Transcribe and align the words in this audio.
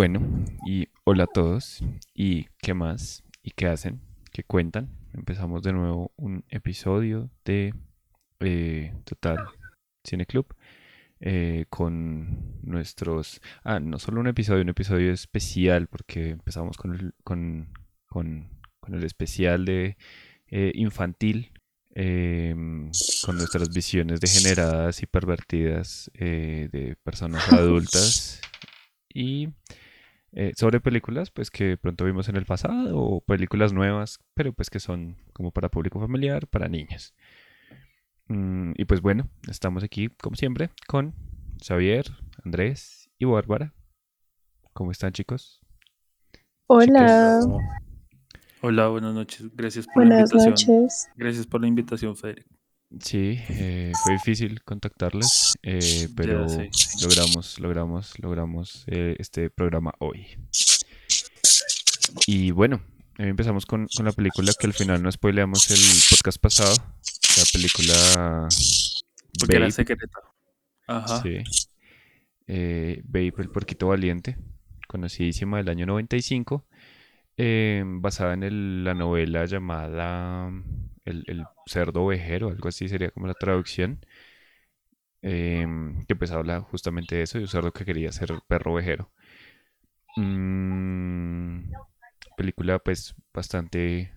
bueno, 0.00 0.26
y 0.66 0.88
hola 1.04 1.24
a 1.24 1.26
todos. 1.26 1.84
¿Y 2.14 2.46
qué 2.62 2.72
más? 2.72 3.22
¿Y 3.42 3.50
qué 3.50 3.66
hacen? 3.66 4.00
¿Qué 4.32 4.42
cuentan? 4.42 4.88
Empezamos 5.12 5.62
de 5.62 5.74
nuevo 5.74 6.10
un 6.16 6.42
episodio 6.48 7.28
de 7.44 7.74
eh, 8.40 8.94
Total 9.04 9.36
Cine 10.02 10.24
Club 10.24 10.56
eh, 11.20 11.66
con 11.68 12.62
nuestros... 12.62 13.42
Ah, 13.62 13.78
no 13.78 13.98
solo 13.98 14.22
un 14.22 14.28
episodio, 14.28 14.62
un 14.62 14.70
episodio 14.70 15.12
especial 15.12 15.86
porque 15.86 16.30
empezamos 16.30 16.78
con 16.78 16.94
el, 16.94 17.12
con, 17.22 17.68
con, 18.06 18.48
el 18.88 19.04
especial 19.04 19.66
de 19.66 19.98
eh, 20.46 20.72
infantil 20.76 21.52
em, 21.90 22.90
con 23.26 23.36
nuestras 23.36 23.68
visiones 23.68 24.18
degeneradas 24.22 25.02
y 25.02 25.06
pervertidas 25.06 26.10
de 26.14 26.96
personas 27.04 27.52
adultas 27.52 28.40
y 29.12 29.48
eh, 30.32 30.52
sobre 30.56 30.80
películas 30.80 31.30
pues 31.30 31.50
que 31.50 31.76
pronto 31.76 32.04
vimos 32.04 32.28
en 32.28 32.36
el 32.36 32.44
pasado 32.46 32.96
o 32.96 33.20
películas 33.20 33.72
nuevas 33.72 34.18
pero 34.34 34.52
pues 34.52 34.70
que 34.70 34.78
son 34.80 35.16
como 35.32 35.50
para 35.50 35.68
público 35.68 36.00
familiar 36.00 36.46
para 36.46 36.68
niños 36.68 37.14
Mm, 38.32 38.74
y 38.76 38.84
pues 38.84 39.00
bueno 39.00 39.28
estamos 39.48 39.82
aquí 39.82 40.08
como 40.22 40.36
siempre 40.36 40.70
con 40.86 41.14
Xavier 41.66 42.04
Andrés 42.44 43.10
y 43.18 43.24
Bárbara 43.24 43.74
¿cómo 44.72 44.92
están 44.92 45.12
chicos? 45.12 45.60
Hola, 46.68 47.40
Hola, 48.62 48.88
buenas 48.88 49.14
noches. 49.14 49.50
Gracias 49.56 49.86
por 49.86 50.04
la 50.04 50.10
buenas 50.10 50.32
invitación. 50.32 50.78
noches. 50.78 51.08
Gracias 51.16 51.46
por 51.46 51.60
la 51.60 51.66
invitación, 51.66 52.14
Federico. 52.14 52.59
Sí, 52.98 53.38
eh, 53.50 53.92
fue 54.02 54.14
difícil 54.14 54.62
contactarles, 54.64 55.56
eh, 55.62 56.08
pero 56.16 56.48
sí. 56.48 56.68
logramos, 57.02 57.60
logramos, 57.60 58.18
logramos 58.18 58.84
eh, 58.88 59.14
este 59.18 59.48
programa 59.50 59.92
hoy. 60.00 60.26
Y 62.26 62.50
bueno, 62.50 62.82
eh, 63.18 63.28
empezamos 63.28 63.64
con, 63.66 63.86
con 63.96 64.04
la 64.06 64.12
película 64.12 64.52
que 64.58 64.66
al 64.66 64.72
final 64.72 65.02
no 65.02 65.10
spoileamos 65.12 65.70
el 65.70 65.78
podcast 66.10 66.40
pasado, 66.40 66.74
la 67.36 67.44
película 67.52 68.48
Porque 69.38 69.56
era 69.56 69.66
Babe, 69.66 69.72
secreta. 69.72 70.18
Ajá. 70.88 71.22
sí, 71.22 71.38
Babe, 72.48 73.32
el 73.38 73.50
porquito 73.50 73.86
valiente, 73.86 74.36
conocidísima 74.88 75.58
del 75.58 75.68
año 75.68 75.86
95, 75.86 76.66
eh, 77.36 77.84
basada 77.86 78.34
en 78.34 78.42
el- 78.42 78.82
la 78.84 78.94
novela 78.94 79.44
llamada 79.46 80.50
El, 81.10 81.44
cerdo 81.66 82.04
ovejero, 82.04 82.48
algo 82.48 82.68
así 82.68 82.88
sería 82.88 83.10
como 83.10 83.26
la 83.26 83.34
traducción. 83.34 84.00
em, 85.22 86.04
que 86.06 86.16
pues 86.16 86.30
habla 86.30 86.60
justamente 86.62 87.16
de 87.16 87.22
eso, 87.22 87.38
de 87.38 87.44
un 87.44 87.48
cerdo 87.48 87.72
que 87.72 87.84
quería 87.84 88.12
ser 88.12 88.30
perro 88.48 88.72
ovejero. 88.74 89.10
Mm, 90.16 91.70
película 92.36 92.78
pues 92.78 93.14
bastante, 93.32 94.12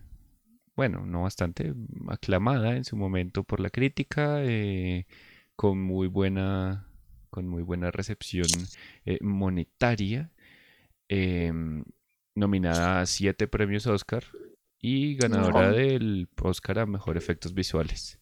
bueno, 0.76 1.06
no 1.06 1.22
bastante, 1.22 1.74
aclamada 2.08 2.76
en 2.76 2.84
su 2.84 2.96
momento 2.96 3.44
por 3.44 3.60
la 3.60 3.70
crítica, 3.70 4.42
eh, 4.44 5.06
con 5.56 5.80
muy 5.80 6.08
buena, 6.08 6.88
con 7.30 7.48
muy 7.48 7.62
buena 7.62 7.90
recepción 7.90 8.46
eh, 9.06 9.18
monetaria, 9.22 10.30
em, 11.08 11.84
nominada 12.34 13.00
a 13.00 13.06
siete 13.06 13.48
premios 13.48 13.86
Oscar 13.86 14.24
y 14.86 15.14
ganadora 15.14 15.72
del 15.72 16.28
Oscar 16.42 16.80
a 16.80 16.84
Mejor 16.84 17.16
Efectos 17.16 17.54
Visuales. 17.54 18.20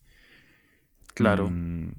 Claro. 1.12 1.50
Mm, 1.50 1.90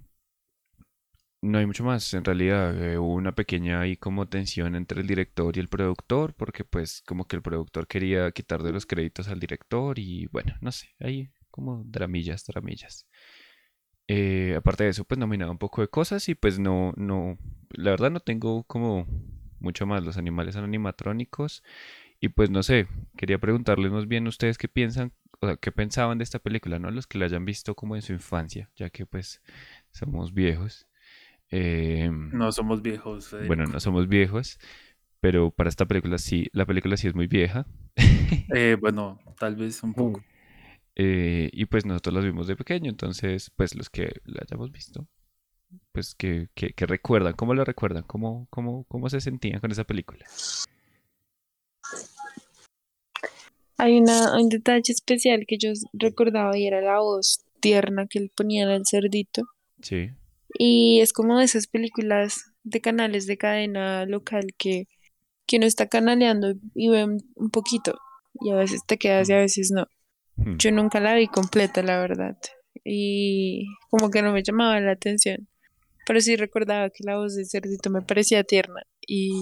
no 1.42 1.58
hay 1.58 1.66
mucho 1.66 1.84
más, 1.84 2.14
en 2.14 2.24
realidad 2.24 2.82
eh, 2.82 2.98
hubo 2.98 3.14
una 3.14 3.36
pequeña 3.36 3.82
ahí 3.82 3.98
como 3.98 4.30
tensión 4.30 4.76
entre 4.76 5.02
el 5.02 5.08
director 5.08 5.58
y 5.58 5.60
el 5.60 5.68
productor, 5.68 6.34
porque 6.34 6.64
pues 6.64 7.02
como 7.06 7.28
que 7.28 7.36
el 7.36 7.42
productor 7.42 7.88
quería 7.88 8.32
quitar 8.32 8.64
de 8.64 8.72
los 8.72 8.86
créditos 8.86 9.28
al 9.28 9.42
director 9.42 10.00
y 10.00 10.28
bueno, 10.28 10.56
no 10.62 10.72
sé, 10.72 10.96
ahí 11.02 11.30
como 11.52 11.84
dramillas, 11.86 12.46
dramillas. 12.46 13.06
Eh, 14.08 14.56
aparte 14.56 14.86
de 14.86 14.92
eso, 14.92 15.04
pues 15.04 15.20
nominaba 15.20 15.52
un 15.52 15.58
poco 15.58 15.82
de 15.82 15.90
cosas 15.90 16.30
y 16.30 16.36
pues 16.36 16.58
no, 16.58 16.94
no, 16.96 17.38
la 17.72 17.92
verdad 17.92 18.12
no 18.12 18.22
tengo 18.22 18.64
como 18.64 19.08
mucho 19.60 19.86
más, 19.86 20.04
los 20.06 20.18
animales 20.18 20.54
son 20.56 20.64
animatrónicos 20.64 21.64
y 22.24 22.30
pues 22.30 22.50
no 22.50 22.64
sé, 22.64 22.88
quería 23.18 23.38
preguntarles 23.38 23.92
más 23.92 24.08
bien 24.08 24.28
ustedes 24.28 24.58
qué 24.58 24.70
piensan, 24.70 25.12
o 25.42 25.46
sea, 25.46 25.58
qué 25.58 25.74
pensaban 25.74 26.20
de 26.20 26.24
esta 26.24 26.40
película, 26.40 26.80
¿no? 26.80 26.90
Los 26.90 27.06
que 27.06 27.18
la 27.18 27.26
hayan 27.26 27.44
visto 27.44 27.76
como 27.76 27.98
en 27.98 28.02
su 28.02 28.14
infancia, 28.14 28.72
ya 28.78 28.90
que 28.90 29.06
pues 29.06 29.42
somos 29.92 30.34
viejos. 30.34 30.88
Eh, 31.52 32.10
No 32.10 32.50
somos 32.54 32.82
viejos, 32.82 33.36
bueno, 33.46 33.66
no 33.66 33.78
somos 33.82 34.08
viejos, 34.08 34.58
pero 35.20 35.52
para 35.52 35.68
esta 35.68 35.86
película 35.86 36.18
sí, 36.18 36.48
la 36.54 36.66
película 36.66 36.96
sí 36.96 37.10
es 37.10 37.14
muy 37.14 37.28
vieja. 37.28 37.68
Eh, 38.56 38.78
bueno, 38.80 39.20
tal 39.38 39.58
vez 39.58 39.84
un 39.84 39.94
poco. 39.94 40.24
Eh, 40.96 41.50
y 41.52 41.66
pues 41.66 41.86
nosotros 41.86 42.16
las 42.16 42.24
vimos 42.24 42.48
de 42.48 42.56
pequeño, 42.56 42.90
entonces 42.90 43.52
pues 43.58 43.76
los 43.76 43.90
que 43.90 44.22
la 44.24 44.44
hayamos 44.44 44.72
visto, 44.72 45.10
pues 45.92 46.16
que, 46.16 46.48
que, 46.56 46.72
que 46.72 46.86
recuerdan, 46.86 47.34
¿cómo 47.34 47.54
la 47.54 47.66
recuerdan? 47.66 48.04
¿Cómo, 48.04 48.48
cómo, 48.50 48.86
cómo 48.86 49.10
se 49.10 49.20
sentían 49.20 49.60
con 49.60 49.72
esa 49.74 49.84
película? 49.84 50.26
Hay 53.84 54.00
una, 54.00 54.38
un 54.40 54.48
detalle 54.48 54.94
especial 54.94 55.46
que 55.46 55.58
yo 55.58 55.72
recordaba 55.92 56.58
y 56.58 56.66
era 56.68 56.80
la 56.82 57.00
voz 57.00 57.44
tierna 57.60 58.08
que 58.08 58.22
le 58.22 58.30
ponían 58.30 58.70
al 58.70 58.84
cerdito. 58.86 59.44
Sí, 59.82 60.10
Y 60.58 61.02
es 61.02 61.12
como 61.12 61.38
de 61.40 61.46
esas 61.46 61.68
películas 61.68 62.46
de 62.64 62.80
canales 62.80 63.26
de 63.28 63.38
cadena 63.38 64.06
local 64.06 64.48
que, 64.58 64.88
que 65.46 65.58
uno 65.58 65.66
está 65.66 65.88
canaleando 65.88 66.54
y 66.74 66.88
ve 66.88 67.04
un, 67.04 67.18
un 67.36 67.50
poquito. 67.50 67.94
Y 68.42 68.52
a 68.52 68.56
veces 68.56 68.82
te 68.88 68.98
quedas 68.98 69.30
y 69.30 69.34
a 69.34 69.38
veces 69.40 69.72
no. 69.72 69.86
Hmm, 70.38 70.56
Yo 70.58 70.72
nunca 70.72 71.02
la 71.02 71.16
vi 71.16 71.28
completa, 71.28 71.84
la 71.84 72.00
verdad. 72.00 72.38
Y 72.86 73.66
como 73.90 74.10
que 74.10 74.22
no 74.22 74.32
me 74.32 74.44
llamaba 74.44 74.80
la 74.80 74.92
atención. 74.94 75.48
Pero 76.06 76.22
sí 76.22 76.38
recordaba 76.38 76.90
que 76.90 77.04
la 77.04 77.18
voz 77.18 77.36
del 77.36 77.48
cerdito 77.48 77.90
me 77.90 78.02
parecía 78.02 78.44
tierna. 78.46 78.82
Y 79.06 79.34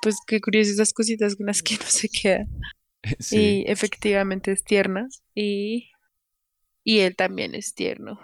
pues 0.00 0.16
qué 0.26 0.40
curioso 0.40 0.70
esas 0.72 0.92
cositas 0.94 1.36
con 1.36 1.46
las 1.46 1.62
que 1.62 1.74
no 1.80 1.86
se 1.86 2.08
queda. 2.08 2.46
sí, 3.20 3.60
Y 3.60 3.64
efectivamente 3.70 4.52
es 4.52 4.64
tierna. 4.64 5.08
Y, 5.34 5.90
y 6.84 7.00
él 7.00 7.16
también 7.16 7.54
es 7.54 7.74
tierno. 7.74 8.20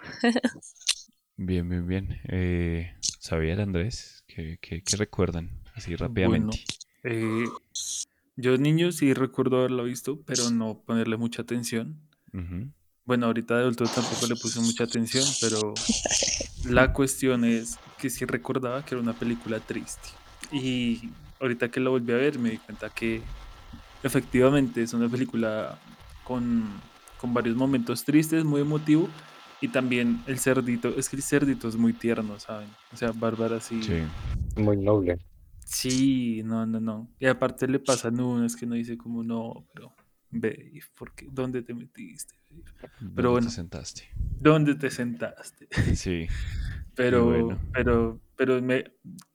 bien, 1.37 1.67
bien, 1.69 1.87
bien. 1.87 2.21
Eh, 2.29 2.93
¿Xavier, 3.21 3.61
Andrés? 3.61 4.23
¿Qué, 4.27 4.57
qué, 4.61 4.83
qué 4.83 4.97
recuerdan? 4.97 5.49
Así 5.75 5.95
Bueno, 5.99 6.51
rápidamente. 6.55 6.65
eh, 7.03 7.45
yo 8.35 8.57
niño 8.57 8.91
sí 8.91 9.13
recuerdo 9.13 9.59
haberlo 9.59 9.83
visto, 9.85 10.21
pero 10.25 10.49
no 10.49 10.83
ponerle 10.85 11.17
mucha 11.17 11.43
atención. 11.43 12.09
Bueno, 13.05 13.25
ahorita 13.27 13.55
de 13.55 13.61
adulto 13.63 13.89
tampoco 13.91 14.27
le 14.27 14.35
puse 14.35 14.59
mucha 14.59 14.85
atención, 14.85 15.35
pero 15.39 15.73
la 16.63 16.93
cuestión 16.93 17.45
es 17.45 17.81
que 17.97 18.09
sí 18.09 18.25
recordaba 18.25 18.85
que 18.85 18.95
era 18.95 19.01
una 19.01 19.17
película 19.19 19.65
triste. 19.65 20.09
Y 20.51 21.17
ahorita 21.39 21.71
que 21.71 21.79
la 21.79 21.89
volví 21.89 22.13
a 22.13 22.17
ver 22.17 22.39
me 22.39 22.51
di 22.51 22.59
cuenta 22.59 22.89
que 22.91 23.33
efectivamente 24.03 24.81
es 24.81 24.93
una 24.93 25.09
película 25.09 25.79
con, 26.23 26.65
con 27.19 27.33
varios 27.33 27.55
momentos 27.55 28.03
tristes, 28.03 28.43
muy 28.43 28.61
emotivo. 28.61 29.09
Y 29.63 29.67
también 29.67 30.23
el 30.25 30.39
cerdito, 30.39 30.89
es 30.97 31.07
que 31.07 31.17
el 31.17 31.21
cerdito 31.21 31.67
es 31.67 31.75
muy 31.75 31.93
tierno, 31.93 32.39
¿saben? 32.39 32.67
O 32.91 32.97
sea, 32.97 33.11
Bárbara 33.11 33.59
sí. 33.59 33.81
Sí, 33.83 34.01
Muy 34.59 34.77
noble. 34.77 35.19
Sí, 35.63 36.41
no, 36.43 36.65
no, 36.65 36.79
no. 36.79 37.07
Y 37.19 37.27
aparte 37.27 37.67
le 37.67 37.79
pasan 37.79 38.19
unas 38.19 38.55
que 38.55 38.65
no 38.65 38.73
dice 38.75 38.97
como 38.97 39.23
no, 39.23 39.67
pero 39.73 39.93
babe, 40.31 40.81
¿por 40.97 41.13
qué? 41.13 41.27
¿Dónde 41.31 41.61
te 41.61 41.73
metiste? 41.75 42.33
Babe? 42.51 42.63
¿dónde 42.99 43.15
Pero 43.15 43.29
te 43.29 43.31
bueno, 43.31 43.49
sentaste? 43.49 44.09
¿dónde 44.39 44.75
te 44.75 44.91
sentaste? 44.91 45.67
Sí, 45.95 46.27
Pero, 46.95 47.25
bueno. 47.25 47.61
pero, 47.73 48.21
pero 48.35 48.61
me, 48.61 48.83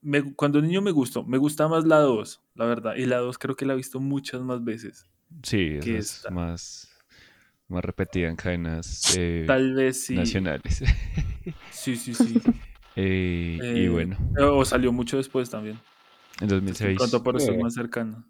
me- 0.02 0.34
cuando 0.34 0.60
niño 0.60 0.82
me 0.82 0.90
gustó, 0.90 1.24
me 1.24 1.38
gusta 1.38 1.68
más 1.68 1.84
la 1.84 1.98
2, 2.00 2.42
la 2.54 2.66
verdad. 2.66 2.96
Y 2.96 3.06
la 3.06 3.18
2 3.18 3.38
creo 3.38 3.56
que 3.56 3.66
la 3.66 3.72
he 3.74 3.76
visto 3.76 4.00
muchas 4.00 4.42
más 4.42 4.62
veces 4.64 5.06
Sí, 5.42 5.78
que 5.80 5.98
es 5.98 5.98
esta. 5.98 6.28
más, 6.28 6.88
más 7.68 7.84
repetida 7.84 8.28
en 8.28 8.36
cadenas 8.36 9.06
eh, 9.10 9.46
Tal 9.46 9.74
vez 9.74 10.04
sí. 10.06 10.14
nacionales. 10.16 10.82
Sí, 11.68 11.96
sí, 11.96 12.14
sí. 12.14 12.42
Eh, 12.96 13.60
y 13.74 13.88
Eh, 13.88 13.88
bueno, 13.88 14.18
o 14.38 14.64
salió 14.64 14.92
mucho 14.92 15.16
después 15.16 15.50
también. 15.50 15.84
en 16.40 16.48
De 16.80 16.88
2006. 16.88 16.90
pronto 16.90 17.22
por 17.22 17.36
eso 17.36 17.52
es 17.52 17.58
Eh, 17.58 17.62
más 17.62 17.74
cercano. 17.74 18.24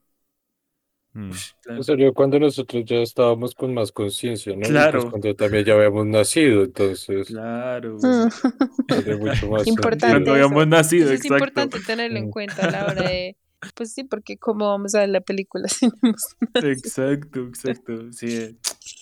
Mm, 1.16 1.30
En 1.70 1.84
serio, 1.84 2.12
cuando 2.12 2.38
nosotros 2.38 2.84
ya 2.84 2.96
estábamos 2.96 3.54
con 3.54 3.72
más 3.74 3.90
conciencia, 3.90 4.52
¿no? 4.52 4.60
Pues 4.60 4.70
Claro, 4.70 5.10
cuando 5.10 5.34
también 5.34 5.64
ya 5.64 5.74
habíamos 5.74 6.06
nacido, 6.06 6.64
entonces 6.64 7.28
claro, 7.28 7.98
mucho 9.20 9.50
más 9.50 9.66
Importante 9.66 10.14
Cuando 10.14 10.32
habíamos 10.32 10.66
nacido, 10.66 11.10
es 11.10 11.20
exacto. 11.20 11.34
importante 11.34 11.80
tenerlo 11.80 12.18
en 12.18 12.30
cuenta 12.30 12.66
a 12.66 12.70
la 12.70 12.86
hora 12.86 13.02
de... 13.08 13.36
Pues 13.74 13.92
sí, 13.94 14.04
porque 14.04 14.36
cómo 14.36 14.68
vamos 14.68 14.94
a 14.94 15.00
ver 15.00 15.08
la 15.08 15.22
película 15.22 15.66
si 15.68 15.86
no 15.86 15.92
hemos 16.02 16.36
nacido? 16.54 16.72
Exacto, 16.72 17.40
exacto. 17.46 18.12
Sí, 18.12 18.58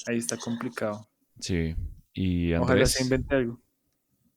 ahí 0.06 0.18
está 0.18 0.36
complicado. 0.36 1.08
sí, 1.40 1.74
y 2.12 2.54
Ojalá 2.54 2.86
se 2.86 2.98
Andrés, 2.98 3.00
invente 3.00 3.34
algo. 3.34 3.63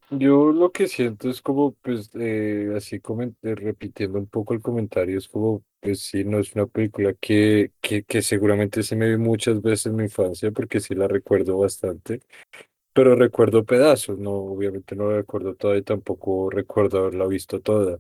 Yo 0.09 0.51
lo 0.53 0.71
que 0.71 0.87
siento 0.87 1.29
es 1.29 1.41
como, 1.41 1.73
pues, 1.81 2.09
eh, 2.15 2.71
así 2.77 2.99
comen- 3.01 3.35
eh, 3.41 3.55
repitiendo 3.55 4.17
un 4.19 4.27
poco 4.27 4.53
el 4.53 4.61
comentario, 4.61 5.17
es 5.17 5.27
como, 5.27 5.63
pues 5.81 5.99
sí, 6.01 6.23
no 6.23 6.39
es 6.39 6.55
una 6.55 6.65
película 6.65 7.13
que, 7.13 7.73
que, 7.81 8.03
que 8.03 8.21
seguramente 8.21 8.83
se 8.83 8.95
me 8.95 9.09
vi 9.09 9.17
muchas 9.17 9.61
veces 9.61 9.87
en 9.87 9.97
mi 9.97 10.03
infancia, 10.03 10.51
porque 10.51 10.79
sí 10.79 10.95
la 10.95 11.07
recuerdo 11.09 11.57
bastante, 11.57 12.21
pero 12.93 13.15
recuerdo 13.15 13.65
pedazos, 13.65 14.19
no, 14.19 14.31
obviamente 14.33 14.95
no 14.95 15.11
la 15.11 15.17
recuerdo 15.19 15.55
toda 15.55 15.77
y 15.77 15.83
tampoco 15.83 16.49
recuerdo 16.51 16.99
haberla 16.99 17.27
visto 17.27 17.61
toda, 17.61 17.99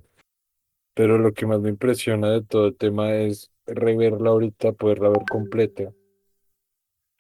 pero 0.95 1.17
lo 1.19 1.33
que 1.33 1.45
más 1.47 1.61
me 1.61 1.69
impresiona 1.69 2.31
de 2.31 2.43
todo 2.43 2.67
el 2.67 2.77
tema 2.77 3.15
es 3.15 3.51
reverla 3.67 4.31
ahorita, 4.31 4.73
poderla 4.73 5.09
ver 5.09 5.23
completa, 5.29 5.93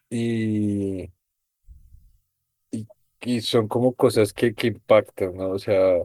y, 0.09 1.09
y, 3.21 3.41
son 3.41 3.67
como 3.67 3.93
cosas 3.93 4.33
que, 4.33 4.53
que 4.53 4.67
impactan, 4.67 5.35
¿no? 5.35 5.49
O 5.49 5.59
sea... 5.59 5.97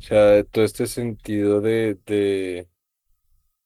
O 0.00 0.02
sea, 0.02 0.42
todo 0.44 0.64
este 0.64 0.86
sentido 0.86 1.60
de, 1.60 1.98
de, 2.06 2.66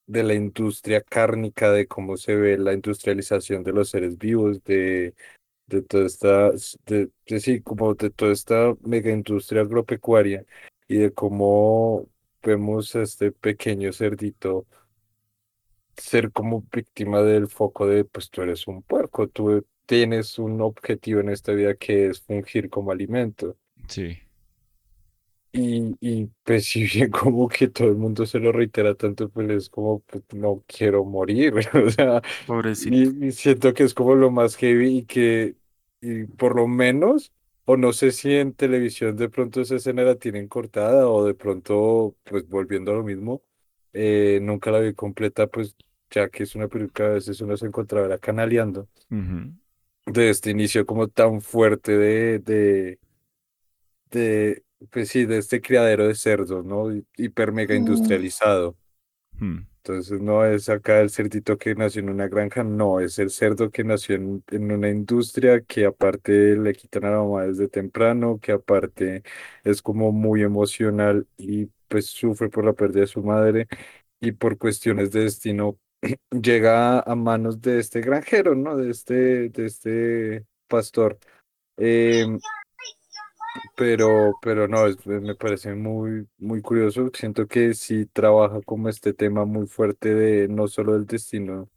de 0.05 0.23
la 0.23 0.33
industria 0.33 1.01
cárnica, 1.01 1.71
de 1.71 1.87
cómo 1.87 2.17
se 2.17 2.35
ve 2.35 2.57
la 2.57 2.73
industrialización 2.73 3.63
de 3.63 3.71
los 3.71 3.89
seres 3.89 4.17
vivos, 4.17 4.61
de, 4.65 5.15
de 5.67 5.81
toda 5.83 6.05
esta, 6.05 6.51
de, 6.85 7.09
de 7.25 7.39
sí, 7.39 7.61
como 7.61 7.93
de 7.95 8.09
toda 8.09 8.33
esta 8.33 8.75
mega 8.81 9.11
industria 9.11 9.61
agropecuaria 9.61 10.45
y 10.89 10.97
de 10.97 11.13
cómo 11.13 12.09
vemos 12.43 12.95
a 12.97 13.03
este 13.03 13.31
pequeño 13.31 13.93
cerdito 13.93 14.67
ser 15.97 16.31
como 16.31 16.65
víctima 16.71 17.21
del 17.21 17.47
foco 17.47 17.87
de, 17.87 18.03
pues 18.05 18.29
tú 18.29 18.41
eres 18.41 18.67
un 18.67 18.83
puerco, 18.83 19.27
tú 19.29 19.65
tienes 19.85 20.39
un 20.39 20.61
objetivo 20.61 21.19
en 21.21 21.29
esta 21.29 21.53
vida 21.53 21.75
que 21.75 22.07
es 22.07 22.21
fungir 22.21 22.69
como 22.69 22.91
alimento. 22.91 23.57
sí. 23.87 24.19
Y, 25.51 25.95
y 26.01 26.25
pues 26.43 26.65
si 26.69 26.85
bien 26.85 27.11
como 27.11 27.47
que 27.47 27.67
todo 27.69 27.87
el 27.87 27.95
mundo 27.95 28.25
se 28.25 28.39
lo 28.39 28.51
reitera 28.51 28.95
tanto, 28.95 29.29
pues 29.29 29.49
es 29.49 29.69
como, 29.69 30.01
pues, 30.01 30.23
no 30.33 30.63
quiero 30.67 31.05
morir, 31.05 31.53
o 31.73 31.89
sea, 31.89 32.21
Pobrecito. 32.45 33.13
y, 33.19 33.27
y 33.27 33.31
siento 33.31 33.73
que 33.73 33.83
es 33.83 33.93
como 33.93 34.15
lo 34.15 34.31
más 34.31 34.55
heavy 34.57 34.99
y 34.99 35.05
que, 35.05 35.55
y 36.01 36.25
por 36.25 36.55
lo 36.57 36.67
menos, 36.67 37.31
o 37.65 37.77
no 37.77 37.93
sé 37.93 38.11
si 38.11 38.33
en 38.35 38.53
televisión 38.53 39.15
de 39.17 39.29
pronto 39.29 39.61
esa 39.61 39.75
escena 39.77 40.03
la 40.03 40.15
tienen 40.15 40.47
cortada 40.49 41.07
o 41.09 41.25
de 41.25 41.33
pronto, 41.35 42.15
pues 42.25 42.47
volviendo 42.49 42.91
a 42.91 42.95
lo 42.95 43.03
mismo, 43.03 43.41
eh, 43.93 44.39
nunca 44.41 44.71
la 44.71 44.79
vi 44.79 44.93
completa, 44.93 45.47
pues 45.47 45.75
ya 46.09 46.29
que 46.29 46.43
es 46.43 46.55
una 46.55 46.67
película 46.67 47.07
a 47.09 47.11
veces 47.13 47.39
uno 47.41 47.55
se 47.57 47.65
encontraba 47.67 48.17
canaleando, 48.17 48.89
Ujú, 49.11 49.55
de 50.05 50.29
este 50.29 50.51
inicio 50.51 50.85
como 50.85 51.07
tan 51.07 51.41
fuerte 51.41 51.97
de, 51.97 52.39
de 52.39 52.99
de, 54.11 54.63
pues 54.91 55.09
sí, 55.09 55.25
de 55.25 55.37
este 55.39 55.61
criadero 55.61 56.07
de 56.07 56.15
cerdos, 56.15 56.65
¿no? 56.65 56.91
Hi- 56.91 57.05
Hiper 57.17 57.51
mega 57.51 57.75
Mm, 57.77 58.15
industrializado. 58.15 58.77
hmm, 59.39 59.57
Entonces 59.83 60.19
no 60.19 60.43
es 60.45 60.67
acá 60.69 60.99
el 61.01 61.11
cerdito 61.11 61.57
que 61.59 61.75
nació 61.75 62.01
en 62.01 62.09
una 62.09 62.27
granja, 62.27 62.63
no, 62.63 62.99
es 62.99 63.19
el 63.19 63.29
cerdo 63.29 63.69
que 63.69 63.83
nació 63.83 64.15
en, 64.15 64.43
en 64.49 64.71
una 64.71 64.89
industria 64.89 65.61
que 65.61 65.85
aparte 65.85 66.55
le 66.57 66.73
quitan 66.73 67.05
a 67.05 67.11
la 67.11 67.17
mamá 67.19 67.43
desde 67.43 67.67
temprano, 67.67 68.39
que 68.41 68.51
aparte 68.53 69.21
es 69.63 69.81
como 69.83 70.11
muy 70.11 70.41
emocional 70.41 71.27
y 71.37 71.67
pues 71.87 72.07
sufre 72.07 72.49
por 72.49 72.65
la 72.65 72.73
pérdida 72.73 73.01
de 73.01 73.07
su 73.07 73.21
madre 73.23 73.67
y 74.19 74.31
por 74.33 74.57
cuestiones 74.57 75.11
de 75.11 75.21
destino 75.21 75.79
llega 76.31 76.99
a 76.99 77.15
manos 77.15 77.61
de 77.61 77.79
este 77.79 78.01
granjero, 78.01 78.55
¿no? 78.55 78.75
De 78.77 78.91
este, 78.91 79.49
de 79.49 79.65
este 79.65 80.45
pastor. 80.67 81.17
Em, 81.77 82.39
pero, 83.75 84.33
pero 84.41 84.67
no, 84.67 84.87
es- 84.87 85.05
me 85.05 85.35
parece 85.35 85.73
muy, 85.75 86.27
muy 86.37 86.61
curioso. 86.61 87.09
Siento 87.13 87.47
que 87.47 87.73
sí 87.73 88.05
trabaja 88.05 88.61
como 88.61 88.89
este 88.89 89.13
tema 89.13 89.45
muy 89.45 89.67
fuerte 89.67 90.13
de 90.13 90.47
no 90.47 90.67
solo 90.67 90.93
del 90.93 91.05
destino, 91.05 91.69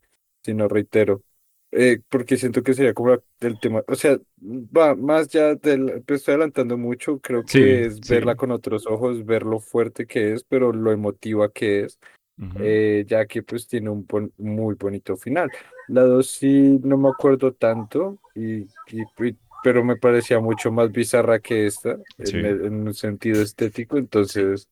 sino 0.43 0.69
reitero, 0.69 1.23
eh, 1.71 2.01
porque 2.09 2.37
siento 2.37 2.63
que 2.63 2.75
sería 2.75 2.95
como 2.95 3.19
el 3.41 3.61
tema, 3.61 3.83
o 3.89 3.95
sea, 3.95 4.19
va 4.41 4.95
más 4.95 5.29
ya 5.29 5.55
del, 5.55 6.03
estoy 6.07 6.35
adelantando 6.35 6.79
mucho, 6.79 7.21
creo 7.21 7.45
Sí, 7.47 7.59
que 7.59 7.85
es 7.87 8.01
verla 8.09 8.37
con 8.37 8.51
otros 8.51 8.87
ojos, 8.87 9.25
ver 9.27 9.43
lo 9.43 9.61
fuerte 9.61 10.07
que 10.07 10.33
es, 10.33 10.45
pero 10.45 10.73
lo 10.73 10.93
emotiva 10.93 11.51
que 11.53 11.83
es 11.85 11.99
eh, 12.57 13.05
ya 13.07 13.27
que 13.27 13.43
pues 13.43 13.67
tiene 13.69 13.91
un 13.91 14.07
bon- 14.07 14.33
muy 14.39 14.75
bonito 14.75 15.17
final. 15.17 15.51
La 15.89 16.03
dos 16.03 16.31
sí 16.33 16.79
no 16.83 16.97
me 16.99 17.09
acuerdo 17.09 17.55
tanto, 17.55 18.21
y, 18.35 18.63
y- 18.63 18.69
y- 19.19 19.37
pero 19.63 19.85
me 19.85 19.97
parecía 19.97 20.41
mucho 20.41 20.71
más 20.73 20.91
bizarra 20.93 21.41
que 21.41 21.67
esta 21.67 21.99
en, 22.19 22.45
Sí. 22.45 22.45
el- 22.45 22.65
en 22.67 22.75
un 22.89 22.95
sentido 22.95 23.43
estético, 23.43 23.97
entonces 23.99 24.69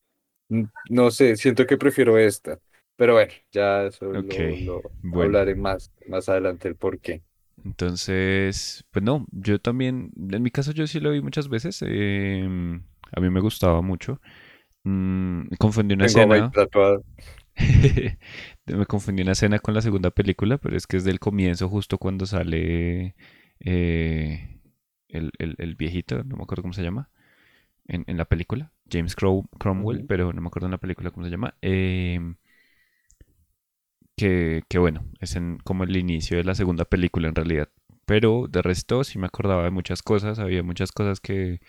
no 0.91 1.11
sé, 1.11 1.37
siento 1.37 1.67
que 1.67 1.77
prefiero 1.79 2.19
esta. 2.19 2.59
Pero 2.97 3.15
bueno, 3.15 3.33
ya 3.53 3.85
eso 3.85 4.07
Ok. 4.13 4.35
lo, 4.57 4.57
lo 4.59 4.83
Bueno. 5.03 5.23
hablaré 5.23 5.55
más, 5.55 5.93
más 6.07 6.29
adelante 6.29 6.69
el 6.69 6.77
por 6.77 6.99
qué. 7.01 7.23
Entonces, 7.65 8.85
pues 8.91 9.05
no, 9.05 9.27
yo 9.33 9.59
también, 9.61 10.13
en 10.31 10.43
mi 10.43 10.51
caso 10.51 10.73
yo 10.73 10.87
sí 10.87 11.01
lo 11.01 11.11
vi 11.11 11.21
muchas 11.23 11.49
veces. 11.49 11.79
em, 11.83 12.85
a 13.13 13.21
mí 13.21 13.31
me 13.31 13.41
gustaba 13.41 13.83
mucho. 13.83 14.21
Mm, 14.85 15.49
confundí 15.59 15.95
una 15.95 16.07
Tengo 16.07 16.07
escena. 16.07 16.55
Me 18.67 18.87
confundí 18.87 19.23
una 19.23 19.33
escena 19.33 19.59
con 19.59 19.75
la 19.75 19.81
segunda 19.83 20.11
película, 20.11 20.59
pero 20.59 20.77
es 20.77 20.87
que 20.87 20.97
es 20.99 21.05
del 21.05 21.19
comienzo, 21.21 21.69
justo 21.69 21.99
cuando 21.99 22.27
sale 22.27 23.15
eh, 23.61 24.61
el, 25.09 25.33
el- 25.39 25.55
el 25.59 25.75
viejito, 25.77 26.23
no 26.25 26.37
me 26.37 26.43
acuerdo 26.43 26.63
cómo 26.63 26.75
se 26.75 26.83
llama, 26.83 27.11
en, 27.87 28.05
en 28.09 28.19
la 28.19 28.27
película, 28.27 28.73
James 28.91 29.17
Crow- 29.17 29.49
Cromwell, 29.59 30.05
pero 30.07 30.33
no 30.33 30.43
me 30.43 30.49
acuerdo 30.49 30.67
en 30.69 30.73
la 30.73 30.79
película 30.79 31.11
cómo 31.13 31.27
se 31.27 31.33
llama. 31.33 31.57
em, 31.63 32.37
que, 34.17 34.63
que 34.69 34.79
bueno, 34.79 35.05
es 35.21 35.37
en, 35.37 35.59
como 35.59 35.85
el 35.85 35.97
inicio 35.97 36.37
de 36.39 36.45
la 36.45 36.55
segunda 36.55 36.85
película 36.85 37.29
en 37.29 37.35
realidad. 37.35 37.69
Pero 38.07 38.47
de 38.49 38.63
resto 38.63 39.05
sí 39.05 39.19
me 39.19 39.27
acordaba 39.27 39.65
de 39.65 39.71
muchas 39.71 40.03
cosas, 40.03 40.39
había 40.39 40.63
muchas 40.63 40.93
cosas 40.93 41.21
que, 41.21 41.61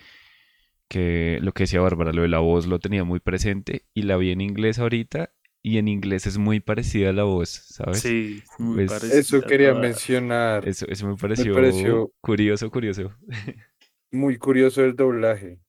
que 0.88 1.38
lo 1.42 1.52
que 1.52 1.64
decía 1.64 1.80
Bárbara, 1.80 2.12
lo 2.12 2.22
de 2.22 2.28
la 2.28 2.38
voz 2.40 2.66
lo 2.66 2.80
tenía 2.80 3.04
muy 3.04 3.20
presente 3.20 3.84
y 3.94 4.02
la 4.02 4.16
vi 4.16 4.32
en 4.32 4.40
inglés 4.40 4.78
ahorita 4.78 5.32
y 5.62 5.78
en 5.78 5.88
inglés 5.88 6.26
es 6.26 6.38
muy 6.38 6.60
parecida 6.60 7.10
a 7.10 7.12
la 7.12 7.24
voz, 7.24 7.50
¿sabes? 7.50 8.04
Sí, 8.04 8.44
muy 8.58 8.80
Pues 8.80 9.04
Eso 9.08 9.44
parecida 9.44 9.44
quería 9.44 9.74
mencionar. 9.74 10.70
eso, 10.70 10.86
eso 10.88 11.06
me 11.08 11.16
Me 11.36 11.46
pareció 11.46 12.10
curioso, 12.20 12.70
curioso. 12.70 13.12
muy 14.12 14.36
curioso 14.36 14.84
el 14.84 14.94
doblaje. 14.96 15.60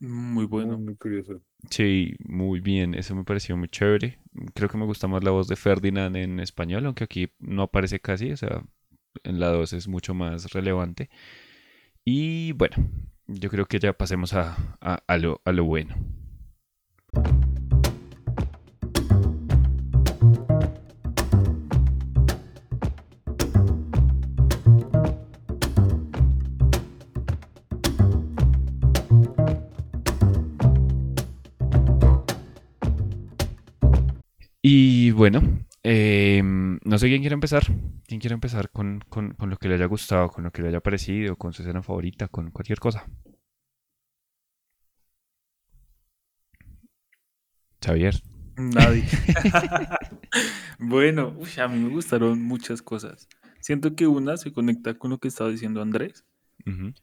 Muy 0.00 0.46
Muy, 0.46 0.46
bueno. 0.46 0.78
muy 0.78 0.96
curioso. 0.96 1.40
Sí, 1.70 2.14
muy 2.26 2.60
bien, 2.60 2.94
eso 2.94 3.14
me 3.14 3.24
pareció 3.24 3.56
muy 3.56 3.68
chévere. 3.68 4.18
Creo 4.54 4.68
que 4.68 4.78
me 4.78 4.86
gusta 4.86 5.08
más 5.08 5.24
la 5.24 5.30
voz 5.32 5.48
de 5.48 5.56
Ferdinand 5.56 6.16
en 6.16 6.40
español, 6.40 6.86
aunque 6.86 7.04
aquí 7.04 7.32
no 7.40 7.64
aparece 7.64 8.00
casi, 8.00 8.32
o 8.32 8.36
sea, 8.36 8.62
en 9.24 9.40
la 9.40 9.48
2 9.50 9.72
es 9.74 9.88
mucho 9.88 10.14
más 10.14 10.52
relevante. 10.52 11.10
Y 12.04 12.52
bueno, 12.52 12.76
yo 13.28 13.50
creo 13.50 13.66
que 13.66 13.78
ya 13.80 13.92
pasemos 13.94 14.34
a, 14.34 14.56
a- 14.80 15.02
a 15.06 15.18
lo, 15.18 15.42
a 15.44 15.52
lo 15.52 15.64
bueno. 15.64 15.96
Y 35.08 35.10
bueno, 35.12 35.40
em, 35.82 36.78
no 36.84 36.98
sé 36.98 37.08
quién 37.08 37.22
quiere 37.22 37.32
empezar. 37.34 37.62
¿Quién 38.06 38.20
quiere 38.20 38.34
empezar 38.34 38.70
con, 38.70 39.00
con- 39.08 39.32
con 39.38 39.48
lo 39.48 39.56
que 39.56 39.68
le 39.68 39.74
haya 39.76 39.86
gustado, 39.86 40.28
con 40.28 40.44
lo 40.44 40.50
que 40.52 40.60
le 40.60 40.68
haya 40.68 40.80
parecido, 40.80 41.36
con 41.36 41.52
su 41.54 41.62
escena 41.62 41.82
favorita, 41.82 42.28
con 42.28 42.50
cualquier 42.50 42.78
cosa? 42.78 43.06
Xavier. 47.80 48.14
Nadie. 48.56 49.04
Bueno, 50.80 51.34
uy, 51.36 51.48
a 51.60 51.66
mí 51.68 51.78
me 51.80 51.88
gustaron 51.90 52.40
muchas 52.42 52.82
cosas. 52.82 53.28
Siento 53.60 53.96
que 53.96 54.06
una 54.06 54.36
se 54.36 54.52
conecta 54.52 54.94
con 54.94 55.10
lo 55.10 55.18
que 55.18 55.28
estaba 55.28 55.50
diciendo 55.50 55.82
Andrés. 55.82 56.24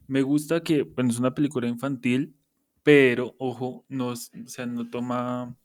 Me 0.08 0.22
gusta 0.22 0.62
que, 0.62 0.84
bueno, 0.84 1.10
es 1.10 1.20
una 1.20 1.34
película 1.34 1.68
infantil, 1.68 2.36
pero, 2.84 3.36
ojo, 3.40 3.84
no, 3.90 4.10
o 4.10 4.16
sea, 4.16 4.66
no 4.68 4.90
toma, 4.90 5.58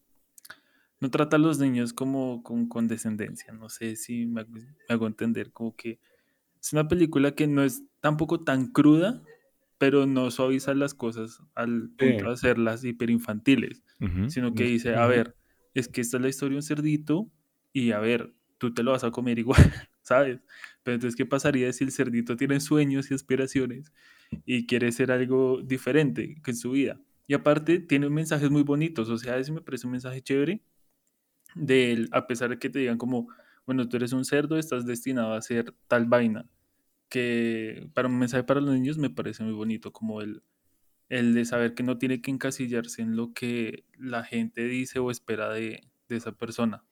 no 1.00 1.11
trata 1.11 1.37
a 1.37 1.38
los 1.38 1.59
niños 1.59 1.92
como 1.92 2.42
con 2.42 2.69
condescendencia. 2.69 3.52
No 3.52 3.69
sé 3.69 3.97
si 3.97 4.26
me, 4.26 4.42
hago- 4.42 4.52
me 4.52 4.95
hago 4.95 5.07
entender, 5.07 5.52
como 5.52 5.75
que 5.76 5.99
es 6.61 6.73
una 6.73 6.88
película 6.88 7.35
que 7.35 7.47
no 7.47 7.62
es 7.64 7.83
tampoco 8.00 8.45
tan 8.45 8.69
cruda, 8.73 9.23
pero 9.78 10.07
no 10.07 10.30
suaviza 10.30 10.75
las 10.75 10.95
cosas 10.95 11.40
al 11.54 11.90
punto 11.97 12.25
Sí. 12.25 12.26
de 12.26 12.33
hacerlas 12.33 12.85
hiperinfantiles, 12.85 13.83
ujú, 14.00 14.28
sino 14.30 14.54
que 14.54 14.64
dice, 14.64 14.95
a 14.95 15.07
ver, 15.07 15.37
es 15.75 15.88
que 15.88 16.02
esta 16.02 16.19
es 16.19 16.23
la 16.23 16.28
historia 16.28 16.54
de 16.54 16.59
un 16.59 16.62
cerdito 16.62 17.30
y 17.73 17.92
a 17.92 18.00
ver, 18.00 18.35
tú 18.59 18.75
te 18.75 18.83
lo 18.83 18.90
vas 18.92 19.04
a 19.04 19.11
comer 19.11 19.38
igual, 19.38 19.57
¿sabes? 20.02 20.40
Pero 20.83 20.97
entonces, 20.97 21.16
¿qué 21.16 21.25
pasaría 21.26 21.73
si 21.73 21.85
el 21.85 21.92
cerdito 21.92 22.37
tiene 22.37 22.61
sueños 22.61 23.11
y 23.11 23.14
aspiraciones 23.14 23.92
y 24.45 24.66
quiere 24.66 24.92
ser 24.92 25.12
algo 25.12 25.62
diferente 25.62 26.37
que 26.45 26.50
en 26.50 26.57
su 26.57 26.73
vida? 26.73 27.00
Y 27.26 27.35
aparte 27.35 27.78
tiene 27.78 28.11
mensajes 28.11 28.50
muy 28.50 28.62
bonitos, 28.64 29.09
o 29.09 29.16
sea, 29.16 29.38
ese 29.38 29.52
me 29.52 29.62
parece 29.62 29.87
un 29.87 29.92
mensaje 29.92 30.21
chévere 30.21 30.62
de 31.54 31.92
él, 31.92 32.09
a 32.12 32.26
pesar 32.26 32.50
de 32.50 32.59
que 32.59 32.71
te 32.71 32.78
digan 32.78 32.99
como, 32.99 33.28
bueno, 33.66 33.88
tú 33.88 33.97
eres 33.97 34.12
un 34.12 34.25
cerdo, 34.25 34.59
estás 34.59 34.87
destinado 34.87 35.35
a 35.35 35.38
hacer 35.38 35.75
tal 35.88 36.07
vaina, 36.07 36.47
que 37.09 37.88
para 37.95 38.09
un 38.09 38.19
mensaje 38.19 38.45
para 38.45 38.61
los 38.61 38.75
niños 38.75 38.99
me 38.99 39.11
parece 39.11 39.42
muy 39.42 39.52
bonito, 39.52 39.92
como 39.92 40.21
el, 40.21 40.42
el 41.09 41.35
de 41.35 41.45
saber 41.45 41.75
que 41.75 41.83
no 41.83 41.99
tiene 41.99 42.21
que 42.21 42.30
encasillarse 42.30 43.02
en 43.02 43.16
lo 43.16 43.33
que 43.33 43.85
la 43.99 44.25
gente 44.25 44.64
dice 44.64 44.99
o 44.99 45.11
espera 45.11 45.50
de, 45.50 45.83
de 46.09 46.16
esa 46.16 46.33
persona. 46.33 46.85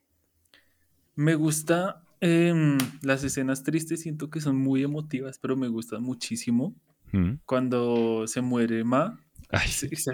Me 1.14 1.34
gusta 1.34 2.04
em, 2.20 2.78
las 3.02 3.24
escenas 3.24 3.64
tristes, 3.64 4.02
siento 4.02 4.30
que 4.30 4.40
son 4.40 4.56
muy 4.56 4.82
emotivas, 4.82 5.38
pero 5.38 5.56
me 5.56 5.68
gustan 5.68 6.02
muchísimo. 6.02 6.74
Mm. 7.12 7.34
Cuando 7.44 8.26
se 8.26 8.40
muere 8.40 8.84
Ma, 8.84 9.18
Ay, 9.50 9.68
es, 9.68 9.82
es- 9.82 10.06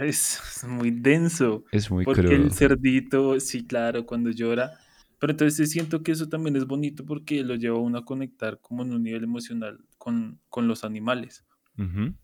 es 0.56 0.64
muy 0.64 0.90
denso. 0.90 1.64
es 1.72 1.90
muy 1.90 2.04
Porque 2.04 2.22
crudo. 2.22 2.34
el 2.36 2.52
cerdito, 2.52 3.40
sí, 3.40 3.66
claro, 3.66 4.06
cuando 4.06 4.30
llora. 4.30 4.72
Pero 5.18 5.32
entonces 5.32 5.70
siento 5.70 6.02
que 6.02 6.12
eso 6.12 6.28
también 6.28 6.54
es 6.56 6.66
bonito 6.66 7.04
porque 7.04 7.42
lo 7.42 7.54
lleva 7.54 7.76
a 7.78 7.80
uno 7.80 7.98
a 7.98 8.04
conectar 8.04 8.60
como 8.60 8.82
en 8.82 8.92
un 8.92 9.02
nivel 9.02 9.24
emocional 9.24 9.78
con, 9.98 10.40
con 10.50 10.68
los 10.68 10.84
animales. 10.84 11.44
Ujú. 11.78 12.14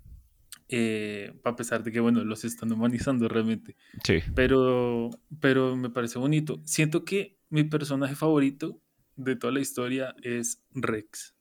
Eh, 0.68 1.32
a 1.44 1.56
pesar 1.56 1.82
de 1.82 1.90
que, 1.90 1.98
bueno, 2.00 2.22
los 2.24 2.44
están 2.44 2.70
humanizando 2.70 3.26
realmente. 3.28 3.76
Sí. 4.04 4.18
Pero, 4.34 5.10
pero 5.40 5.76
me 5.76 5.90
parece 5.90 6.18
bonito. 6.18 6.60
Siento 6.64 7.04
que 7.04 7.38
mi 7.48 7.64
personaje 7.64 8.14
favorito 8.14 8.80
de 9.16 9.34
toda 9.36 9.52
la 9.52 9.60
historia 9.60 10.14
es 10.22 10.62
Rex. 10.74 11.34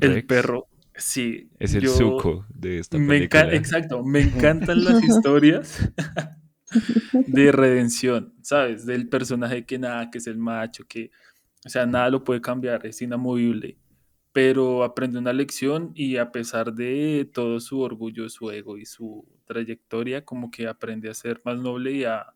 El 0.00 0.14
Rex 0.14 0.26
perro, 0.26 0.68
sí. 1.00 1.50
Es 1.58 1.74
el 1.74 1.88
suco 1.88 2.46
de 2.48 2.78
esta 2.78 2.98
me 2.98 3.08
película. 3.08 3.54
exacto, 3.54 4.04
me 4.04 4.20
encantan 4.22 4.84
las 4.84 5.02
historias 5.02 5.92
de 7.26 7.52
redención, 7.52 8.34
¿sabes? 8.42 8.86
Del 8.86 9.08
personaje 9.08 9.64
que 9.66 9.78
nada, 9.78 10.10
que 10.10 10.18
es 10.18 10.26
el 10.26 10.38
macho, 10.38 10.84
que, 10.86 11.10
o 11.64 11.68
sea, 11.68 11.86
nada 11.86 12.10
lo 12.10 12.24
puede 12.24 12.40
cambiar, 12.40 12.86
es 12.86 13.02
inamovible, 13.02 13.78
pero 14.32 14.84
aprende 14.84 15.18
una 15.18 15.32
lección 15.32 15.92
y 15.94 16.16
a 16.16 16.30
pesar 16.30 16.72
de 16.72 17.28
todo 17.32 17.60
su 17.60 17.80
orgullo, 17.80 18.28
su 18.28 18.50
ego 18.50 18.78
y 18.78 18.86
su 18.86 19.26
trayectoria, 19.46 20.24
como 20.24 20.50
que 20.50 20.68
aprende 20.68 21.10
a 21.10 21.14
ser 21.14 21.40
más 21.44 21.58
noble 21.58 21.92
y 21.92 22.04
a 22.04 22.34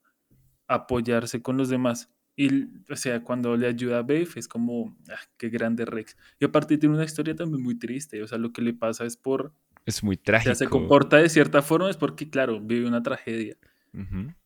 apoyarse 0.67 1.43
con 1.43 1.57
los 1.57 1.69
demás. 1.69 2.14
Y, 2.37 2.65
o 2.91 2.97
sea, 2.97 3.23
cuando 3.23 3.57
le 3.57 3.67
ayuda 3.69 3.99
a 3.99 4.03
Babe 4.03 4.29
es 4.37 4.49
como, 4.49 4.97
ah, 5.09 5.21
qué 5.37 5.49
grande 5.51 5.85
Rex. 5.85 6.17
Y 6.41 6.45
aparte 6.45 6.79
tiene 6.79 6.95
una 6.97 7.05
historia 7.05 7.35
también 7.37 7.63
muy 7.63 7.79
triste, 7.79 8.23
o 8.23 8.27
sea, 8.27 8.39
lo 8.39 8.53
que 8.53 8.63
le 8.63 8.75
pasa 8.75 9.05
es 9.05 9.17
por 9.17 9.55
Es 9.87 10.03
muy 10.03 10.17
o 10.17 10.41
sea, 10.41 10.55
se 10.57 10.67
trágico. 10.67 10.71
comporta 10.71 11.19
de 11.19 11.29
cierta 11.29 11.63
forma 11.63 11.91
es 11.91 11.97
porque, 11.97 12.29
claro, 12.31 12.61
vive 12.61 12.87
una 12.89 13.03
tragedia. 13.03 13.57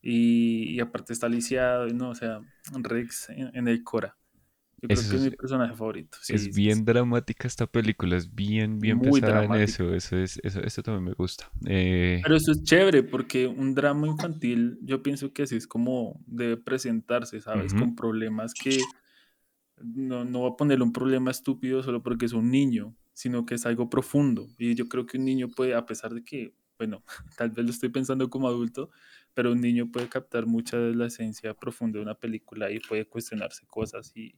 Y, 0.02 0.74
y 0.74 0.80
aparte 0.80 1.14
está 1.14 1.26
lisiado, 1.28 1.86
¿no? 1.88 2.10
O 2.10 2.14
sea, 2.14 2.42
Rex 2.72 3.30
en, 3.30 3.50
en 3.56 3.68
el 3.68 3.82
Cora. 3.82 4.17
Yo 4.80 4.88
creo 4.88 5.08
que 5.08 5.16
es 5.16 5.22
mi 5.22 5.30
personaje 5.30 5.74
favorito. 5.74 6.18
sí, 6.20 6.34
es 6.34 6.54
bien 6.54 6.78
sí. 6.78 6.84
dramática 6.84 7.48
esta 7.48 7.66
película, 7.66 8.16
es 8.16 8.32
bien, 8.32 8.78
bien 8.78 8.98
Muy 8.98 9.20
pesada 9.20 9.42
en 9.42 9.50
dramática. 9.50 9.64
eso. 9.64 9.94
Eso 9.94 10.16
es, 10.16 10.38
eso, 10.44 10.60
eso 10.60 10.82
también 10.82 11.04
me 11.04 11.12
gusta. 11.14 11.50
Eh, 11.66 12.20
Pero 12.22 12.36
eso 12.36 12.52
es 12.52 12.62
chévere 12.62 13.02
porque 13.02 13.48
un 13.48 13.74
drama 13.74 14.06
infantil, 14.06 14.78
yo 14.82 15.02
pienso 15.02 15.32
que 15.32 15.42
así 15.42 15.56
es 15.56 15.66
como 15.66 16.22
debe 16.26 16.56
presentarse, 16.56 17.40
¿sabes? 17.40 17.74
Con 17.74 17.96
problemas 17.96 18.54
que 18.54 18.78
no, 19.82 20.24
no 20.24 20.42
va 20.42 20.50
a 20.50 20.56
ponerle 20.56 20.84
un 20.84 20.92
problema 20.92 21.30
estúpido 21.30 21.82
solo 21.82 22.02
porque 22.02 22.26
es 22.26 22.32
un 22.32 22.50
niño, 22.50 22.94
sino 23.14 23.46
que 23.46 23.54
es 23.56 23.66
algo 23.66 23.90
profundo. 23.90 24.48
Y 24.58 24.76
yo 24.76 24.88
creo 24.88 25.06
que 25.06 25.18
un 25.18 25.24
niño 25.24 25.48
puede, 25.48 25.74
a 25.74 25.86
pesar 25.86 26.14
de 26.14 26.22
que, 26.24 26.54
bueno, 26.78 27.02
tal 27.36 27.50
vez 27.50 27.64
lo 27.64 27.70
estoy 27.72 27.88
pensando 27.88 28.30
como 28.30 28.46
adulto, 28.46 28.90
pero 29.34 29.52
un 29.52 29.60
niño 29.60 29.90
puede 29.90 30.08
captar 30.08 30.46
mucha 30.46 30.78
de 30.78 30.94
la 30.94 31.06
esencia 31.06 31.54
profunda 31.54 31.98
de 31.98 32.04
una 32.04 32.14
película 32.14 32.70
y 32.70 32.78
puede 32.78 33.06
cuestionarse 33.06 33.66
cosas 33.66 34.12
y, 34.16 34.34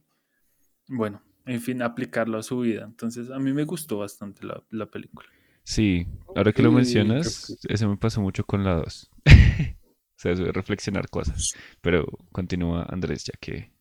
bueno, 0.91 1.21
en 1.45 1.61
fin, 1.61 1.81
aplicarlo 1.81 2.37
a 2.37 2.43
su 2.43 2.59
vida. 2.59 2.83
Entonces, 2.83 3.31
a 3.31 3.39
mí 3.39 3.53
me 3.53 3.63
gustó 3.63 3.99
bastante 3.99 4.45
la, 4.45 4.61
la 4.69 4.85
película. 4.85 5.27
sí, 5.63 6.05
ahora 6.35 6.51
que 6.51 6.61
lo 6.61 6.71
mencionas, 6.71 7.57
eso 7.67 7.89
me 7.89 7.97
pasó 7.97 8.21
mucho 8.21 8.43
con 8.45 8.63
la 8.63 8.75
2. 8.75 9.09
o 9.25 9.73
sea, 10.15 10.31
eso 10.33 10.43
de 10.43 10.51
reflexionar 10.51 11.09
cosas. 11.09 11.53
Pero 11.81 12.05
continúa 12.31 12.85
Andrés, 12.89 13.23
ya 13.23 13.33
que 13.39 13.71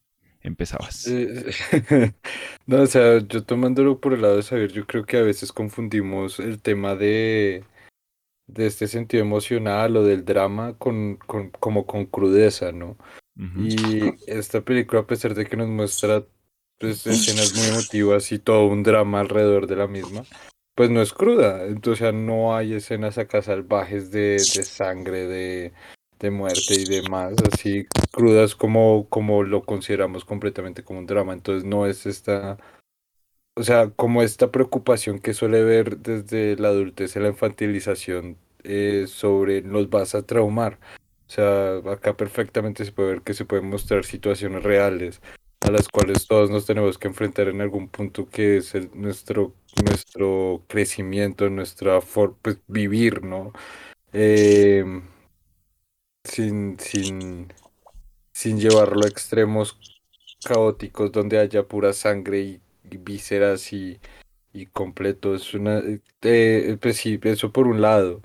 empezabas. 0.40 1.06
Eh, 1.08 1.52
No, 2.66 2.82
o 2.82 2.86
sea, 2.86 3.18
yo 3.18 3.44
tomándolo 3.44 4.00
por 4.00 4.12
el 4.14 4.22
lado 4.22 4.36
de 4.36 4.42
saber, 4.42 4.72
yo 4.72 4.86
creo 4.86 5.04
que 5.04 5.18
a 5.18 5.22
veces 5.22 5.52
confundimos 5.52 6.38
el 6.38 6.62
tema 6.62 6.94
de, 6.94 7.64
de 8.46 8.66
este 8.66 8.86
sentido 8.86 9.22
emocional 9.24 9.96
o 9.96 10.04
del 10.04 10.24
drama 10.24 10.74
con, 10.78 11.16
con, 11.16 11.50
como 11.50 11.86
con 11.86 12.06
crudeza, 12.06 12.72
¿no? 12.72 12.96
Y 13.56 14.12
esta 14.26 14.60
película, 14.60 15.00
a 15.00 15.06
pesar 15.06 15.34
de 15.34 15.46
que 15.46 15.56
nos 15.56 15.68
muestra 15.68 16.24
pues, 16.80 17.06
escenas 17.06 17.54
muy 17.54 17.66
emotivas 17.66 18.32
y 18.32 18.38
todo 18.38 18.66
un 18.66 18.82
drama 18.82 19.20
alrededor 19.20 19.66
de 19.66 19.76
la 19.76 19.86
misma, 19.86 20.24
pues 20.74 20.90
no 20.90 21.02
es 21.02 21.12
cruda. 21.12 21.66
Entonces, 21.66 22.12
no 22.14 22.56
hay 22.56 22.74
escenas 22.74 23.18
acá 23.18 23.42
salvajes 23.42 24.10
de, 24.10 24.32
de 24.32 24.64
sangre, 24.64 25.26
de, 25.26 25.72
de 26.18 26.30
muerte 26.30 26.74
y 26.74 26.86
demás, 26.86 27.34
así 27.52 27.86
crudas 28.10 28.54
como, 28.54 29.06
como 29.08 29.42
lo 29.42 29.62
consideramos 29.62 30.24
completamente 30.24 30.82
como 30.82 31.00
un 31.00 31.06
drama. 31.06 31.34
Entonces, 31.34 31.64
no 31.64 31.86
es 31.86 32.06
esta, 32.06 32.56
o 33.54 33.62
sea, 33.62 33.90
como 33.90 34.22
esta 34.22 34.50
preocupación 34.50 35.18
que 35.18 35.34
suele 35.34 35.62
ver 35.62 35.98
desde 35.98 36.56
la 36.56 36.68
adultez 36.68 37.14
y 37.14 37.20
la 37.20 37.28
infantilización 37.28 38.38
eh, 38.64 39.04
sobre 39.06 39.60
nos 39.60 39.90
vas 39.90 40.14
a 40.14 40.22
traumar. 40.22 40.78
O 41.28 41.32
sea, 41.32 41.76
acá 41.92 42.16
perfectamente 42.16 42.84
se 42.84 42.92
puede 42.92 43.10
ver 43.10 43.22
que 43.22 43.34
se 43.34 43.44
pueden 43.44 43.68
mostrar 43.68 44.04
situaciones 44.04 44.62
reales 44.62 45.20
las 45.70 45.88
cuales 45.88 46.26
todos 46.26 46.50
nos 46.50 46.66
tenemos 46.66 46.98
que 46.98 47.08
enfrentar 47.08 47.48
en 47.48 47.60
algún 47.60 47.88
punto 47.88 48.28
que 48.28 48.58
es 48.58 48.74
el- 48.74 48.90
nuestro, 48.94 49.54
nuestro 49.84 50.64
crecimiento, 50.68 51.48
nuestra 51.50 52.00
forma, 52.00 52.36
pues 52.42 52.58
vivir, 52.68 53.22
¿no? 53.24 53.52
Eh, 54.12 54.84
sin, 56.24 56.78
sin, 56.78 57.52
sin 58.32 58.60
llevarlo 58.60 59.04
a 59.04 59.08
extremos 59.08 59.80
caóticos 60.44 61.12
donde 61.12 61.38
haya 61.38 61.66
pura 61.68 61.92
sangre 61.92 62.40
y, 62.42 62.60
y 62.90 62.98
vísceras 62.98 63.72
y, 63.72 64.00
y 64.52 64.66
completo. 64.68 65.34
Es 65.34 65.54
una, 65.54 65.78
eh, 65.80 66.00
eh, 66.22 66.78
pues 66.80 66.98
sí, 66.98 67.20
eso 67.24 67.52
por 67.52 67.66
un 67.68 67.82
lado. 67.82 68.22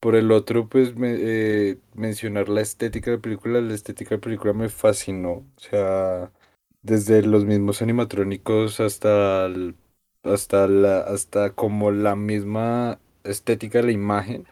Por 0.00 0.16
el 0.16 0.32
otro, 0.32 0.68
pues 0.68 0.96
me- 0.96 1.16
eh, 1.20 1.78
mencionar 1.94 2.48
la 2.50 2.62
estética 2.62 3.10
de 3.12 3.18
la 3.18 3.22
película, 3.22 3.60
la 3.62 3.74
estética 3.74 4.10
de 4.10 4.16
la 4.18 4.22
película 4.22 4.52
me 4.54 4.68
fascinó. 4.70 5.30
O 5.56 5.60
sea, 5.60 6.32
desde 6.82 7.22
los 7.22 7.44
mismos 7.44 7.82
animatrónicos 7.82 8.80
hasta 8.80 9.46
el- 9.46 9.76
hasta 10.22 10.66
la, 10.68 11.00
hasta 11.00 11.54
como 11.54 11.90
la 11.90 12.16
misma 12.16 13.00
estética 13.24 13.78
de 13.78 13.84
la 13.86 13.92
imagen. 13.92 14.46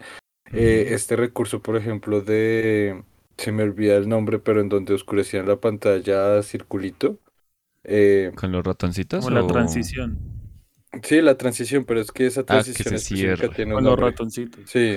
Eh, 0.53 0.89
este 0.91 1.17
recurso, 1.17 1.61
por 1.63 1.77
ejemplo, 1.77 2.21
de 2.23 3.03
se 3.37 3.53
me 3.53 3.63
olvida 3.65 3.97
el 3.97 4.09
nombre, 4.09 4.39
pero 4.39 4.61
en 4.61 4.69
donde 4.69 4.95
oscurecían 4.95 5.47
la 5.49 5.61
pantalla 5.61 6.43
circulito. 6.43 7.19
Eh, 7.85 8.33
¿Con 8.35 8.53
los 8.53 8.65
ratoncitos? 8.65 9.25
Como 9.25 9.31
la 9.31 9.43
o- 9.43 9.49
transición 9.53 10.19
sí, 11.03 11.21
la 11.21 11.37
transición, 11.37 11.85
pero 11.85 12.01
es 12.01 12.11
que 12.13 12.27
esa 12.27 12.41
Ah, 12.49 12.63
que 12.63 12.85
transición 12.85 13.37
se 13.37 13.49
tiene 13.51 13.73
un 13.75 13.77
con 13.77 13.85
los 13.85 13.99
ratoncitos. 13.99 14.71
Sí, 14.71 14.97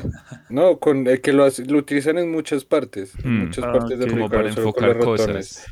no, 0.50 0.80
con 0.80 1.08
el 1.08 1.22
que 1.22 1.34
lo, 1.34 1.46
utilizan 1.46 2.18
en 2.18 2.32
muchas 2.32 2.66
partes, 2.66 3.14
en 3.24 3.32
Hmm. 3.32 3.46
muchas 3.46 3.66
Ah, 3.66 3.72
partes 3.74 4.00
de. 4.00 4.08
Como 4.08 4.30
para 4.30 4.50
enfocar 4.50 4.98
cosas. 5.00 5.68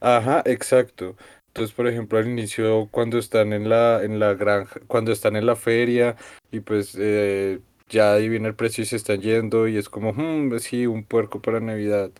Ajá, 0.00 0.42
exacto. 0.46 1.16
Entonces, 1.48 1.74
por 1.74 1.88
ejemplo, 1.88 2.18
al 2.18 2.28
inicio, 2.28 2.88
cuando 2.90 3.18
están 3.18 3.52
en 3.52 3.68
la, 3.68 4.02
en 4.04 4.18
la 4.20 4.34
granja, 4.34 4.80
cuando 4.86 5.10
están 5.12 5.34
en 5.36 5.46
la 5.46 5.56
feria 5.56 6.16
y 6.52 6.60
pues 6.60 6.96
eh, 6.98 7.60
ya 7.88 8.12
adivina 8.12 8.48
el 8.48 8.54
precio 8.54 8.82
y 8.82 8.86
se 8.86 8.96
están 8.96 9.20
yendo 9.20 9.66
y 9.66 9.76
es 9.76 9.88
como, 9.88 10.12
"Hmm, 10.12 10.56
sí, 10.60 10.86
un 10.86 11.04
puerco 11.04 11.40
para 11.42 11.60
Navidad. 11.60 12.10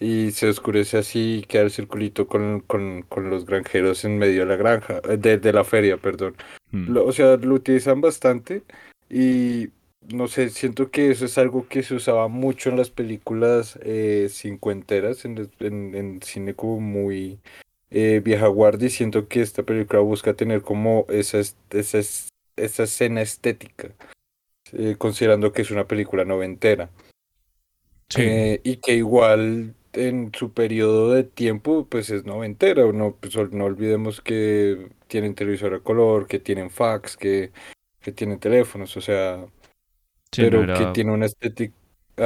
Y 0.00 0.32
se 0.32 0.48
oscurece 0.50 0.98
así 0.98 1.38
y 1.40 1.42
queda 1.46 1.62
el 1.62 1.70
circulito 1.70 2.26
con, 2.28 2.60
con, 2.60 3.02
con 3.02 3.30
los 3.30 3.46
granjeros 3.46 4.04
en 4.04 4.18
medio 4.18 4.40
de 4.42 4.46
la 4.46 4.56
granja, 4.56 5.00
eh, 5.08 5.16
de, 5.16 5.38
de 5.38 5.52
la 5.54 5.64
feria, 5.64 5.96
perdón. 5.98 6.36
Hmm. 6.72 6.92
Lo- 6.92 7.06
o 7.06 7.12
sea, 7.12 7.36
lo 7.38 7.54
utilizan 7.54 8.00
bastante 8.02 8.62
y 9.10 9.70
no 10.12 10.28
sé, 10.28 10.50
siento 10.50 10.90
que 10.90 11.10
eso 11.10 11.24
es 11.24 11.38
algo 11.38 11.66
que 11.68 11.82
se 11.82 11.94
usaba 11.94 12.28
mucho 12.28 12.70
en 12.70 12.76
las 12.76 12.90
películas 12.90 13.78
eh, 13.82 14.28
cincuenteras, 14.30 15.24
en, 15.24 15.50
en, 15.60 15.94
en 15.94 16.22
cine 16.22 16.54
como 16.54 16.80
muy 16.80 17.38
eh, 17.90 18.20
vieja 18.24 18.46
guardia 18.48 18.86
y 18.86 18.90
siento 18.90 19.28
que 19.28 19.42
esta 19.42 19.62
película 19.62 20.00
busca 20.00 20.34
tener 20.34 20.62
como 20.62 21.06
esa, 21.08 21.38
es- 21.38 21.56
esa, 21.70 21.98
es- 21.98 22.28
esa 22.56 22.84
escena 22.84 23.22
estética, 23.22 23.90
eh, 24.72 24.96
considerando 24.98 25.52
que 25.52 25.62
es 25.62 25.70
una 25.70 25.86
película 25.86 26.24
noventera. 26.24 26.90
Sí. 28.08 28.60
Y 28.62 28.76
que 28.76 28.94
igual 28.94 29.74
en 29.92 30.30
su 30.34 30.52
periodo 30.52 31.12
de 31.12 31.24
tiempo 31.24 31.86
pues 31.88 32.10
es 32.10 32.24
noventera, 32.24 32.84
no, 32.92 33.16
pues, 33.16 33.34
no 33.52 33.64
olvidemos 33.64 34.20
que 34.20 34.88
tienen 35.08 35.34
televisor 35.34 35.74
a 35.74 35.80
color, 35.80 36.26
que 36.26 36.38
tienen 36.38 36.70
fax, 36.70 37.16
que, 37.16 37.50
que 38.00 38.12
tienen 38.12 38.38
teléfonos, 38.38 38.96
o 38.96 39.00
sea, 39.00 39.44
Sí, 40.36 40.46
no 40.46 40.50
pero 40.50 40.66
que 40.72 40.86
tiene 40.86 41.12
una 41.12 41.26
estética, 41.26 41.74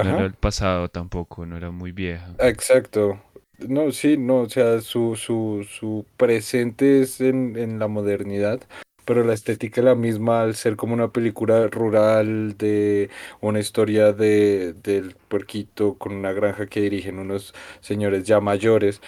No 0.01 0.11
era 0.11 0.25
el 0.25 0.35
pasado 0.35 0.89
tampoco, 0.89 1.47
no 1.47 1.57
era 1.57 1.71
muy 1.71 1.93
vieja. 1.93 2.35
Exacto. 2.39 3.23
No, 3.59 3.93
sí, 3.93 4.17
no, 4.17 4.39
o 4.43 4.49
sea, 4.49 4.81
su, 4.81 5.17
su, 5.17 5.67
su 5.69 6.07
presente 6.17 7.03
es 7.03 7.21
en, 7.21 7.57
en 7.59 7.79
la 7.79 7.89
modernidad, 7.89 8.61
pero 9.05 9.23
la 9.23 9.35
estética 9.35 9.81
es 9.83 9.85
la 9.85 9.95
misma 9.95 10.43
al 10.43 10.55
ser 10.55 10.77
como 10.77 10.95
una 10.95 11.13
película 11.13 11.67
rural 11.69 12.57
de 12.57 13.11
una 13.43 13.61
historia 13.61 14.13
de, 14.15 14.73
del 14.83 15.15
puerquito 15.29 15.99
con 15.99 16.15
una 16.15 16.33
granja 16.33 16.67
que 16.67 16.81
dirigen 16.81 17.19
unos 17.19 17.55
señores 17.81 18.25
ya 18.25 18.41
mayores, 18.41 19.03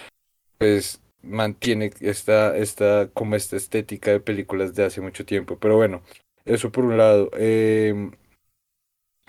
pues 0.59 1.01
mantiene 1.23 1.93
esta, 2.01 2.57
esta, 2.57 3.09
como 3.15 3.37
esta 3.37 3.57
estética 3.57 4.11
de 4.13 4.21
películas 4.21 4.75
de 4.75 4.85
hace 4.85 5.01
mucho 5.01 5.25
tiempo. 5.25 5.59
Pero 5.59 5.77
bueno, 5.77 6.03
eso 6.45 6.73
por 6.73 6.85
un 6.85 6.97
lado. 6.99 7.31
Em, 7.37 8.13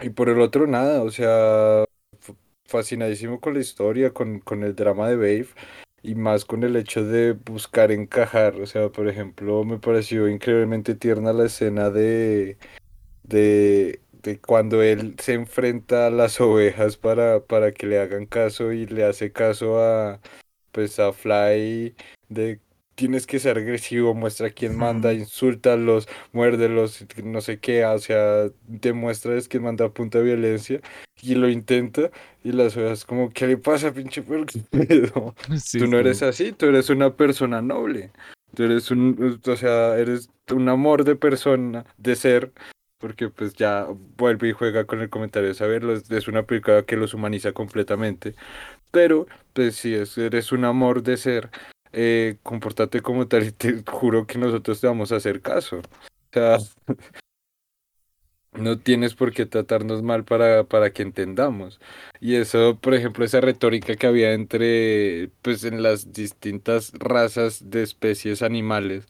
y 0.01 0.09
por 0.09 0.29
el 0.29 0.41
otro, 0.41 0.67
nada, 0.67 1.03
o 1.03 1.11
sea, 1.11 1.85
fascinadísimo 2.65 3.39
con 3.39 3.53
la 3.55 3.59
historia, 3.61 4.13
con, 4.13 4.39
con 4.39 4.63
el 4.63 4.75
drama 4.75 5.09
de 5.09 5.15
Babe 5.17 5.47
y 6.01 6.15
más 6.15 6.45
con 6.45 6.63
el 6.63 6.75
hecho 6.75 7.05
de 7.05 7.33
buscar 7.33 7.91
encajar. 7.91 8.55
O 8.61 8.65
sea, 8.67 8.89
por 8.89 9.07
ejemplo, 9.07 9.63
me 9.65 9.79
pareció 9.79 10.27
increíblemente 10.29 10.95
tierna 10.95 11.33
la 11.33 11.45
escena 11.45 11.89
de, 11.89 12.57
de, 13.23 14.01
de 14.13 14.39
cuando 14.41 14.81
él 14.83 15.15
se 15.19 15.33
enfrenta 15.33 16.07
a 16.07 16.11
las 16.11 16.41
ovejas 16.41 16.97
para, 16.97 17.45
para 17.45 17.73
que 17.73 17.87
le 17.87 17.99
hagan 17.99 18.25
caso 18.25 18.73
y 18.73 18.87
le 18.87 19.05
hace 19.05 19.31
caso 19.31 19.79
a, 19.81 20.21
pues 20.71 20.99
a 20.99 21.13
Fly 21.13 21.95
de 22.29 22.61
tienes 22.95 23.27
que 23.27 23.39
ser 23.39 23.57
agresivo, 23.57 24.13
muestra 24.13 24.49
quién 24.51 24.77
manda, 24.77 25.13
insúltalos, 25.13 26.07
muérdelos, 26.31 27.05
no 27.23 27.41
sé 27.41 27.59
qué, 27.59 27.85
o 27.85 27.99
sea, 27.99 28.49
demuéstrales 28.67 29.47
quién 29.47 29.63
manda 29.63 29.85
a 29.85 29.89
punta 29.89 30.19
de 30.19 30.25
violencia 30.25 30.81
y 31.21 31.35
lo 31.35 31.49
intenta 31.49 32.11
y 32.43 32.51
las 32.51 32.75
ovejas 32.77 33.05
como, 33.05 33.31
¿qué 33.31 33.47
le 33.47 33.57
pasa, 33.57 33.93
pinche 33.93 34.21
perro? 34.21 34.45
Sí, 35.57 35.79
Tú 35.79 35.87
no 35.87 35.97
eres 35.97 36.19
como, 36.19 36.29
así, 36.29 36.51
tú 36.51 36.67
eres 36.67 36.89
una 36.89 37.15
persona 37.15 37.61
noble, 37.61 38.11
tú 38.53 38.63
eres 38.63 38.91
un, 38.91 39.39
o 39.45 39.55
sea, 39.55 39.97
eres 39.97 40.29
un 40.51 40.69
amor 40.69 41.03
de 41.03 41.15
persona, 41.15 41.85
de 41.97 42.15
ser. 42.15 42.51
Porque 42.99 43.27
pues 43.27 43.53
ya 43.55 43.85
vuelve 44.15 44.47
y 44.47 44.51
juega 44.53 44.85
con 44.85 45.01
el 45.01 45.09
comentario 45.09 45.49
de 45.49 45.55
saberlo, 45.55 45.91
es 45.93 46.27
una 46.29 46.43
película 46.43 46.83
que 46.83 46.95
los 46.95 47.13
humaniza 47.13 47.51
completamente. 47.51 48.33
Pero, 48.91 49.27
pues 49.53 49.83
es, 49.83 50.17
eres 50.17 50.53
un 50.53 50.63
amor 50.63 51.03
de 51.03 51.17
ser, 51.17 51.49
eh, 51.93 52.37
compórtate 52.43 53.01
como 53.01 53.27
tal 53.27 53.43
y 53.45 53.51
te 53.51 53.83
juro 53.85 54.27
que 54.27 54.37
nosotros 54.37 54.81
te 54.81 54.87
vamos 54.87 55.11
a 55.11 55.17
hacer 55.17 55.41
caso. 55.41 55.77
O 55.77 55.81
sea, 56.33 56.57
no 58.53 58.77
tienes 58.77 59.15
por 59.15 59.31
qué 59.31 59.45
tratarnos 59.45 60.01
mal 60.03 60.23
para, 60.23 60.63
para 60.63 60.91
que 60.91 61.03
entendamos. 61.03 61.79
Y 62.19 62.35
eso, 62.35 62.77
por 62.79 62.93
ejemplo, 62.93 63.25
esa 63.25 63.41
retórica 63.41 63.95
que 63.95 64.07
había 64.07 64.33
entre, 64.33 65.29
pues 65.41 65.63
en 65.63 65.81
las 65.83 66.13
distintas 66.13 66.91
razas 66.93 67.69
de 67.69 67.83
especies 67.83 68.41
animales 68.41 69.05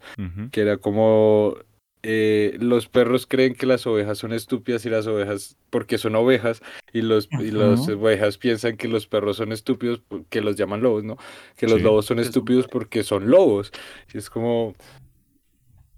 que 0.51 0.61
era 0.61 0.77
como 0.77 1.57
eh, 2.03 2.57
los 2.59 2.87
perros 2.89 3.25
creen 3.27 3.55
que 3.55 3.65
las 3.65 3.87
ovejas 3.87 4.17
son 4.17 4.33
estúpidas 4.33 4.85
y 4.85 4.89
las 4.89 5.07
ovejas 5.07 5.57
porque 5.69 5.97
son 5.97 6.15
ovejas 6.15 6.61
y 6.93 7.01
los 7.01 7.29
y 7.37 7.51
las 7.51 7.87
ovejas 7.87 8.37
piensan 8.37 8.77
que 8.77 8.87
los 8.89 9.07
perros 9.07 9.37
son 9.37 9.51
estúpidos 9.53 10.01
porque 10.07 10.41
los 10.41 10.55
llaman 10.57 10.81
lobos, 10.81 11.03
¿no? 11.03 11.17
Que 11.55 11.67
los 11.67 11.81
sí, 11.81 11.81
lobos 11.81 12.05
son 12.05 12.19
Que 12.19 12.27
es 12.29 12.35
estúpidos 12.35 12.67
porque 12.67 13.03
son 13.03 13.29
lobos. 13.31 13.71
Y 14.13 14.17
es 14.17 14.29
como 14.29 14.75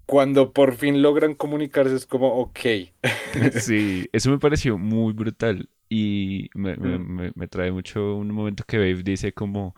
cuando 0.06 0.52
por 0.52 0.74
fin 0.76 1.02
logran 1.02 1.34
comunicarse 1.34 1.94
es 1.96 2.06
como 2.06 2.28
ok. 2.40 2.58
sí, 3.52 4.08
eso 4.12 4.30
me 4.30 4.38
pareció 4.38 4.78
muy 4.78 5.12
brutal 5.12 5.68
y 5.88 6.50
me, 6.54 6.76
me, 6.76 6.98
me, 6.98 7.32
me 7.34 7.48
trae 7.48 7.70
mucho 7.72 8.16
un 8.16 8.30
momento 8.32 8.64
que 8.66 8.78
Babe 8.78 9.02
dice 9.02 9.32
como, 9.32 9.74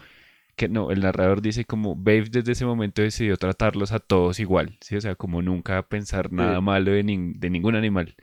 que 0.59 0.69
no, 0.69 0.93
el 0.93 1.01
narrador 1.03 1.43
dice 1.43 1.65
como 1.67 1.97
Babe 1.97 2.27
desde 2.31 2.53
ese 2.53 2.67
momento 2.67 3.03
decidió 3.03 3.39
tratarlos 3.39 3.93
a 3.93 4.01
todos 4.01 4.41
igual, 4.41 4.79
¿sí? 4.83 4.97
O 4.97 5.03
sea, 5.03 5.17
como 5.17 5.43
nunca 5.43 5.89
pensar 5.89 6.33
nada 6.33 6.61
Sí. 6.61 6.63
malo 6.63 6.93
de, 6.93 7.05
de 7.05 7.51
ningún 7.51 7.77
animal. 7.77 8.17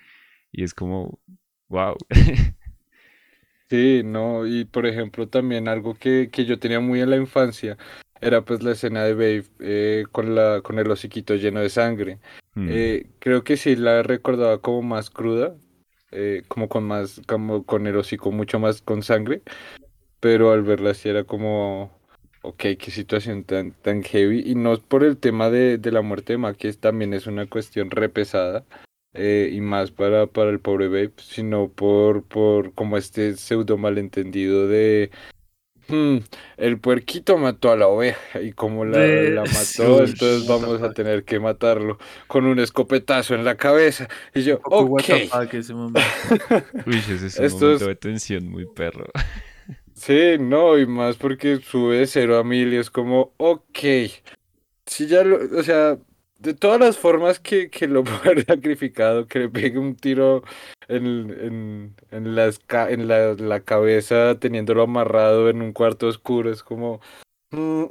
Y 0.51 0.63
es 0.63 0.73
como, 0.75 1.19
wow. 1.69 1.95
Sí, 3.69 4.03
no, 4.05 4.45
y 4.45 4.65
por 4.65 4.85
ejemplo 4.85 5.27
también 5.27 5.67
algo 5.67 5.95
que, 5.95 6.29
que 6.31 6.45
yo 6.45 6.59
tenía 6.59 6.79
muy 6.79 7.01
en 7.01 7.09
la 7.09 7.15
infancia 7.17 7.77
era 8.21 8.45
pues 8.45 8.61
la 8.61 8.71
escena 8.73 9.03
de 9.03 9.13
Babe 9.15 9.43
eh, 9.59 10.05
con 10.11 10.35
la, 10.35 10.61
con 10.61 10.77
el 10.77 10.89
hociquito 10.91 11.33
lleno 11.35 11.61
de 11.61 11.69
sangre. 11.69 12.19
Mm, 12.57 12.67
Eh, 12.67 13.09
creo 13.19 13.43
que 13.43 13.57
sí 13.57 13.75
la 13.75 14.03
recordaba 14.03 14.61
como 14.61 14.83
más 14.83 15.09
cruda, 15.09 15.55
eh, 16.11 16.43
como 16.47 16.69
con 16.69 16.83
más, 16.85 17.21
como 17.27 17.65
con 17.65 17.87
el 17.87 17.97
hocico 17.97 18.31
mucho 18.31 18.59
más 18.59 18.81
con 18.83 19.01
sangre, 19.03 19.41
pero 20.19 20.51
al 20.51 20.63
verla 20.63 20.91
así 20.91 21.09
era 21.09 21.23
como, 21.25 21.94
ok, 22.47 22.57
qué 22.79 22.91
situación 22.91 23.43
tan, 23.43 23.71
tan 23.71 24.03
heavy, 24.03 24.43
y 24.45 24.55
no 24.55 24.73
es 24.73 24.79
por 24.79 25.03
el 25.03 25.17
tema 25.17 25.49
de, 25.49 25.77
de 25.77 25.91
la 25.91 26.01
muerte 26.01 26.33
de 26.33 26.37
Mac, 26.37 26.57
que 26.57 26.67
es- 26.69 26.79
también 26.79 27.13
es 27.13 27.27
una 27.27 27.47
cuestión 27.47 27.89
re 27.91 28.09
pesada, 28.09 28.65
eh, 29.13 29.49
y 29.51 29.61
más 29.61 29.91
para, 29.91 30.27
para 30.27 30.49
el 30.49 30.59
pobre 30.59 30.87
Babe, 30.87 31.13
sino 31.17 31.69
por, 31.69 32.23
por 32.23 32.73
como 32.73 32.97
este 32.97 33.35
pseudo 33.37 33.77
malentendido 33.77 34.67
de, 34.67 35.11
"Hmm, 35.87 36.17
el 36.57 36.79
puerquito 36.79 37.37
mató 37.37 37.71
a 37.71 37.77
la 37.77 37.87
oveja, 37.87 38.41
y 38.41 38.51
como 38.53 38.85
la, 38.85 38.99
De... 38.99 39.29
la 39.31 39.45
mató, 39.53 39.63
Sí, 39.65 40.11
entonces 40.11 40.47
vamos 40.47 40.81
a 40.81 40.93
tener 40.93 41.23
que 41.25 41.39
matarlo 41.39 41.97
con 42.27 42.45
un 42.45 42.59
escopetazo 42.59 43.35
en 43.35 43.45
la 43.45 43.55
cabeza, 43.57 44.07
y 44.33 44.43
yo, 44.43 44.59
ok. 44.63 45.09
Uy, 46.87 46.97
ese 46.97 47.27
es 47.27 47.39
un 47.39 47.45
Esto 47.45 47.65
momento 47.65 47.83
es 47.85 47.87
de 47.89 47.95
tensión 47.95 48.47
muy 48.49 48.65
perro. 48.65 49.05
Sí, 50.05 50.37
no, 50.39 50.77
y 50.77 50.85
más 50.85 51.17
porque 51.17 51.57
sube 51.57 51.97
de 51.97 52.05
cero 52.05 52.37
a 52.37 52.43
mil 52.43 52.71
y 52.71 52.77
es 52.77 52.91
como, 52.91 53.33
ok, 53.37 53.79
si 54.85 55.07
ya 55.07 55.23
lo, 55.23 55.39
o 55.57 55.63
sea, 55.63 55.97
de 56.37 56.53
todas 56.53 56.79
las 56.79 56.99
formas 56.99 57.39
que, 57.39 57.71
que 57.71 57.87
lo 57.87 58.03
puede 58.03 58.19
haber 58.19 58.45
sacrificado, 58.45 59.25
que 59.27 59.39
le 59.39 59.49
pegue 59.49 59.79
un 59.79 59.95
tiro 59.95 60.43
en, 60.87 61.31
en, 61.31 61.95
en, 62.11 62.35
las 62.35 62.59
en 62.69 63.07
la, 63.07 63.33
la 63.33 63.61
cabeza 63.61 64.37
teniéndolo 64.39 64.83
amarrado 64.83 65.49
en 65.49 65.63
un 65.63 65.73
cuarto 65.73 66.07
oscuro, 66.07 66.51
es 66.51 66.61
como, 66.61 67.01
mm, 67.49 67.85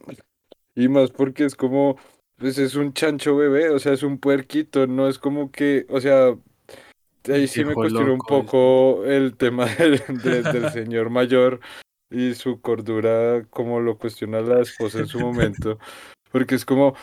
y 0.76 0.86
más 0.86 1.10
porque 1.10 1.44
es 1.44 1.56
como, 1.56 1.98
pues 2.36 2.58
es 2.58 2.76
un 2.76 2.92
chancho 2.92 3.34
bebé, 3.34 3.70
o 3.70 3.80
sea, 3.80 3.92
es 3.92 4.04
un 4.04 4.18
puerquito, 4.18 4.86
no 4.86 5.08
es 5.08 5.18
como 5.18 5.50
que, 5.50 5.84
o 5.88 6.00
sea, 6.00 6.36
ahí 7.28 7.48
sí 7.48 7.64
me 7.64 7.74
cuestionó 7.74 8.12
un 8.12 8.18
ese. 8.20 8.28
poco 8.28 9.04
el 9.04 9.36
tema 9.36 9.66
del, 9.78 10.00
de- 10.22 10.42
del 10.44 10.70
señor 10.70 11.10
mayor 11.10 11.58
y 12.14 12.34
su 12.34 12.60
cordura, 12.60 13.44
como 13.50 13.80
lo 13.80 13.98
cuestiona 13.98 14.40
la 14.40 14.60
esposa 14.60 15.00
en 15.00 15.08
su 15.08 15.18
momento, 15.18 15.78
porque 16.30 16.54
es 16.54 16.64
como, 16.64 16.94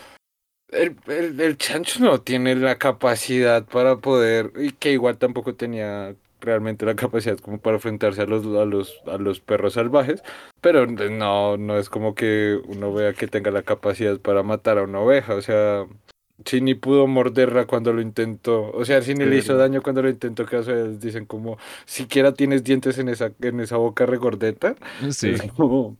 el, 0.70 0.96
el, 1.08 1.40
el 1.40 1.58
chancho 1.58 2.00
no 2.00 2.22
tiene 2.22 2.56
la 2.56 2.78
capacidad 2.78 3.66
para 3.66 3.98
poder, 3.98 4.54
y 4.56 4.72
que 4.72 4.92
igual 4.94 5.18
tampoco 5.18 5.56
tenía 5.56 6.16
realmente 6.40 6.86
la 6.86 6.96
capacidad 6.96 7.38
como 7.38 7.60
para 7.60 7.78
enfrentarse 7.78 8.22
a 8.22 8.26
los, 8.26 8.46
a 8.46 8.66
los, 8.66 9.02
a 9.06 9.18
los 9.18 9.40
perros 9.40 9.74
salvajes, 9.74 10.24
pero 10.60 10.88
no, 10.88 11.58
no 11.58 11.78
es 11.78 11.90
como 11.90 12.16
que 12.16 12.60
uno 12.66 12.94
vea 12.94 13.14
que 13.14 13.28
tenga 13.28 13.52
la 13.52 13.64
capacidad 13.64 14.20
para 14.20 14.44
matar 14.44 14.78
a 14.78 14.84
una 14.84 15.00
oveja, 15.00 15.36
o 15.36 15.42
sea, 15.42 15.86
si 16.46 16.62
ni 16.62 16.76
pudo 16.76 17.08
morderla 17.08 17.66
cuando 17.68 17.94
lo 17.94 18.02
intentó, 18.02 18.72
o 18.72 18.86
sea, 18.86 19.02
si 19.02 19.14
ni 19.16 19.26
le 19.26 19.38
hizo 19.38 19.56
daño 19.58 19.82
cuando 19.82 20.02
lo 20.04 20.10
intentó, 20.10 20.46
que 20.46 20.58
dicen 21.00 21.26
como, 21.26 21.58
siquiera 21.86 22.34
tienes 22.34 22.64
dientes 22.64 22.98
en 22.98 23.10
esa, 23.10 23.32
en 23.42 23.60
esa 23.60 23.78
boca 23.78 24.06
regordeta, 24.06 24.76
Sí. 25.12 25.52
como... 25.56 25.98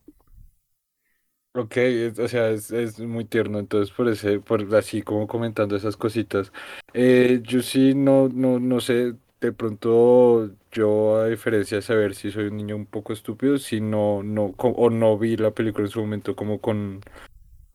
Ok, 1.54 1.76
es- 1.78 2.18
o 2.20 2.28
sea, 2.30 2.50
es, 2.50 2.72
es 2.72 3.00
muy 3.02 3.26
tierno, 3.26 3.60
entonces 3.60 3.94
por 3.94 4.08
ese, 4.08 4.40
por 4.40 4.74
así 4.76 5.02
como 5.02 5.28
comentando 5.28 5.76
esas 5.76 5.98
cositas. 5.98 6.52
Eh, 6.94 7.42
yo 7.44 7.62
sí 7.62 7.94
no, 7.94 8.30
no, 8.30 8.58
no 8.60 8.80
sé, 8.80 9.16
de 9.42 9.52
pronto 9.52 10.50
yo 10.72 11.18
a 11.18 11.28
diferencia 11.28 11.78
de 11.78 11.82
saber 11.82 12.16
si 12.16 12.32
soy 12.32 12.46
un 12.46 12.56
niño 12.58 12.78
un 12.78 12.86
poco 12.86 13.12
estúpido, 13.12 13.58
si 13.58 13.82
no, 13.82 14.24
no, 14.24 14.54
o 14.58 14.90
no 14.90 15.18
vi 15.18 15.36
la 15.36 15.52
película 15.52 15.86
en 15.88 15.92
su 15.92 16.00
momento 16.00 16.38
como 16.38 16.62
con, 16.62 17.02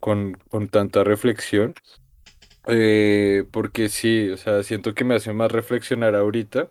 con, 0.01 0.35
con 0.51 0.69
tanta 0.69 1.05
reflexión, 1.05 1.75
eh, 2.67 3.45
porque 3.51 3.89
sí, 3.89 4.31
o 4.31 4.37
sea, 4.37 4.63
siento 4.63 4.95
que 4.95 5.05
me 5.05 5.15
hace 5.15 5.33
más 5.33 5.53
reflexionar 5.53 6.15
ahorita 6.15 6.71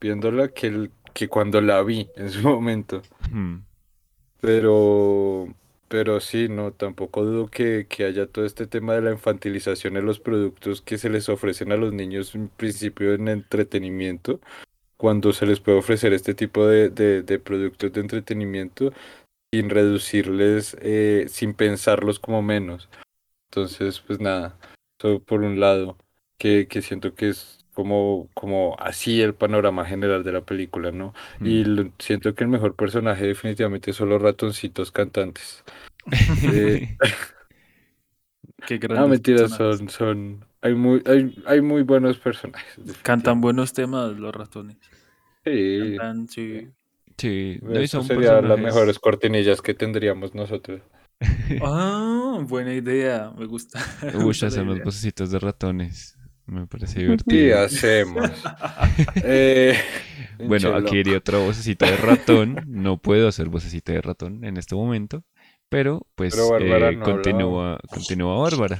viéndola 0.00 0.48
que, 0.48 0.66
el, 0.66 0.90
que 1.14 1.28
cuando 1.28 1.60
la 1.60 1.82
vi 1.82 2.08
en 2.16 2.30
su 2.30 2.42
momento. 2.48 3.02
Hmm. 3.30 3.58
Pero, 4.40 5.54
pero 5.88 6.20
sí, 6.20 6.48
no, 6.48 6.72
tampoco 6.72 7.24
dudo 7.24 7.48
que, 7.48 7.86
que 7.88 8.04
haya 8.04 8.26
todo 8.26 8.44
este 8.44 8.66
tema 8.66 8.94
de 8.94 9.02
la 9.02 9.12
infantilización 9.12 9.96
en 9.96 10.06
los 10.06 10.18
productos 10.18 10.82
que 10.82 10.98
se 10.98 11.10
les 11.10 11.28
ofrecen 11.28 11.70
a 11.70 11.76
los 11.76 11.92
niños, 11.92 12.34
en 12.34 12.48
principio 12.48 13.14
en 13.14 13.28
entretenimiento, 13.28 14.40
cuando 14.96 15.32
se 15.32 15.46
les 15.46 15.60
puede 15.60 15.78
ofrecer 15.78 16.12
este 16.12 16.34
tipo 16.34 16.66
de, 16.66 16.90
de, 16.90 17.22
de 17.22 17.38
productos 17.38 17.92
de 17.92 18.00
entretenimiento 18.00 18.92
sin 19.52 19.68
reducirles, 19.68 20.76
eh, 20.80 21.26
sin 21.28 21.54
pensarlos 21.54 22.18
como 22.18 22.42
menos. 22.42 22.88
Entonces, 23.50 24.00
pues 24.00 24.18
nada, 24.18 24.56
eso 25.08 25.22
por 25.24 25.42
un 25.42 25.60
lado, 25.60 25.98
que, 26.38 26.68
que 26.68 26.82
siento 26.82 27.14
que 27.14 27.28
es 27.30 27.58
como, 27.74 28.28
como 28.34 28.76
así 28.78 29.20
el 29.22 29.34
panorama 29.34 29.84
general 29.86 30.24
de 30.24 30.32
la 30.32 30.44
película, 30.44 30.92
¿no? 30.92 31.14
Y 31.42 31.64
Mm. 31.64 31.66
lo- 31.66 31.92
siento 31.98 32.34
que 32.34 32.44
el 32.44 32.50
mejor 32.50 32.76
personaje 32.76 33.26
definitivamente 33.26 33.92
son 33.92 34.10
los 34.10 34.20
ratoncitos 34.22 34.92
cantantes. 34.92 35.64
Eh, 36.42 36.82
Qué 38.66 38.78
no, 38.88 39.08
mentiras, 39.08 39.52
son, 39.52 39.88
son, 39.88 40.44
hay 40.60 40.74
muy, 40.74 41.02
hay, 41.06 41.34
hay 41.46 41.60
muy 41.60 41.82
buenos 41.82 42.18
personajes. 42.18 42.78
Cantan 43.02 43.40
buenos 43.40 43.72
temas 43.72 44.12
los 44.16 44.34
ratones. 44.34 44.76
Sí, 45.44 45.98
Cantan, 45.98 46.28
sí. 46.28 46.72
Sí, 47.18 47.58
no, 47.62 47.80
y 47.80 47.88
son 47.88 48.02
serían 48.02 48.48
las 48.48 48.58
mejores 48.58 48.98
cortinillas 48.98 49.62
que 49.62 49.74
tendríamos 49.74 50.34
nosotros. 50.34 50.82
Ah, 51.62 52.38
buena 52.48 52.72
idea. 52.74 53.32
Me 53.38 53.46
gusta. 53.46 53.78
me 54.02 54.24
Uy, 54.24 54.24
gusta 54.24 54.48
la 54.48 54.48
hacen 54.48 54.66
los 54.66 54.76
idea. 54.76 54.84
vocecitos 54.84 55.30
de 55.30 55.38
ratones. 55.38 56.16
Me 56.46 56.66
parece 56.66 56.94
Sí, 56.94 57.00
divertido. 57.00 57.60
hacemos. 57.60 58.30
Eh, 59.24 59.78
Bueno, 60.38 60.74
aquí 60.74 60.98
iría 60.98 61.18
otra 61.18 61.38
vocecita 61.38 61.86
de 61.86 61.96
ratón. 61.96 62.56
No 62.66 62.98
puedo 63.00 63.28
hacer 63.28 63.48
vocecita 63.48 63.92
de 63.92 64.00
ratón 64.02 64.44
en 64.44 64.56
este 64.56 64.74
momento. 64.74 65.24
Pero, 65.68 66.06
pues, 66.16 66.34
Pero 66.34 66.50
Bárbara 66.50 66.90
eh, 66.90 66.96
no 66.96 67.04
continúa, 67.04 67.78
continúa 67.88 68.38
Bárbara. 68.38 68.78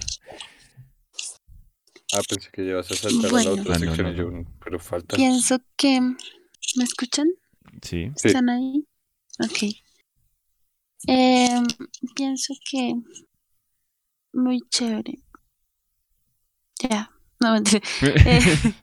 Ah, 2.15 2.21
pensé 2.29 2.51
que 2.53 2.63
ibas 2.65 2.91
a 2.91 2.95
saltar 2.95 3.31
a 3.35 3.43
la 3.45 3.51
otra 3.53 3.75
Ah, 3.75 3.79
sección 3.79 4.07
no, 4.07 4.13
y 4.13 4.17
yo, 4.17 4.31
no. 4.31 4.45
pero 4.63 4.79
falta. 4.79 5.17
Pienso 5.17 5.59
que... 5.77 6.01
¿Me 6.01 6.85
escuchan? 6.85 7.29
Sí. 7.81 8.11
Sí. 8.17 8.29
¿Están 8.29 8.51
ahí? 8.51 8.87
Ok. 9.41 9.75
Em, 11.07 11.67
pienso 12.15 12.55
que... 12.69 12.95
Muy 14.33 14.61
chévere. 14.71 15.21
Ya. 16.81 17.11
No, 17.41 17.53
mentira. 17.53 17.81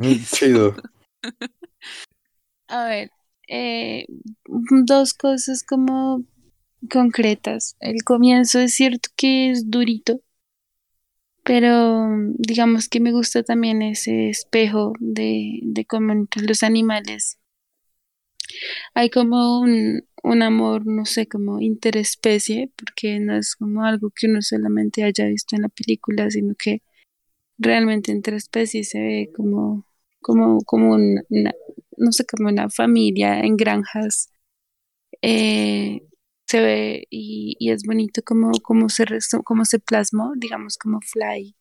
Eh, 0.00 0.20
Chido. 0.24 0.76
a 2.68 2.84
ver. 2.84 3.10
eh, 3.48 4.06
dos 4.86 5.14
cosas 5.14 5.64
como 5.64 6.24
concretas. 6.90 7.76
El 7.80 8.04
comienzo 8.04 8.60
es 8.60 8.74
cierto 8.74 9.08
que 9.16 9.50
es 9.50 9.70
durito, 9.70 10.20
pero 11.42 12.08
digamos 12.38 12.88
que 12.88 13.00
me 13.00 13.10
gusta 13.12 13.42
también 13.42 13.82
ese 13.82 14.28
espejo 14.28 14.92
de, 15.00 15.60
de 15.62 15.84
cómo 15.86 16.26
los 16.36 16.62
animales 16.62 17.38
hay 18.94 19.10
como 19.10 19.60
un, 19.60 20.07
un 20.22 20.42
amor, 20.42 20.86
no 20.86 21.04
sé, 21.06 21.26
como 21.28 21.60
interespecie, 21.60 22.70
porque 22.76 23.20
no 23.20 23.36
es 23.36 23.56
como 23.56 23.84
algo 23.84 24.10
que 24.14 24.26
uno 24.28 24.42
solamente 24.42 25.04
haya 25.04 25.26
visto 25.26 25.56
en 25.56 25.62
la 25.62 25.68
película, 25.68 26.30
sino 26.30 26.54
que 26.56 26.82
realmente 27.58 28.12
entre 28.12 28.36
especies 28.36 28.90
se 28.90 29.00
ve 29.00 29.30
como, 29.36 29.86
como, 30.20 30.60
como 30.64 30.92
una, 30.94 31.22
una- 31.30 31.54
no 31.96 32.12
sé, 32.12 32.24
como 32.26 32.48
una 32.50 32.70
familia 32.70 33.40
en 33.40 33.56
granjas. 33.56 34.30
eh, 35.22 36.02
se 36.46 36.60
ve 36.60 37.06
y, 37.10 37.56
y 37.58 37.70
es 37.72 37.82
bonito 37.84 38.22
como, 38.24 38.52
como 38.62 38.88
se, 38.88 39.04
como 39.44 39.64
se 39.64 39.78
plasmó, 39.80 40.32
digamos, 40.36 40.78
como 40.78 41.00
Fly 41.02 41.54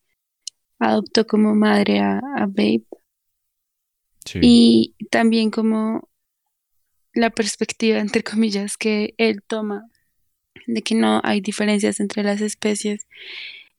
adoptó 0.79 1.27
como 1.27 1.55
madre 1.55 1.99
a, 1.99 2.19
a 2.19 2.45
Babe. 2.47 2.85
Sí. 4.25 4.39
Y 4.41 4.95
también 5.11 5.51
como 5.51 6.09
la 7.17 7.31
perspectiva, 7.31 7.99
entre 7.99 8.23
comillas, 8.23 8.77
que 8.77 9.15
él 9.17 9.41
toma 9.45 9.89
de 10.67 10.81
que 10.83 10.95
no 10.95 11.21
hay 11.23 11.41
diferencias 11.41 11.99
entre 11.99 12.23
las 12.23 12.41
especies 12.41 13.07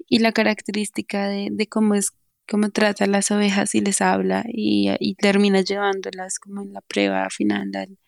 y 0.08 0.18
la 0.20 0.32
característica 0.32 1.28
de, 1.28 1.48
de 1.52 1.66
cómo 1.68 1.94
es, 1.94 2.12
cómo 2.48 2.70
trata 2.70 3.04
a 3.04 3.08
las 3.08 3.30
ovejas 3.30 3.74
y 3.74 3.80
les 3.80 4.00
habla 4.00 4.44
y, 4.48 4.90
y 4.98 5.14
termina 5.14 5.60
llevándolas 5.60 6.38
como 6.40 6.62
en 6.62 6.72
la 6.72 6.80
prueba 6.80 7.28
final 7.30 7.70
al, 7.76 7.98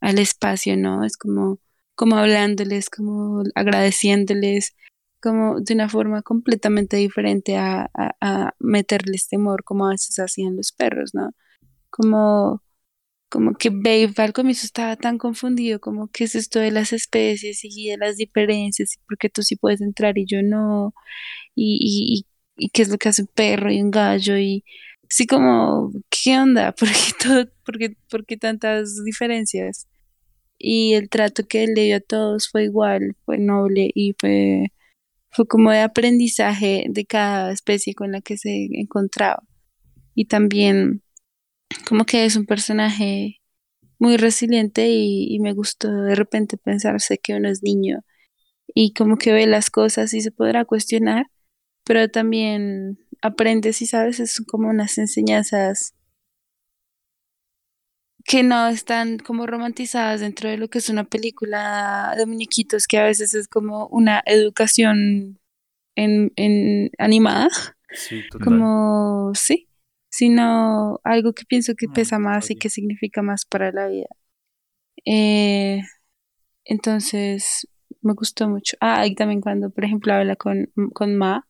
al 0.00 0.18
espacio, 0.18 0.76
¿no? 0.76 1.04
Es 1.04 1.16
como, 1.16 1.58
como 1.94 2.16
hablándoles, 2.16 2.88
como 2.90 3.42
agradeciéndoles, 3.54 4.74
como 5.20 5.60
de 5.60 5.74
una 5.74 5.88
forma 5.88 6.22
completamente 6.22 6.96
diferente 6.96 7.56
a, 7.58 7.90
a, 7.94 8.12
a 8.20 8.54
meterles 8.60 9.28
temor, 9.28 9.64
como 9.64 9.86
a 9.86 9.90
veces 9.90 10.18
hacían 10.18 10.56
los 10.56 10.72
perros, 10.72 11.10
¿no? 11.14 11.32
Como 11.90 12.63
como 13.34 13.54
que 13.54 13.70
Babe 13.70 14.12
al 14.18 14.32
comienzo 14.32 14.64
estaba 14.64 14.94
tan 14.96 15.18
confundido, 15.18 15.80
como 15.80 16.06
qué 16.08 16.22
es 16.24 16.36
esto 16.36 16.60
de 16.60 16.70
las 16.70 16.92
especies 16.92 17.64
y 17.64 17.90
de 17.90 17.98
las 17.98 18.16
diferencias, 18.16 18.94
y 18.94 18.98
por 19.08 19.18
qué 19.18 19.28
tú 19.28 19.42
sí 19.42 19.56
puedes 19.56 19.80
entrar 19.80 20.16
y 20.18 20.24
yo 20.24 20.40
no, 20.44 20.94
y, 21.56 21.78
y, 21.82 22.26
y, 22.56 22.68
qué 22.70 22.82
es 22.82 22.90
lo 22.90 22.98
que 22.98 23.08
hace 23.08 23.22
un 23.22 23.28
perro 23.34 23.72
y 23.72 23.82
un 23.82 23.90
gallo, 23.90 24.38
y 24.38 24.64
sí 25.08 25.26
como, 25.26 25.92
¿qué 26.10 26.38
onda? 26.38 26.72
¿Por 26.78 26.88
qué, 26.88 27.12
todo, 27.20 27.46
por 28.08 28.24
tantas 28.38 29.02
diferencias? 29.04 29.88
Y 30.58 30.94
el 30.94 31.08
trato 31.10 31.46
que 31.48 31.64
él 31.64 31.74
le 31.74 31.84
dio 31.84 31.96
a 31.96 32.00
todos 32.00 32.48
fue 32.50 32.64
igual, 32.64 33.16
fue 33.24 33.38
noble 33.38 33.90
y 33.94 34.14
fue, 34.18 34.72
fue 35.30 35.46
como 35.48 35.72
de 35.72 35.80
aprendizaje 35.80 36.86
de 36.88 37.06
cada 37.06 37.52
especie 37.52 37.94
con 37.94 38.12
la 38.12 38.20
que 38.22 38.36
se 38.38 38.68
encontraba. 38.80 39.42
Y 40.14 40.26
también 40.26 41.03
como 41.88 42.04
que 42.04 42.24
es 42.24 42.36
un 42.36 42.46
personaje 42.46 43.40
muy 43.98 44.16
resiliente 44.16 44.88
y, 44.88 45.34
y 45.34 45.40
me 45.40 45.52
gustó 45.52 45.90
de 45.90 46.14
repente 46.14 46.56
pensarse 46.56 47.18
que 47.18 47.34
uno 47.34 47.48
es 47.48 47.62
niño 47.62 48.04
y 48.74 48.92
como 48.92 49.16
que 49.16 49.32
ve 49.32 49.46
las 49.46 49.70
cosas 49.70 50.12
y 50.14 50.20
se 50.20 50.30
podrá 50.30 50.64
cuestionar, 50.64 51.26
pero 51.84 52.08
también 52.08 52.98
aprendes 53.22 53.82
y 53.82 53.86
sabes, 53.86 54.20
es 54.20 54.42
como 54.46 54.68
unas 54.68 54.98
enseñanzas 54.98 55.94
que 58.24 58.42
no 58.42 58.68
están 58.68 59.18
como 59.18 59.46
romantizadas 59.46 60.20
dentro 60.20 60.48
de 60.48 60.56
lo 60.56 60.68
que 60.68 60.78
es 60.78 60.88
una 60.88 61.04
película 61.04 62.14
de 62.16 62.26
muñequitos, 62.26 62.86
que 62.86 62.98
a 62.98 63.04
veces 63.04 63.34
es 63.34 63.48
como 63.48 63.86
una 63.88 64.22
educación 64.26 65.38
en, 65.94 66.32
en 66.36 66.90
animada, 66.98 67.48
Sí, 67.90 68.22
total. 68.30 68.44
como 68.44 69.32
sí, 69.34 69.68
sino 70.14 71.00
algo 71.02 71.32
que 71.32 71.44
pienso 71.44 71.74
que 71.74 71.88
No, 71.88 71.92
pesa 71.92 72.20
más 72.20 72.48
y 72.48 72.54
que 72.54 72.68
significa 72.68 73.20
más 73.20 73.44
para 73.44 73.72
la 73.72 73.88
vida. 73.88 74.06
Eh, 75.04 75.80
entonces, 76.64 77.66
me 78.00 78.12
gustó 78.12 78.48
mucho. 78.48 78.76
Ah, 78.80 79.08
y 79.08 79.16
también 79.16 79.40
cuando, 79.40 79.70
por 79.70 79.84
ejemplo, 79.84 80.14
habla 80.14 80.36
con, 80.36 80.70
con 80.92 81.16
Ma 81.16 81.48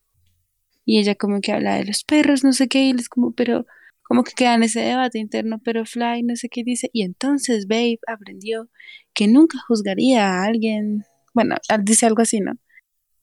y 0.86 0.98
ella 0.98 1.14
como 1.14 1.42
que 1.42 1.52
habla 1.52 1.74
de 1.74 1.84
los 1.84 2.04
perros, 2.04 2.42
no 2.42 2.54
sé 2.54 2.66
qué, 2.68 2.84
y 2.84 2.90
es 2.92 3.10
como, 3.10 3.32
pero 3.32 3.66
como 4.02 4.24
que 4.24 4.32
queda 4.32 4.54
en 4.54 4.62
ese 4.62 4.80
debate 4.80 5.18
interno, 5.18 5.60
pero 5.62 5.84
Fly 5.84 6.22
no 6.22 6.34
sé 6.34 6.48
qué 6.48 6.62
dice, 6.64 6.88
y 6.94 7.02
entonces 7.02 7.66
Babe 7.66 7.98
aprendió 8.06 8.70
que 9.12 9.28
nunca 9.28 9.58
juzgaría 9.68 10.26
a 10.26 10.44
alguien, 10.44 11.04
bueno, 11.34 11.56
dice 11.82 12.06
algo 12.06 12.22
así, 12.22 12.40
¿no? 12.40 12.52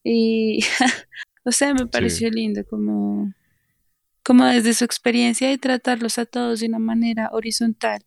Y, 0.04 0.60
o 1.46 1.52
sea, 1.52 1.74
me 1.74 1.88
pareció 1.88 2.30
lindo 2.30 2.64
como, 2.70 3.34
como 4.24 4.46
desde 4.46 4.74
su 4.74 4.86
experiencia 4.86 5.50
de 5.50 5.58
tratarlos 5.58 6.18
a 6.18 6.26
todos 6.26 6.60
de 6.62 6.68
una 6.68 6.80
manera 6.80 7.30
horizontal. 7.34 8.06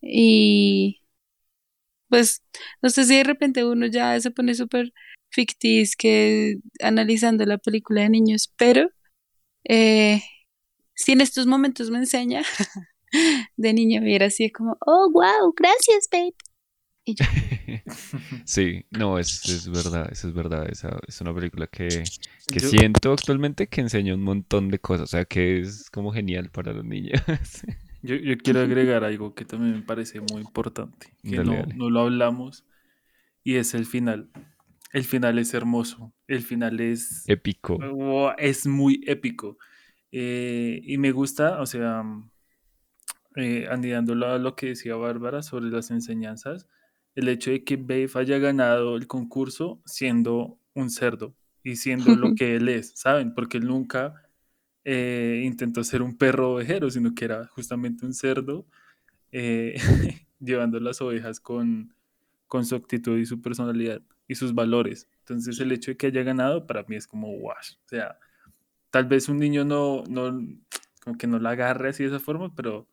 Y 0.00 1.02
pues, 2.08 2.42
no 2.82 2.90
sé 2.90 3.04
si 3.04 3.16
de 3.16 3.24
repente 3.24 3.64
uno 3.64 3.86
ya 3.86 4.18
se 4.20 4.30
pone 4.30 4.54
súper 4.54 4.92
ficticio 5.30 5.96
que 5.98 6.56
analizando 6.82 7.44
la 7.46 7.58
película 7.58 8.02
de 8.02 8.10
niños, 8.10 8.52
pero 8.56 8.90
eh, 9.64 10.22
si 10.94 11.12
en 11.12 11.20
estos 11.20 11.46
momentos 11.46 11.90
me 11.90 11.98
enseña 11.98 12.42
de 13.56 13.72
niño 13.74 14.02
era 14.04 14.26
así 14.26 14.44
es 14.46 14.52
como, 14.52 14.76
oh, 14.86 15.10
wow, 15.12 15.52
gracias, 15.56 16.08
babe. 16.10 16.34
Y 17.04 17.14
yo, 17.14 17.24
Sí, 18.44 18.86
no, 18.90 19.18
es, 19.18 19.48
es 19.48 19.68
verdad, 19.68 20.08
eso 20.10 20.28
es 20.28 20.34
verdad. 20.34 20.68
Esa 20.70 20.98
es 21.06 21.20
una 21.20 21.34
película 21.34 21.66
que, 21.66 22.12
que 22.50 22.60
Yo- 22.60 22.68
siento 22.68 23.12
actualmente 23.12 23.68
que 23.68 23.80
enseña 23.80 24.14
un 24.14 24.22
montón 24.22 24.70
de 24.70 24.78
cosas, 24.80 25.04
o 25.04 25.06
sea, 25.06 25.24
que 25.24 25.60
es 25.60 25.90
como 25.90 26.12
genial 26.12 26.50
para 26.50 26.72
los 26.72 26.84
niños. 26.84 27.20
Yo, 28.02 28.14
yo 28.14 28.36
quiero 28.38 28.60
agregar 28.60 29.02
algo 29.04 29.34
que 29.34 29.44
también 29.44 29.74
me 29.74 29.82
parece 29.82 30.20
muy 30.20 30.40
importante, 30.42 31.16
que 31.24 31.36
Dale, 31.36 31.44
no, 31.44 31.52
dale. 31.56 31.74
no 31.74 31.90
lo 31.90 32.00
hablamos, 32.00 32.64
y 33.44 33.56
es 33.56 33.74
el 33.74 33.86
final. 33.86 34.30
El 34.92 35.04
final 35.04 35.38
es 35.38 35.54
hermoso, 35.54 36.14
el 36.28 36.42
final 36.42 36.80
es, 36.80 37.24
Épico. 37.28 37.78
Wow, 37.78 38.32
es 38.38 38.66
muy 38.66 39.02
épico. 39.06 39.58
Eh, 40.12 40.80
y 40.84 40.98
me 40.98 41.12
gusta, 41.12 41.60
o 41.60 41.66
sea, 41.66 42.04
eh, 43.36 43.66
anidándolo 43.70 44.26
a 44.26 44.38
lo 44.38 44.56
que 44.56 44.66
decía 44.68 44.96
Bárbara 44.96 45.42
sobre 45.42 45.66
las 45.70 45.90
enseñanzas, 45.90 46.66
el 47.18 47.28
hecho 47.28 47.50
de 47.50 47.64
que 47.64 47.76
Babe 47.76 48.08
haya 48.14 48.38
ganado 48.38 48.94
el 48.94 49.08
concurso 49.08 49.82
siendo 49.84 50.56
un 50.72 50.88
cerdo 50.88 51.34
y 51.64 51.74
siendo 51.74 52.14
lo 52.14 52.32
que 52.36 52.54
él 52.54 52.68
es, 52.68 52.92
¿saben? 52.94 53.34
Porque 53.34 53.58
él 53.58 53.66
nunca 53.66 54.22
eh, 54.84 55.42
intentó 55.44 55.82
ser 55.82 56.00
un 56.00 56.16
perro 56.16 56.54
ovejero, 56.54 56.88
sino 56.90 57.16
que 57.16 57.24
era 57.24 57.48
justamente 57.48 58.06
un 58.06 58.14
cerdo 58.14 58.66
eh, 59.32 59.74
llevando 60.38 60.78
las 60.78 61.00
ovejas 61.00 61.40
con, 61.40 61.92
con 62.46 62.64
su 62.64 62.76
actitud 62.76 63.18
y 63.18 63.26
su 63.26 63.42
personalidad 63.42 64.00
y 64.28 64.36
sus 64.36 64.54
valores. 64.54 65.08
Entonces 65.18 65.58
el 65.58 65.72
hecho 65.72 65.90
de 65.90 65.96
que 65.96 66.06
haya 66.06 66.22
ganado 66.22 66.68
para 66.68 66.84
mí 66.84 66.94
es 66.94 67.08
como 67.08 67.36
wow. 67.36 67.50
O 67.50 67.88
sea, 67.88 68.16
tal 68.90 69.06
vez 69.06 69.28
un 69.28 69.40
niño 69.40 69.64
no, 69.64 70.04
no 70.08 70.38
como 71.02 71.18
que 71.18 71.26
no 71.26 71.40
la 71.40 71.50
agarre 71.50 71.88
así 71.88 72.04
de 72.04 72.10
esa 72.10 72.20
forma, 72.20 72.54
pero 72.54 72.86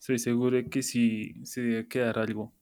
estoy 0.00 0.18
seguro 0.18 0.56
de 0.56 0.68
que 0.68 0.82
sí 0.82 1.36
se 1.44 1.60
debe 1.62 1.86
quedar 1.86 2.18
algo. 2.18 2.52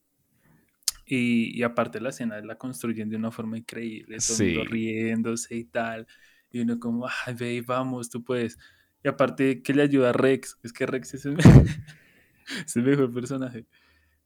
Y, 1.10 1.58
y 1.58 1.62
aparte 1.62 2.00
la 2.00 2.10
escena 2.10 2.40
la 2.42 2.58
construyen 2.58 3.08
de 3.08 3.16
una 3.16 3.30
forma 3.30 3.56
increíble, 3.58 4.18
todo 4.18 4.36
Sí, 4.36 4.56
riéndose 4.64 5.56
y 5.56 5.64
tal. 5.64 6.06
Y 6.50 6.60
uno 6.60 6.78
como, 6.78 7.06
ay, 7.26 7.34
ve, 7.34 7.62
vamos, 7.66 8.10
tú 8.10 8.22
puedes. 8.22 8.58
Y 9.02 9.08
aparte 9.08 9.62
que 9.62 9.72
le 9.74 9.82
ayuda 9.82 10.10
a 10.10 10.12
Rex, 10.12 10.58
es 10.62 10.72
que 10.72 10.86
Rex 10.86 11.14
es 11.14 11.24
el, 11.26 11.38
es 12.66 12.76
el 12.76 12.82
mejor 12.82 13.12
personaje. 13.12 13.66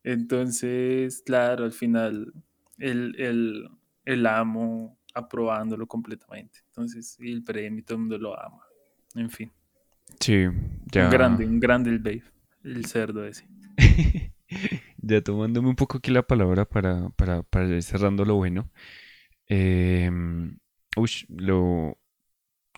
Entonces, 0.04 1.22
claro, 1.24 1.64
al 1.64 1.72
final 1.72 2.32
el, 2.78 3.14
el, 3.18 3.68
el 4.04 4.26
amo 4.26 4.98
aprobándolo 5.14 5.86
completamente. 5.86 6.60
Entonces, 6.68 7.16
y 7.20 7.32
el 7.32 7.44
premio, 7.44 7.84
todo 7.84 7.96
el 7.96 8.00
mundo 8.00 8.18
lo 8.18 8.40
ama. 8.40 8.62
En 9.14 9.30
fin, 9.30 9.52
sí, 10.20 10.46
un 10.46 11.10
grande, 11.10 11.44
ya. 11.44 11.50
un 11.50 11.60
grande 11.60 11.90
el 11.90 11.98
babe, 11.98 12.24
el 12.64 12.86
cerdo 12.86 13.24
ese. 13.26 13.46
Ya 15.02 15.20
tomándome 15.20 15.68
un 15.68 15.76
poco 15.76 15.98
aquí 15.98 16.10
la 16.10 16.22
palabra 16.22 16.64
para, 16.64 17.10
para, 17.10 17.42
para 17.42 17.66
ir 17.68 17.82
cerrando 17.82 18.24
lo 18.24 18.36
bueno. 18.36 18.70
Ush, 20.96 21.24
lo, 21.28 21.98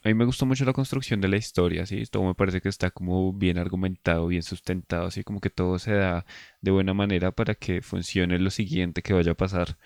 a 0.04 0.08
mí 0.08 0.14
me 0.14 0.24
gustó 0.26 0.46
mucho 0.46 0.64
la 0.64 0.72
construcción 0.72 1.20
de 1.20 1.28
la 1.28 1.36
historia, 1.36 1.86
¿sí? 1.86 2.04
Todo 2.06 2.24
me 2.24 2.34
parece 2.34 2.60
que 2.60 2.68
está 2.68 2.90
como 2.90 3.32
bien 3.32 3.58
argumentado, 3.58 4.28
bien 4.28 4.42
sustentado, 4.42 5.06
así 5.08 5.24
como 5.24 5.40
que 5.40 5.50
todo 5.50 5.78
se 5.78 5.94
da 5.94 6.26
de 6.60 6.70
buena 6.70 6.94
manera 6.94 7.32
para 7.32 7.54
que 7.54 7.82
funcione 7.82 8.38
lo 8.38 8.50
siguiente 8.50 9.02
que 9.02 9.14
vaya 9.14 9.32
a 9.32 9.34
pasar. 9.36 9.78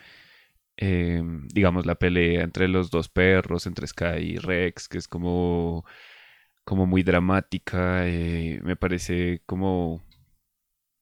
Em, 0.76 1.48
digamos, 1.48 1.86
la 1.86 1.96
pelea 1.96 2.42
entre 2.44 2.68
los 2.68 2.90
dos 2.90 3.08
perros, 3.08 3.66
entre 3.66 3.86
Sky 3.86 4.18
y 4.20 4.38
Rex, 4.38 4.88
que 4.88 4.98
es 4.98 5.08
como, 5.08 5.84
como 6.64 6.86
muy 6.86 7.02
dramática, 7.02 8.06
eh, 8.08 8.60
me 8.64 8.76
parece 8.76 9.42
como 9.46 10.02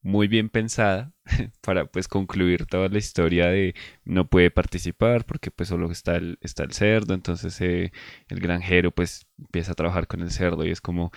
muy 0.06 0.28
bien 0.28 0.48
pensada 0.50 1.12
para 1.62 1.86
pues 1.86 2.08
concluir 2.08 2.66
toda 2.66 2.88
la 2.88 2.98
historia 2.98 3.48
de 3.48 3.74
no 4.04 4.28
puede 4.28 4.50
participar 4.50 5.26
porque 5.26 5.50
pues 5.50 5.68
solo 5.68 5.90
está 5.90 6.16
el, 6.16 6.38
está 6.42 6.64
el 6.64 6.72
cerdo, 6.72 7.14
entonces 7.14 7.60
eh, 7.60 7.92
el 8.28 8.40
granjero 8.40 8.92
pues 8.92 9.26
empieza 9.38 9.72
a 9.72 9.74
trabajar 9.74 10.06
con 10.06 10.20
el 10.22 10.30
cerdo 10.30 10.64
y 10.64 10.70
es 10.70 10.80
como 10.80 11.12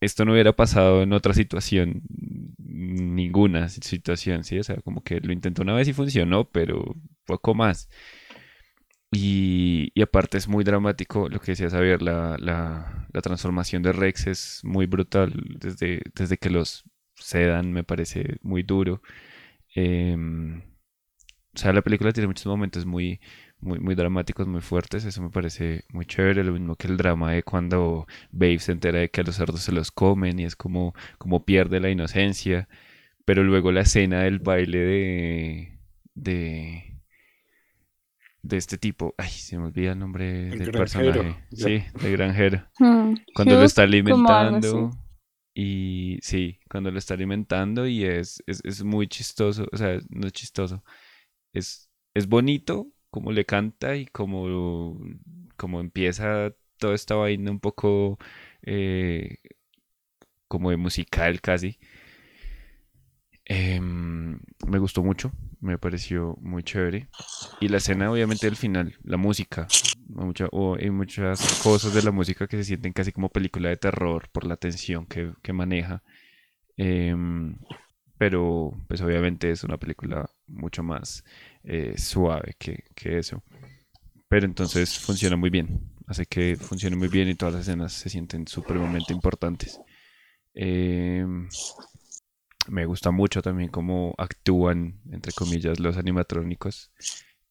esto 0.00 0.24
no 0.24 0.32
hubiera 0.32 0.54
pasado 0.54 1.02
en 1.02 1.12
otra 1.12 1.34
situación, 1.34 2.02
ninguna 2.58 3.68
situación, 3.68 4.44
¿sí? 4.44 4.58
O 4.58 4.62
sea, 4.62 4.76
como 4.82 5.02
que 5.02 5.20
lo 5.20 5.32
intentó 5.32 5.62
una 5.62 5.74
vez 5.74 5.88
y 5.88 5.92
funcionó, 5.94 6.48
pero 6.50 6.94
poco 7.24 7.54
más. 7.54 7.88
Y, 9.12 9.90
y 9.94 10.02
aparte 10.02 10.36
es 10.36 10.48
muy 10.48 10.64
dramático 10.64 11.28
lo 11.28 11.40
que 11.40 11.52
decía 11.52 11.70
Xavier, 11.70 12.02
la, 12.02 12.36
la, 12.38 13.08
la 13.12 13.20
transformación 13.22 13.82
de 13.82 13.92
Rex 13.92 14.26
es 14.26 14.60
muy 14.64 14.86
brutal 14.86 15.32
desde, 15.58 16.02
desde 16.14 16.36
que 16.38 16.50
los 16.50 16.84
sedan, 17.16 17.72
me 17.72 17.84
parece 17.84 18.38
muy 18.42 18.62
duro. 18.62 19.02
Em, 19.74 20.60
o 21.54 21.58
sea, 21.58 21.72
la 21.72 21.82
película 21.82 22.12
tiene 22.12 22.26
muchos 22.28 22.46
momentos 22.46 22.84
muy, 22.86 23.20
muy, 23.60 23.78
muy 23.80 23.94
dramáticos, 23.94 24.46
muy 24.46 24.60
fuertes. 24.60 25.04
Eso 25.04 25.22
me 25.22 25.30
parece 25.30 25.84
muy 25.90 26.06
chévere. 26.06 26.44
Lo 26.44 26.52
mismo 26.52 26.76
que 26.76 26.88
el 26.88 26.96
drama 26.98 27.32
de 27.32 27.42
cuando 27.42 28.06
Babe 28.32 28.58
se 28.58 28.72
entera 28.72 28.98
de 29.00 29.10
que 29.10 29.22
a 29.22 29.24
los 29.24 29.36
cerdos 29.36 29.62
se 29.62 29.72
los 29.72 29.90
comen 29.90 30.38
y 30.38 30.44
es 30.44 30.56
como, 30.56 30.94
como 31.18 31.44
pierde 31.44 31.80
la 31.80 31.90
inocencia. 31.90 32.68
Pero 33.24 33.42
luego 33.44 33.72
la 33.72 33.82
escena 33.82 34.22
del 34.22 34.38
baile 34.40 34.78
de, 34.78 35.78
de, 36.14 37.00
de 38.42 38.56
este 38.56 38.78
tipo. 38.78 39.14
Ay, 39.18 39.30
se 39.30 39.58
me 39.58 39.66
olvida 39.66 39.92
el 39.92 39.98
nombre 39.98 40.52
El 40.52 40.58
del 40.58 40.72
granjero. 40.72 40.74
personaje. 40.74 41.44
Ya. 41.50 41.66
Sí, 41.66 41.84
de 42.00 42.10
granjero. 42.12 42.64
Hmm, 42.78 43.14
Cuando 43.34 43.56
lo 43.56 43.64
está 43.64 43.86
como 44.02 44.34
algo 44.34 44.56
así. 44.56 44.76
alimentando. 44.78 44.90
Y 45.58 46.18
sí, 46.22 46.58
cuando 46.70 46.90
lo 46.90 46.98
está 46.98 47.14
alimentando 47.14 47.86
y 47.86 48.04
es, 48.04 48.42
es, 48.46 48.60
es 48.64 48.84
muy 48.84 49.08
chistoso. 49.08 49.66
O 49.72 49.76
sea, 49.76 49.98
no 50.10 50.26
es 50.26 50.32
chistoso 50.34 50.84
es, 51.56 51.90
es 52.14 52.28
bonito 52.28 52.88
como 53.10 53.32
le 53.32 53.44
canta 53.46 53.96
y 53.96 54.06
como, 54.06 54.98
empieza 55.80 56.52
toda 56.78 56.94
esta 56.94 57.14
vaina 57.14 57.50
un 57.50 57.60
poco 57.60 58.18
eh, 58.62 59.38
como 60.48 60.70
de 60.70 60.76
musical 60.76 61.40
casi. 61.40 61.78
Em, 63.44 64.40
me 64.66 64.78
gustó 64.78 65.02
mucho, 65.02 65.32
me 65.60 65.78
pareció 65.78 66.36
muy 66.40 66.62
chévere. 66.62 67.08
Y 67.60 67.68
la 67.68 67.78
escena, 67.78 68.10
obviamente, 68.10 68.46
del 68.46 68.56
final, 68.56 68.94
la 69.04 69.16
música. 69.16 69.66
Mucha- 70.08 70.48
o 70.52 70.76
hay 70.76 70.90
muchas 70.90 71.62
cosas 71.62 71.92
de 71.94 72.02
la 72.02 72.12
música 72.12 72.46
que 72.46 72.56
se 72.58 72.64
sienten 72.64 72.92
casi 72.92 73.12
como 73.12 73.28
película 73.28 73.68
de 73.70 73.76
terror 73.76 74.28
por 74.32 74.46
la 74.46 74.56
tensión 74.56 75.06
que, 75.06 75.32
que 75.42 75.52
maneja. 75.52 76.02
Em, 76.76 77.56
pero, 78.18 78.72
pues 78.88 79.00
obviamente 79.02 79.50
es 79.50 79.64
una 79.64 79.78
película 79.78 80.28
mucho 80.46 80.82
más 80.82 81.24
eh, 81.64 81.94
suave 81.98 82.54
que, 82.58 82.84
que 82.94 83.18
eso. 83.18 83.42
Pero 84.28 84.46
entonces 84.46 84.98
funciona 84.98 85.36
muy 85.36 85.50
bien. 85.50 85.80
Hace 86.06 86.26
que 86.26 86.56
funcione 86.56 86.96
muy 86.96 87.08
bien 87.08 87.28
y 87.28 87.34
todas 87.34 87.54
las 87.54 87.62
escenas 87.68 87.92
se 87.92 88.08
sienten 88.08 88.46
supremamente 88.48 89.12
importantes. 89.12 89.80
Em, 90.54 91.48
me 92.68 92.86
gusta 92.86 93.10
mucho 93.10 93.42
también 93.42 93.70
cómo 93.70 94.14
actúan, 94.18 95.00
entre 95.10 95.32
comillas, 95.32 95.80
los 95.80 95.96
animatrónicos. 95.96 96.90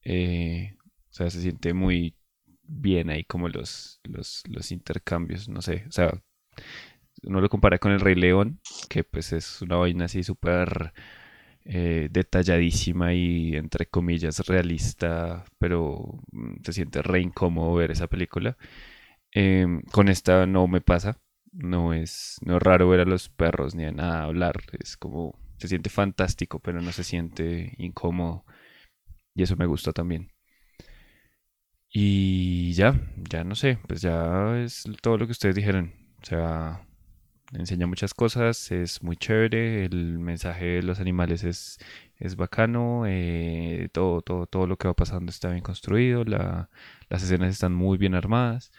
Eh, 0.03 0.75
o 1.09 1.13
sea, 1.13 1.29
se 1.29 1.41
siente 1.41 1.73
muy 1.73 2.15
bien 2.63 3.09
ahí 3.09 3.23
como 3.23 3.49
los, 3.49 3.99
los, 4.03 4.43
los 4.47 4.71
intercambios, 4.71 5.49
no 5.49 5.61
sé. 5.61 5.85
O 5.87 5.91
sea, 5.91 6.11
uno 7.23 7.41
lo 7.41 7.49
compara 7.49 7.79
con 7.79 7.91
el 7.91 7.99
Rey 7.99 8.15
León, 8.15 8.59
que 8.89 9.03
pues 9.03 9.33
es 9.33 9.61
una 9.61 9.77
vaina 9.77 10.05
así 10.05 10.23
súper 10.23 10.93
eh, 11.65 12.09
detalladísima 12.11 13.13
y 13.13 13.55
entre 13.55 13.87
comillas 13.87 14.39
realista, 14.47 15.45
pero 15.57 16.19
mm, 16.31 16.63
se 16.63 16.73
siente 16.73 17.01
re 17.01 17.21
incómodo 17.21 17.73
ver 17.75 17.91
esa 17.91 18.07
película. 18.07 18.57
Em, 19.31 19.81
con 19.91 20.09
esta 20.09 20.45
no 20.45 20.67
me 20.67 20.81
pasa, 20.81 21.19
no 21.55 21.93
es, 21.93 22.37
no 22.45 22.57
es 22.57 22.63
raro 22.63 22.89
ver 22.89 23.01
a 23.01 23.05
los 23.05 23.29
perros 23.29 23.75
ni 23.75 23.85
a 23.85 23.91
nada 23.91 24.23
hablar, 24.23 24.61
es 24.79 24.97
como 24.97 25.39
se 25.57 25.67
siente 25.69 25.89
fantástico, 25.89 26.59
pero 26.59 26.81
no 26.81 26.91
se 26.91 27.03
siente 27.03 27.73
incómodo 27.77 28.45
y 29.35 29.43
eso 29.43 29.55
me 29.57 29.65
gusta 29.67 29.93
también. 29.93 30.31
Y 31.89 32.73
ya, 32.73 32.93
ya 33.29 33.43
no 33.43 33.55
sé, 33.55 33.79
pues 33.87 34.01
ya 34.01 34.57
es 34.59 34.83
todo 35.01 35.17
lo 35.17 35.25
que 35.25 35.31
ustedes 35.31 35.55
dijeron. 35.55 35.93
O 36.21 36.25
sea, 36.25 36.85
enseña 37.53 37.87
muchas 37.87 38.13
cosas, 38.13 38.71
es 38.71 39.03
muy 39.03 39.17
chévere, 39.17 39.85
el 39.85 40.19
mensaje 40.19 40.65
de 40.65 40.83
los 40.83 40.99
animales 41.01 41.43
es, 41.45 41.79
es 42.19 42.35
bacano, 42.37 43.05
eh, 43.07 43.89
todo, 43.93 44.21
todo, 44.21 44.47
todo 44.47 44.67
lo 44.67 44.77
que 44.77 44.87
va 44.89 44.95
pasando 44.95 45.31
está 45.31 45.49
bien 45.51 45.63
construido, 45.63 46.23
la- 46.25 46.69
las 47.09 47.23
escenas 47.23 47.51
están 47.51 47.73
muy 47.75 47.97
bien 47.97 48.15
armadas, 48.15 48.71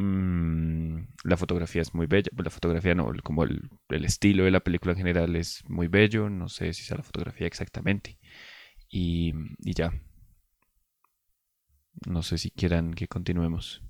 mm, 0.00 1.08
la 1.24 1.36
fotografía 1.36 1.82
es 1.82 1.94
muy 1.94 2.06
bella, 2.06 2.30
pues 2.34 2.44
la 2.44 2.50
fotografía 2.50 2.94
no, 2.94 3.12
como 3.22 3.44
el, 3.44 3.70
el 3.88 4.04
estilo 4.04 4.44
de 4.44 4.50
la 4.50 4.60
película 4.60 4.92
en 4.92 4.98
general 4.98 5.36
es 5.36 5.62
muy 5.68 5.88
bello, 5.88 6.30
no 6.30 6.48
sé 6.48 6.72
si 6.72 6.82
sea 6.84 6.96
la 6.98 7.02
fotografía 7.02 7.46
exactamente, 7.46 8.18
y, 8.88 9.34
y 9.58 9.74
ya, 9.74 9.92
no 12.06 12.22
sé 12.22 12.38
si 12.38 12.50
quieran 12.50 12.94
que 12.94 13.08
continuemos. 13.08 13.82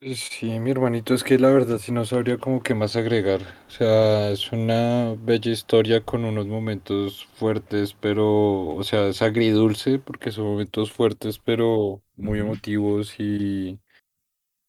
Sí, 0.00 0.60
mi 0.60 0.70
hermanito, 0.70 1.12
es 1.12 1.24
que 1.24 1.38
la 1.40 1.50
verdad 1.50 1.78
sí 1.78 1.90
no 1.90 2.04
sabría 2.04 2.38
como 2.38 2.62
qué 2.62 2.72
más 2.74 2.94
agregar. 2.94 3.40
O 3.66 3.70
sea, 3.70 4.30
es 4.30 4.52
una 4.52 5.14
bella 5.18 5.50
historia 5.50 6.04
con 6.04 6.24
unos 6.24 6.46
momentos 6.46 7.26
fuertes, 7.34 7.94
pero, 7.94 8.68
o 8.76 8.84
sea, 8.84 9.08
es 9.08 9.22
agridulce 9.22 9.98
porque 9.98 10.30
son 10.30 10.44
momentos 10.46 10.92
fuertes, 10.92 11.38
pero 11.40 12.00
muy 12.16 12.38
emotivos 12.38 13.16
y, 13.18 13.80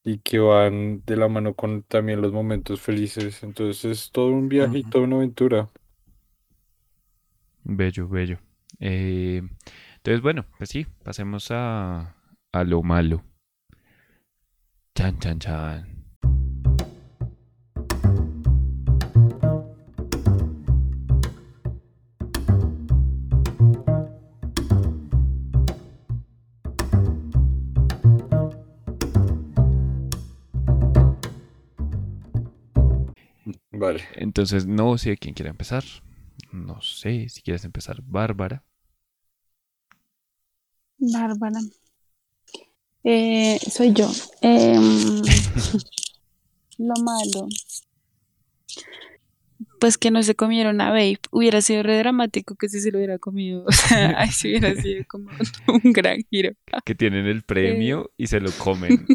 y 0.04 0.20
que 0.20 0.39
van 0.39 1.04
de 1.06 1.18
la 1.18 1.28
mano 1.30 1.56
con 1.56 1.84
también 1.84 2.22
los 2.22 2.34
momentos 2.34 2.82
felices. 2.82 3.44
Entonces 3.44 3.86
es 3.86 4.12
todo 4.12 4.28
un 4.30 4.50
viaje 4.50 4.80
y 4.80 4.84
Ujú. 4.84 4.86
toda 4.86 5.06
una 5.06 5.18
aventura. 5.18 5.72
Bello, 7.63 8.08
bello. 8.08 8.39
Eh, 8.80 9.42
entonces, 9.98 10.22
bueno, 10.22 10.46
pues 10.58 10.70
sí, 10.70 10.86
pasemos 11.04 11.52
a, 11.52 12.15
a 12.52 12.63
lo 12.63 12.82
malo. 12.84 13.24
Chan, 15.00 15.18
chan, 15.18 15.40
chan. 15.40 15.86
Vale. 33.72 34.04
Entonces, 34.16 34.68
no 34.68 34.98
sé 34.98 35.16
quién 35.16 35.34
quiere 35.34 35.50
empezar. 35.50 35.86
No 36.52 36.82
sé 36.82 37.30
si 37.30 37.42
quieres 37.42 37.64
empezar, 37.64 38.02
Bárbara. 38.04 38.66
Bárbara. 40.98 41.62
Eh, 43.04 43.58
soy 43.72 43.94
yo. 43.94 44.10
Em, 44.42 45.22
lo 46.78 46.94
malo. 47.04 47.48
Pues 49.80 49.98
que 49.98 50.12
no 50.12 50.22
se 50.24 50.36
comieron 50.36 50.82
a 50.82 50.90
Babe. 50.90 51.20
Hubiera 51.32 51.62
sido 51.62 51.84
re 51.84 51.98
dramático 51.98 52.56
que 52.56 52.68
si 52.68 52.82
se 52.82 52.92
lo 52.92 52.98
hubiera 52.98 53.18
comido. 53.18 53.64
O 53.68 53.72
sea, 53.72 54.10
ahí 54.20 54.30
hubiera 54.44 54.76
sido 54.82 55.06
como 55.08 55.30
un 55.84 55.94
gran 55.94 56.18
giro. 56.30 56.52
Que 56.86 56.96
tienen 56.96 57.26
el 57.28 57.44
premio 57.44 58.12
y 58.18 58.28
se 58.28 58.40
lo 58.42 58.52
comen. 58.52 59.06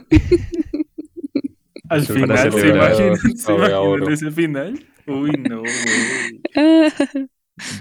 Al 1.91 2.07
final, 2.07 2.51
¿se 2.53 2.69
imaginan, 2.69 3.17
¿se 3.17 3.37
Sabe 3.37 3.65
a 3.65 3.69
imaginan 3.69 3.79
oro. 3.87 4.09
ese 4.11 4.31
final? 4.31 4.87
Uy, 5.07 5.33
no, 5.33 5.61
güey. 5.61 6.41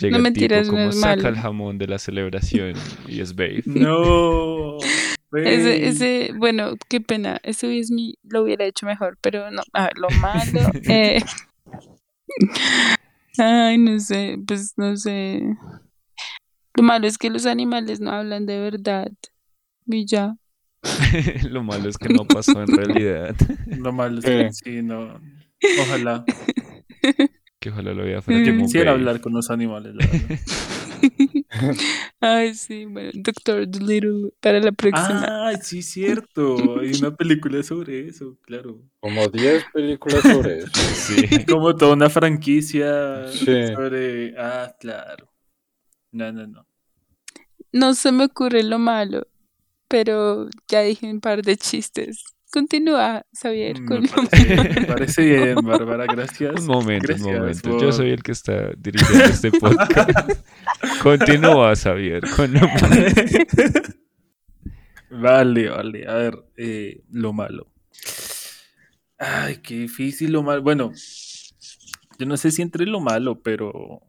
Llega 0.01 0.11
No, 0.11 0.17
el 0.17 0.21
mentiras, 0.23 0.63
tipo 0.67 0.73
no 0.77 0.83
como 0.83 0.89
es 0.89 0.99
saca 0.99 1.15
malo. 1.15 1.29
el 1.29 1.35
jamón 1.37 1.77
de 1.77 1.87
la 1.87 1.97
celebración 1.97 2.73
y 3.07 3.21
es 3.21 3.33
Babe. 3.33 3.63
No. 3.65 4.77
Ese, 5.35 5.87
ese, 5.87 6.33
bueno, 6.37 6.73
qué 6.89 7.01
pena. 7.01 7.39
Ese 7.43 7.77
es 7.79 7.91
mi, 7.91 8.15
lo 8.23 8.43
hubiera 8.43 8.65
hecho 8.65 8.85
mejor, 8.85 9.17
pero 9.21 9.49
no. 9.51 9.61
A 9.73 9.83
ver, 9.85 9.97
lo 9.97 10.07
malo. 10.21 10.71
eh, 10.87 11.21
Ay, 13.37 13.77
no 13.77 13.99
sé, 13.99 14.37
pues 14.45 14.73
no 14.77 14.95
sé. 14.95 15.41
Lo 16.75 16.83
malo 16.83 17.07
es 17.07 17.17
que 17.17 17.29
los 17.29 17.45
animales 17.45 17.99
no 17.99 18.11
hablan 18.11 18.45
de 18.45 18.59
verdad. 18.59 19.11
Y 19.85 20.05
ya. 20.05 20.35
Lo 21.49 21.63
malo 21.63 21.87
es 21.89 21.97
que 21.97 22.09
no 22.13 22.25
pasó 22.25 22.61
en 22.61 22.67
realidad. 22.67 23.35
Lo 23.67 23.91
malo 23.93 24.19
es 24.19 24.25
Sí. 24.25 24.31
que 24.31 24.53
sí, 24.53 24.81
no. 24.83 25.19
Ojalá. 25.81 26.25
Que 27.59 27.69
ojalá 27.69 27.93
lo 27.93 28.03
vea 28.03 28.21
fuera 28.21 28.39
Mm. 28.41 28.43
Yo 28.43 28.51
como 28.53 28.65
quisiera 28.65 28.91
hablar 28.91 29.21
con 29.21 29.33
los 29.33 29.49
animales, 29.49 29.93
la 29.95 30.05
verdad. 30.07 30.39
Ay, 32.19 32.55
sí, 32.55 32.85
bueno, 32.85 33.11
Doctor 33.13 33.67
Dolittle 33.69 34.31
para 34.39 34.59
la 34.59 34.71
próxima. 34.71 35.47
Ay, 35.47 35.57
sí, 35.61 35.83
cierto. 35.83 36.79
Hay 36.79 36.91
una 36.99 37.15
película 37.15 37.61
sobre 37.63 38.07
eso, 38.07 38.37
claro. 38.41 38.81
Como 38.99 39.27
10 39.27 39.63
películas 39.73 40.21
sobre 40.21 40.59
eso. 40.59 40.71
Sí. 40.93 41.45
Como 41.45 41.75
toda 41.75 41.93
una 41.93 42.09
franquicia 42.09 43.27
Sí. 43.27 43.67
sobre. 43.73 44.35
Ah, 44.37 44.73
claro. 44.79 45.29
No, 46.11 46.31
no, 46.31 46.47
no. 46.47 46.67
No 47.71 47.93
se 47.93 48.11
me 48.11 48.25
ocurre 48.25 48.63
lo 48.63 48.79
malo, 48.79 49.27
pero 49.87 50.47
ya 50.67 50.81
dije 50.81 51.09
un 51.11 51.19
par 51.21 51.41
de 51.41 51.57
chistes. 51.57 52.23
Continúa, 52.53 53.25
Xavier, 53.33 53.79
Me 53.79 53.85
con 53.87 54.03
lo 54.03 54.09
parece, 54.29 54.55
malo. 54.55 54.73
me 54.75 54.85
parece 54.85 55.25
bien, 55.25 55.55
Bárbara, 55.63 56.05
gracias. 56.05 56.59
Un 56.61 56.67
momento, 56.67 57.07
Gracias 57.07 57.27
un 57.27 57.33
momento. 57.39 57.69
por- 57.71 57.81
Yo 57.81 57.91
soy 57.91 58.11
el 58.11 58.21
que 58.21 58.31
está 58.31 58.69
dirigiendo 58.77 59.25
este 59.25 59.51
podcast. 59.51 60.29
Continúa, 61.01 61.75
Xavier, 61.75 62.21
con 62.35 62.53
lo 62.53 62.59
malo. 62.59 63.05
Vale, 65.09 65.69
vale. 65.69 66.07
A 66.07 66.13
ver, 66.15 66.35
eh, 66.57 67.03
lo 67.11 67.33
malo. 67.33 67.67
Ay, 69.19 69.57
qué 69.57 69.75
difícil 69.75 70.31
lo 70.31 70.41
malo. 70.41 70.63
Bueno, 70.63 70.91
yo 72.17 72.25
no 72.25 72.35
sé 72.35 72.49
si 72.51 72.61
entre 72.63 72.85
lo 72.87 72.99
malo, 72.99 73.39
pero 73.41 74.01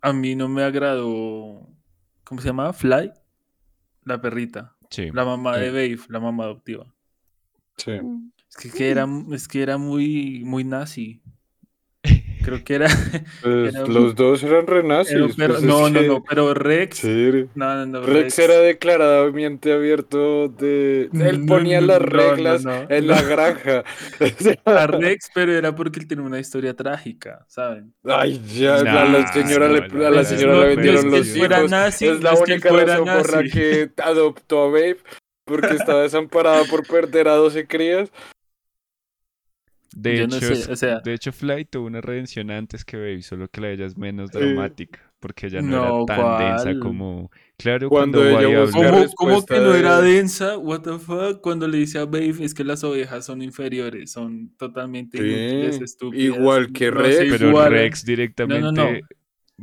a 0.00 0.12
mí 0.14 0.34
no 0.34 0.48
me 0.48 0.62
agradó. 0.62 1.68
¿Cómo 2.24 2.40
se 2.40 2.48
llama? 2.48 2.72
Fly, 2.72 3.12
la 4.04 4.20
perrita, 4.20 4.74
Sí. 4.90 5.10
la 5.12 5.24
mamá 5.26 5.58
de. 5.58 5.68
Babe, 5.70 5.98
la 6.08 6.18
mamá 6.20 6.44
adoptiva. 6.44 6.86
Sí. 7.76 7.92
Es 8.48 8.56
que, 8.56 8.70
que 8.70 8.90
era, 8.90 9.06
es 9.32 9.48
que 9.48 9.62
era 9.62 9.76
muy, 9.78 10.42
muy 10.44 10.64
nazi. 10.64 11.22
Creo 12.44 12.62
que 12.62 12.74
era. 12.76 12.86
Pues, 13.42 13.74
Era- 13.74 13.86
los 13.88 14.14
dos 14.14 14.40
eran 14.44 14.68
renazis. 14.68 15.14
era 15.14 15.24
un 15.24 15.32
perro- 15.32 15.54
pues, 15.54 15.62
no, 15.64 15.90
no, 15.90 16.00
que- 16.00 16.06
no, 16.06 16.22
pero 16.22 16.54
Rex. 16.54 16.98
Sí. 16.98 17.46
No, 17.56 17.74
no, 17.74 17.86
no. 17.86 18.02
Rex 18.06 18.38
era 18.38 18.58
declaradamente 18.60 19.72
abierto 19.72 20.48
de... 20.48 21.10
Él 21.12 21.44
ponía 21.44 21.80
no, 21.80 21.88
las 21.88 22.02
reglas 22.02 22.64
no, 22.64 22.84
no, 22.84 22.86
en 22.88 23.06
la 23.08 23.20
granja. 23.22 23.82
A 24.64 24.86
Rex, 24.86 25.28
pero 25.34 25.52
era 25.52 25.74
porque 25.74 25.98
él 25.98 26.06
tenía 26.06 26.24
una 26.24 26.38
historia 26.38 26.74
trágica, 26.74 27.44
¿saben? 27.48 27.92
Ay, 28.04 28.40
ya, 28.54 28.80
Nah, 28.84 29.02
a 29.02 29.04
la 29.06 29.32
señora, 29.32 29.66
no, 29.68 29.74
le, 29.74 29.88
no, 29.88 30.06
a 30.06 30.10
no, 30.10 30.16
la 30.16 30.24
señora 30.24 30.60
le 30.60 30.66
vendieron 30.76 31.10
no 31.10 31.16
es 31.16 31.26
los 31.26 31.36
hijos. 31.36 31.70
nazi, 31.70 32.06
es 32.06 32.22
la 32.22 32.34
única 32.34 32.70
razón 32.70 33.06
por 33.06 33.32
la 33.34 33.42
que 33.50 33.90
adoptó 34.00 34.62
a 34.62 34.66
Babe, 34.68 34.98
porque 35.46 35.74
estaba 35.74 36.02
desamparada 36.02 36.64
por 36.64 36.86
perder 36.86 37.28
a 37.28 37.36
12 37.36 37.66
crías. 37.66 38.10
De 39.94 40.18
Yo 40.18 40.26
no 40.26 40.36
hecho, 40.36 40.54
sé, 40.54 40.72
o 40.72 40.76
sea- 40.76 41.00
de 41.00 41.14
hecho, 41.14 41.32
Fly 41.32 41.64
tuvo 41.64 41.86
una 41.86 42.02
redención 42.02 42.50
antes 42.50 42.84
que 42.84 42.98
Babe, 42.98 43.22
solo 43.22 43.48
que 43.48 43.62
la 43.62 43.68
de 43.68 43.74
ella 43.74 43.86
es 43.86 43.96
menos 43.96 44.30
dramática, 44.30 45.00
porque 45.20 45.46
ella 45.46 45.62
no, 45.62 46.04
No, 46.04 46.04
era 46.06 46.16
tan 46.16 46.38
densa 46.66 46.80
como... 46.80 47.30
Claro, 47.56 47.88
Cuando 47.88 48.18
cuando, 48.18 48.38
ella 48.40 48.60
busca 48.64 49.12
¿Cómo, 49.16 49.46
que 49.46 49.58
no 49.58 49.74
era 49.74 50.02
de- 50.02 50.12
densa? 50.16 50.58
What 50.58 50.82
the 50.82 50.98
fuck? 50.98 51.40
Cuando 51.40 51.66
le 51.66 51.78
dice 51.78 51.98
a 51.98 52.04
Babe 52.04 52.34
es 52.40 52.52
que 52.52 52.62
las 52.64 52.84
ovejas 52.84 53.24
son 53.24 53.40
inferiores, 53.40 54.10
son 54.12 54.54
totalmente 54.58 55.16
inútiles, 55.16 55.80
estúpidas. 55.80 56.36
igual 56.36 56.72
que 56.72 56.90
no 56.90 56.98
Rex. 57.00 57.16
se 57.16 57.38
Pero. 57.38 57.68
Rex 57.70 58.04
directamente 58.04 59.00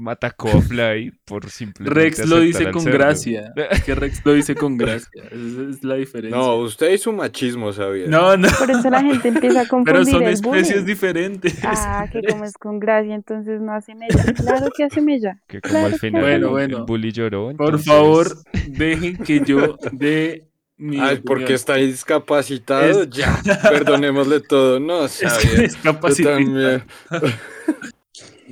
atacó 0.07 0.49
a 0.49 0.61
Fly 0.61 1.11
por 1.25 1.49
simplemente 1.49 1.99
Rex 2.01 2.25
lo 2.27 2.39
dice 2.39 2.71
con 2.71 2.81
cerdo. 2.81 2.97
gracia. 2.97 3.53
Es 3.69 3.83
que 3.83 3.93
Rex 3.95 4.21
lo 4.25 4.33
dice 4.33 4.55
con 4.55 4.75
gracia. 4.77 5.23
Esa 5.25 5.69
es 5.69 5.83
la 5.83 5.95
diferencia. 5.95 6.37
No, 6.37 6.55
usted 6.55 6.91
hizo 6.91 7.11
machismo, 7.11 7.71
sabía. 7.73 8.07
no, 8.07 8.35
no, 8.35 8.47
Por 8.57 8.71
eso 8.71 8.89
la 8.89 9.01
gente 9.03 9.27
empieza 9.27 9.61
a 9.61 9.67
confundir 9.67 9.93
pero 10.03 10.05
son 10.05 10.23
el 10.23 10.29
especies 10.33 10.67
bullying. 10.81 10.85
diferentes. 10.85 11.59
Ah, 11.63 12.07
que 12.11 12.21
como 12.29 12.43
es 12.45 12.53
con 12.57 12.79
gracia, 12.79 13.13
entonces 13.13 13.61
no 13.61 13.71
hace 13.73 13.93
mella. 13.95 14.23
Claro 14.33 14.69
que 14.75 14.83
hace 14.83 15.01
mella. 15.01 15.39
Que 15.47 15.61
como 15.61 15.71
Claro 15.71 15.85
al 15.87 15.91
que 15.93 15.99
final 15.99 16.21
Bueno, 16.21 16.45
el- 16.47 16.51
bueno. 16.51 16.77
el 16.77 16.83
bully 16.85 17.11
lloró. 17.11 17.53
Por 17.55 17.79
favor, 17.79 18.27
dejen 18.67 19.17
que 19.17 19.41
yo 19.45 19.77
dé 19.91 20.47
mi 20.75 20.99
Ay, 20.99 21.17
porque 21.17 21.43
opinión. 21.43 21.55
está 21.55 21.75
discapacitado, 21.75 23.03
Es- 23.03 23.09
ya, 23.11 23.39
perdonémosle 23.69 24.39
todo. 24.41 24.79
No, 24.79 25.05
Es 25.05 25.19
que 25.19 25.29
sabía. 25.29 25.65
es 25.65 25.77
también. 26.17 26.83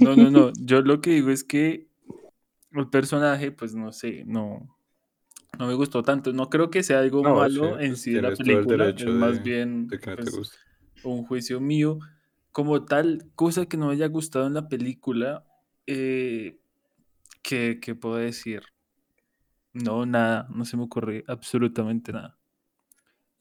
No, 0.01 0.15
no, 0.15 0.29
no. 0.29 0.51
Yo 0.65 0.81
lo 0.81 1.01
que 1.01 1.11
digo 1.11 1.29
es 1.29 1.43
que 1.43 1.87
el 2.71 2.89
personaje, 2.89 3.51
pues 3.51 3.75
no 3.75 3.91
sé, 3.91 4.23
no, 4.25 4.77
no 5.59 5.67
me 5.67 5.73
gustó 5.73 6.03
tanto. 6.03 6.33
No 6.33 6.49
creo 6.49 6.69
que 6.69 6.83
sea 6.83 6.99
algo 6.99 7.23
No, 7.23 7.35
malo 7.35 7.77
sí, 7.79 7.85
en 7.85 7.97
sí 7.97 8.13
de 8.13 8.21
la 8.21 8.35
película. 8.35 8.89
Es 8.89 9.05
más 9.07 9.33
de- 9.37 9.43
bien 9.43 9.87
De 9.87 9.99
que 9.99 10.07
no 10.09 10.15
te 10.17 10.31
pues, 10.31 10.51
un 11.03 11.23
juicio 11.25 11.59
mío. 11.59 11.99
Como 12.51 12.83
tal, 12.83 13.31
cosa 13.35 13.65
que 13.65 13.77
no 13.77 13.87
me 13.87 13.93
haya 13.93 14.07
gustado 14.07 14.47
en 14.47 14.53
la 14.53 14.67
película, 14.67 15.45
eh, 15.87 16.59
¿qué, 17.43 17.79
qué 17.81 17.95
puedo 17.95 18.15
decir? 18.17 18.61
No, 19.73 20.05
nada, 20.05 20.47
no 20.53 20.65
se 20.65 20.75
me 20.75 20.83
ocurre 20.83 21.23
absolutamente 21.27 22.11
nada. 22.11 22.37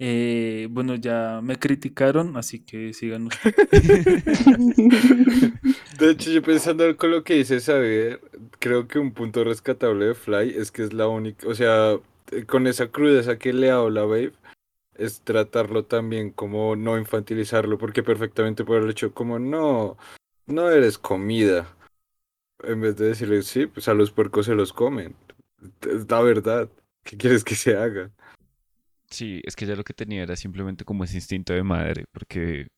Eh, 0.03 0.67
bueno, 0.71 0.95
ya 0.95 1.41
me 1.43 1.57
criticaron, 1.57 2.35
así 2.39 2.61
que 2.61 2.95
sigan. 2.95 3.29
De 5.99 6.11
hecho, 6.11 6.31
yo 6.31 6.43
pensando 6.43 6.97
con 6.97 7.11
lo 7.11 7.23
que 7.23 7.35
dice 7.35 7.61
Saber, 7.61 8.23
creo 8.59 8.89
que 8.89 8.99
un 8.99 9.13
punto 9.13 9.45
rescatable 9.45 10.07
de 10.07 10.15
Fly 10.15 10.55
es 10.57 10.73
que 10.73 10.85
es 10.85 10.95
la 10.95 11.07
única, 11.07 11.47
o 11.47 11.55
sea, 11.55 11.99
eh, 12.31 12.47
con 12.47 12.67
esa 12.67 12.89
crudeza 12.89 13.39
que 13.39 13.53
le 13.53 13.71
habla 13.71 14.05
Babe, 14.05 14.33
es 14.95 15.21
tratarlo 15.21 15.85
también 15.85 16.31
como 16.31 16.77
no 16.77 16.97
infantilizarlo, 16.97 17.77
porque 17.77 18.03
perfectamente 18.03 18.65
por 18.65 18.83
el 18.83 18.89
hecho 18.89 19.13
como 19.13 19.39
no, 19.39 19.99
no 20.47 20.71
eres 20.71 20.97
comida. 20.97 21.77
En 22.63 22.81
vez 22.81 22.97
de 22.97 23.09
decirle, 23.09 23.43
sí, 23.43 23.67
pues 23.67 23.87
a 23.89 23.95
los 23.95 24.11
puercos 24.11 24.47
se 24.47 24.55
los 24.55 24.73
comen. 24.73 25.15
Es 25.83 26.11
la 26.11 26.23
verdad. 26.23 26.71
¿Qué 27.05 27.19
quieres 27.19 27.45
que 27.45 27.55
se 27.55 27.77
haga? 27.77 28.11
Sí, 29.11 29.41
es 29.45 29.57
que 29.57 29.67
ya 29.67 29.75
lo 29.77 29.85
que 29.85 29.93
tenía 29.95 30.23
era 30.23 30.37
simplemente 30.37 30.85
como 30.85 31.05
ese 31.05 31.17
instinto 31.17 31.53
de 31.53 31.63
madre, 31.65 32.05
porque, 32.13 32.69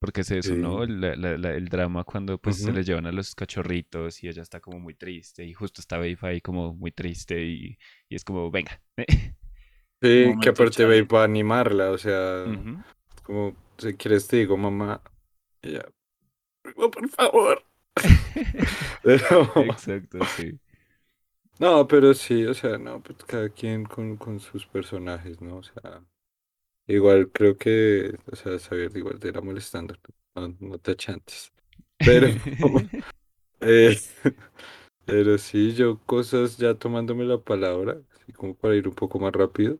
porque 0.00 0.22
es 0.22 0.30
eso, 0.30 0.54
¿no? 0.54 0.84
Sí. 0.86 0.92
La- 0.92 1.16
la- 1.16 1.38
la- 1.38 1.54
el 1.54 1.68
drama 1.68 2.04
cuando 2.04 2.38
pues 2.38 2.56
se 2.56 2.72
le 2.72 2.84
llevan 2.84 3.06
a 3.06 3.12
los 3.12 3.34
cachorritos 3.34 4.22
y 4.22 4.28
ella 4.28 4.42
está 4.42 4.60
como 4.60 4.78
muy 4.78 4.94
triste 4.94 5.44
y 5.44 5.54
justo 5.54 5.80
está 5.80 5.96
Babe 5.98 6.18
ahí 6.22 6.40
como 6.40 6.74
muy 6.74 6.92
triste 6.92 7.42
y, 7.44 7.78
y 8.08 8.14
es 8.16 8.24
como, 8.24 8.50
venga. 8.50 8.80
Sí, 10.02 10.26
que 10.42 10.50
aparte 10.50 11.02
va 11.04 11.22
a 11.22 11.24
animarla, 11.24 11.90
o 11.90 11.98
sea, 11.98 12.44
como, 13.22 13.56
si 13.78 13.94
quieres 13.94 14.28
te 14.28 14.36
digo, 14.36 14.56
mamá, 14.58 15.00
ella, 15.62 15.86
"No, 16.76 16.90
por 16.90 17.08
favor. 17.08 17.64
Pero- 19.02 19.52
Exacto, 19.64 20.18
sí. 20.36 20.58
No, 21.58 21.86
pero 21.88 22.12
sí, 22.14 22.44
o 22.44 22.52
sea, 22.54 22.76
no, 22.78 23.02
pues 23.02 23.18
cada 23.24 23.48
quien 23.48 23.84
con, 23.84 24.16
con 24.16 24.40
sus 24.40 24.66
personajes, 24.66 25.40
¿no? 25.40 25.56
O 25.58 25.62
sea, 25.62 26.04
igual 26.86 27.30
creo 27.32 27.56
que, 27.58 28.16
o 28.32 28.36
sea, 28.36 28.58
saber 28.58 28.96
igual 28.96 29.20
te 29.20 29.28
era 29.28 29.40
molestando, 29.42 29.94
no, 30.36 30.56
no 30.60 30.78
te 30.78 30.92
achantes. 30.92 31.52
Pero, 32.02 32.28
eh, 33.60 33.98
pero 35.06 35.38
sí, 35.38 35.74
yo 35.74 35.98
cosas 36.06 36.56
ya 36.58 36.74
tomándome 36.74 37.24
la 37.24 37.38
palabra, 37.40 37.98
así 38.22 38.32
como 38.32 38.54
para 38.56 38.76
ir 38.76 38.88
un 38.88 38.94
poco 38.94 39.18
más 39.20 39.32
rápido, 39.32 39.78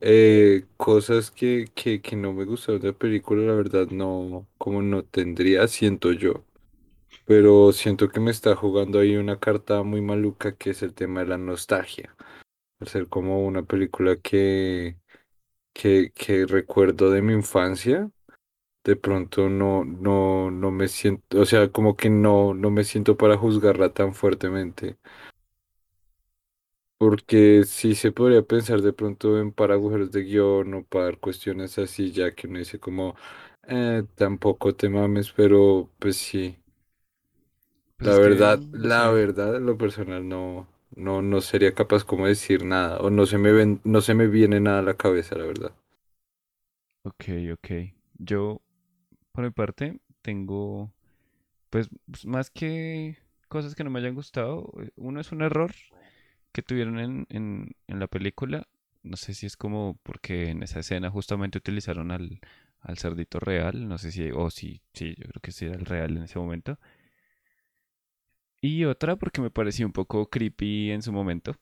eh, 0.00 0.66
cosas 0.78 1.30
que, 1.32 1.66
que, 1.74 2.02
que 2.02 2.16
no 2.16 2.32
me 2.34 2.44
gustaron 2.46 2.80
de 2.82 2.88
la 2.88 2.98
película, 2.98 3.42
la 3.44 3.54
verdad, 3.54 3.88
no, 3.90 4.48
como 4.58 4.82
no 4.82 5.04
tendría, 5.04 5.68
siento 5.68 6.12
yo. 6.12 6.44
Pero 7.30 7.70
siento 7.70 8.08
que 8.08 8.18
me 8.18 8.32
está 8.32 8.56
jugando 8.56 8.98
ahí 8.98 9.14
una 9.16 9.38
carta 9.38 9.84
muy 9.84 10.00
maluca 10.00 10.56
que 10.56 10.70
es 10.70 10.82
el 10.82 10.94
tema 10.94 11.20
de 11.20 11.26
la 11.26 11.38
nostalgia. 11.38 12.16
Al 12.80 12.88
ser 12.88 13.08
como 13.08 13.46
una 13.46 13.62
película 13.64 14.16
que, 14.16 14.98
que, 15.74 16.12
que 16.14 16.46
recuerdo 16.46 17.10
de 17.10 17.22
mi 17.22 17.34
infancia, 17.34 18.10
de 18.84 18.96
pronto 18.96 19.48
no, 19.48 19.84
no, 19.84 20.50
no 20.50 20.70
me 20.72 20.88
siento, 20.88 21.40
o 21.40 21.46
sea, 21.46 21.72
como 21.72 21.96
que 21.96 22.10
no, 22.10 22.54
no 22.54 22.70
me 22.70 22.84
siento 22.84 23.16
para 23.16 23.38
juzgarla 23.38 23.94
tan 23.94 24.14
fuertemente. 24.14 24.98
Porque 26.98 27.64
sí 27.64 27.94
se 27.94 28.12
podría 28.12 28.42
pensar 28.42 28.82
de 28.82 28.92
pronto 28.92 29.40
en 29.40 29.52
par 29.52 29.72
agujeros 29.72 30.10
de 30.12 30.22
guion 30.22 30.74
o 30.74 30.84
par 30.84 31.18
cuestiones 31.18 31.78
así, 31.78 32.12
ya 32.12 32.34
que 32.34 32.46
uno 32.46 32.58
dice 32.58 32.78
como, 32.78 33.16
eh, 33.66 34.04
tampoco 34.16 34.74
te 34.74 34.88
mames, 34.90 35.32
pero 35.32 35.90
pues 35.98 36.16
sí. 36.18 36.59
Pues 38.00 38.08
La 38.08 38.14
es 38.14 38.18
que, 38.18 38.32
verdad, 38.34 38.64
no 38.72 38.88
la 38.88 39.08
sé. 39.08 39.12
verdad, 39.12 39.54
en 39.54 39.64
lo 39.66 39.78
personal 39.78 40.28
no, 40.28 40.66
no, 40.96 41.22
no 41.22 41.40
sería 41.40 41.72
capaz 41.72 42.02
como 42.04 42.26
decir 42.26 42.64
nada, 42.64 42.98
o 42.98 43.10
no 43.10 43.26
se 43.26 43.38
me 43.38 43.52
ven, 43.52 43.80
no 43.84 44.00
se 44.00 44.14
me 44.14 44.26
viene 44.26 44.58
nada 44.58 44.80
a 44.80 44.82
la 44.82 44.94
cabeza, 44.94 45.36
la 45.36 45.44
verdad. 45.44 45.72
Ok, 47.02 47.24
ok. 47.52 47.68
Yo, 48.18 48.60
por 49.32 49.44
mi 49.44 49.50
parte, 49.50 50.00
tengo, 50.22 50.92
pues, 51.70 51.88
pues, 52.10 52.26
más 52.26 52.50
que 52.50 53.18
cosas 53.48 53.74
que 53.76 53.84
no 53.84 53.90
me 53.90 54.00
hayan 54.00 54.14
gustado, 54.16 54.72
eh, 54.82 54.90
uno 54.96 55.20
es 55.20 55.32
un 55.32 55.42
error 55.42 55.72
que 56.52 56.62
tuvieron 56.62 56.98
en, 57.00 57.26
en, 57.30 57.76
en 57.88 58.00
la 58.00 58.08
película. 58.08 58.68
No 59.04 59.16
sé 59.16 59.34
si 59.34 59.46
es 59.46 59.56
como 59.56 59.98
porque 60.04 60.50
en 60.50 60.62
esa 60.64 60.80
escena 60.80 61.10
justamente 61.10 61.58
utilizaron 61.58 62.10
al, 62.12 62.40
al 62.80 62.98
cerdito 62.98 63.40
real. 63.40 63.88
No 63.88 63.98
sé 63.98 64.12
si, 64.12 64.30
o 64.32 64.50
sí, 64.50 64.82
sí, 64.94 65.14
yo 65.18 65.24
creo 65.28 65.42
que 65.42 65.52
sí 65.52 65.66
era 65.66 65.76
el 65.76 65.86
real 65.86 66.16
en 66.18 66.24
ese 66.24 66.38
momento. 66.40 66.78
Y 68.62 68.84
otra 68.84 69.16
porque 69.16 69.40
me 69.40 69.50
pareció 69.50 69.86
un 69.86 69.92
poco 69.92 70.28
creepy 70.28 70.90
en 70.90 71.02
su 71.02 71.12
momento. 71.12 71.56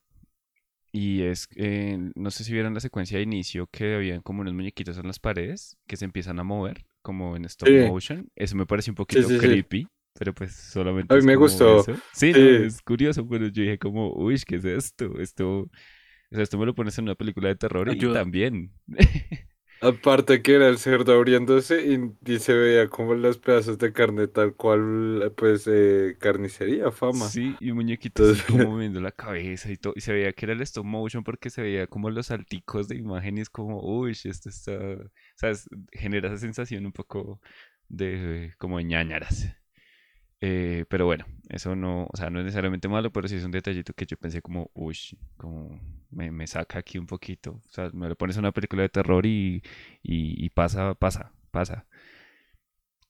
Y 0.92 1.22
es, 1.22 1.48
eh, 1.56 1.98
no 2.14 2.30
sé 2.30 2.44
si 2.44 2.52
vieron 2.52 2.74
la 2.74 2.80
secuencia 2.80 3.18
de 3.18 3.24
inicio 3.24 3.66
que 3.68 3.94
habían 3.94 4.22
como 4.22 4.40
unos 4.40 4.54
muñequitos 4.54 4.96
en 4.98 5.06
las 5.06 5.18
paredes 5.20 5.76
que 5.86 5.96
se 5.96 6.06
empiezan 6.06 6.38
a 6.40 6.44
mover, 6.44 6.86
como 7.02 7.36
en 7.36 7.44
stop 7.44 7.70
Sí, 7.70 7.72
motion. 7.74 8.28
Eso 8.36 8.56
me 8.56 8.66
pareció 8.66 8.92
un 8.92 8.96
poquito 8.96 9.30
sí, 9.30 9.40
sí. 9.40 9.62
creepy, 9.62 9.86
pero 10.14 10.34
pues 10.34 10.54
A 11.08 11.14
solamente 11.14 11.16
mí 11.16 11.22
es 11.22 11.26
me 11.26 11.36
gustó. 11.36 11.88
eso. 11.88 12.00
Sí, 12.12 12.34
no, 12.34 12.48
es 12.50 12.80
curioso, 12.82 13.26
pero 13.28 13.48
yo 13.48 13.62
dije 13.62 13.78
como, 13.78 14.12
uy, 14.14 14.40
¿qué 14.46 14.56
es 14.56 14.64
esto? 14.64 15.20
Esto, 15.20 15.60
o 15.62 15.70
sea, 16.32 16.42
esto 16.42 16.58
me 16.58 16.66
lo 16.66 16.74
pones 16.74 16.98
en 16.98 17.04
una 17.04 17.14
película 17.16 17.48
de 17.48 17.56
terror 17.56 17.90
y 17.90 18.04
Ayuda. 18.04 18.08
también. 18.08 18.72
Aparte 19.80 20.42
que 20.42 20.54
era 20.56 20.66
el 20.68 20.78
cerdo 20.78 21.12
abriéndose 21.14 21.86
y, 21.86 22.12
y 22.32 22.38
se 22.40 22.52
veía 22.54 22.88
como 22.88 23.14
los 23.14 23.38
pedazos 23.38 23.78
de 23.78 23.92
carne 23.92 24.26
tal 24.26 24.54
cual, 24.56 25.32
pues, 25.36 25.66
eh, 25.68 26.16
carnicería, 26.18 26.90
fama. 26.90 27.32
Sí, 27.32 27.56
y 27.60 27.70
un 27.70 27.76
muñequito 27.78 28.22
así 28.22 28.40
Entonces, 28.40 28.42
como 28.42 28.68
moviendo 28.72 29.00
la 29.00 29.12
cabeza 29.12 29.70
y 29.70 29.76
todo. 29.78 29.94
Y 29.96 30.00
se 30.02 30.12
veía 30.12 30.32
que 30.32 30.44
era 30.46 30.52
el 30.52 30.60
stop 30.62 30.84
motion 30.84 31.24
porque 31.24 31.48
se 31.50 31.62
veía 31.62 31.86
como 31.86 32.10
los 32.10 32.26
salticos 32.26 32.86
de 32.88 32.96
imagen 32.96 33.38
y 33.38 33.40
es 33.40 33.50
como, 33.50 33.80
uy, 33.82 34.12
esto 34.12 34.48
está. 34.48 34.72
O 34.76 35.10
sea, 35.36 35.50
es- 35.50 35.68
genera 35.92 36.28
esa 36.28 36.38
sensación 36.38 36.84
un 36.86 36.92
poco 36.92 37.40
de 37.88 38.54
como 38.58 38.78
de 38.78 38.84
ñáñaras. 38.84 39.46
Eh, 40.40 40.84
pero 40.88 41.06
bueno, 41.06 41.26
eso 41.48 41.74
no, 41.74 42.06
o 42.12 42.16
sea, 42.16 42.30
no 42.30 42.38
es 42.38 42.44
necesariamente 42.44 42.88
malo, 42.88 43.10
pero 43.12 43.26
sí 43.28 43.34
es 43.36 43.44
un 43.44 43.50
detallito 43.50 43.92
que 43.94 44.06
yo 44.06 44.16
pensé 44.16 44.40
como, 44.42 44.70
uy, 44.74 44.96
como 45.36 45.80
me, 46.10 46.30
me 46.30 46.46
saca 46.46 46.78
aquí 46.78 46.98
un 46.98 47.06
poquito. 47.06 47.60
O 47.66 47.70
sea, 47.70 47.90
me 47.92 48.08
lo 48.08 48.16
pones 48.16 48.36
en 48.36 48.40
una 48.44 48.52
película 48.52 48.82
de 48.82 48.88
terror 48.88 49.26
y, 49.26 49.62
y, 50.02 50.48
pasa, 50.50 50.94
pasa, 50.94 51.32
pasa. 51.50 51.86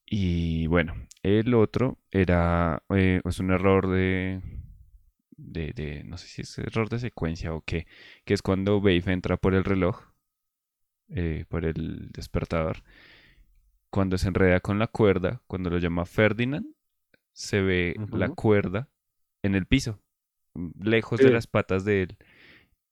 Y 0.07 0.67
bueno, 0.67 0.95
el 1.23 1.55
otro 1.55 1.99
era 2.11 2.83
eh, 2.91 3.21
es 3.25 3.39
un 3.41 3.51
error 3.51 3.89
de, 3.89 4.41
de, 5.37 5.73
de- 5.75 6.05
no 6.05 6.17
sé 6.19 6.29
si 6.29 6.43
es 6.43 6.59
error 6.59 6.89
de 6.89 6.99
secuencia 7.01 7.55
o 7.55 7.63
qué, 7.63 7.87
que 8.25 8.35
es 8.35 8.43
cuando 8.43 8.81
Babe 8.81 9.03
entra 9.07 9.37
por 9.37 9.55
el 9.55 9.65
reloj, 9.65 10.01
eh, 11.11 11.45
por 11.49 11.65
el 11.65 12.11
despertador, 12.13 12.83
cuando 13.91 14.17
se 14.19 14.29
enreda 14.29 14.61
con 14.61 14.79
la 14.79 14.87
cuerda, 14.87 15.43
cuando 15.47 15.71
lo 15.71 15.79
llama 15.79 16.05
Ferdinand, 16.07 16.67
se 17.39 17.63
ve 17.63 18.01
la 18.11 18.31
cuerda 18.31 18.89
en 19.43 19.55
el 19.55 19.67
piso, 19.67 20.01
mm, 20.55 20.71
lejos 20.83 21.23
de 21.23 21.31
las 21.31 21.47
patas 21.49 21.85
de 21.85 22.03
él. 22.05 22.19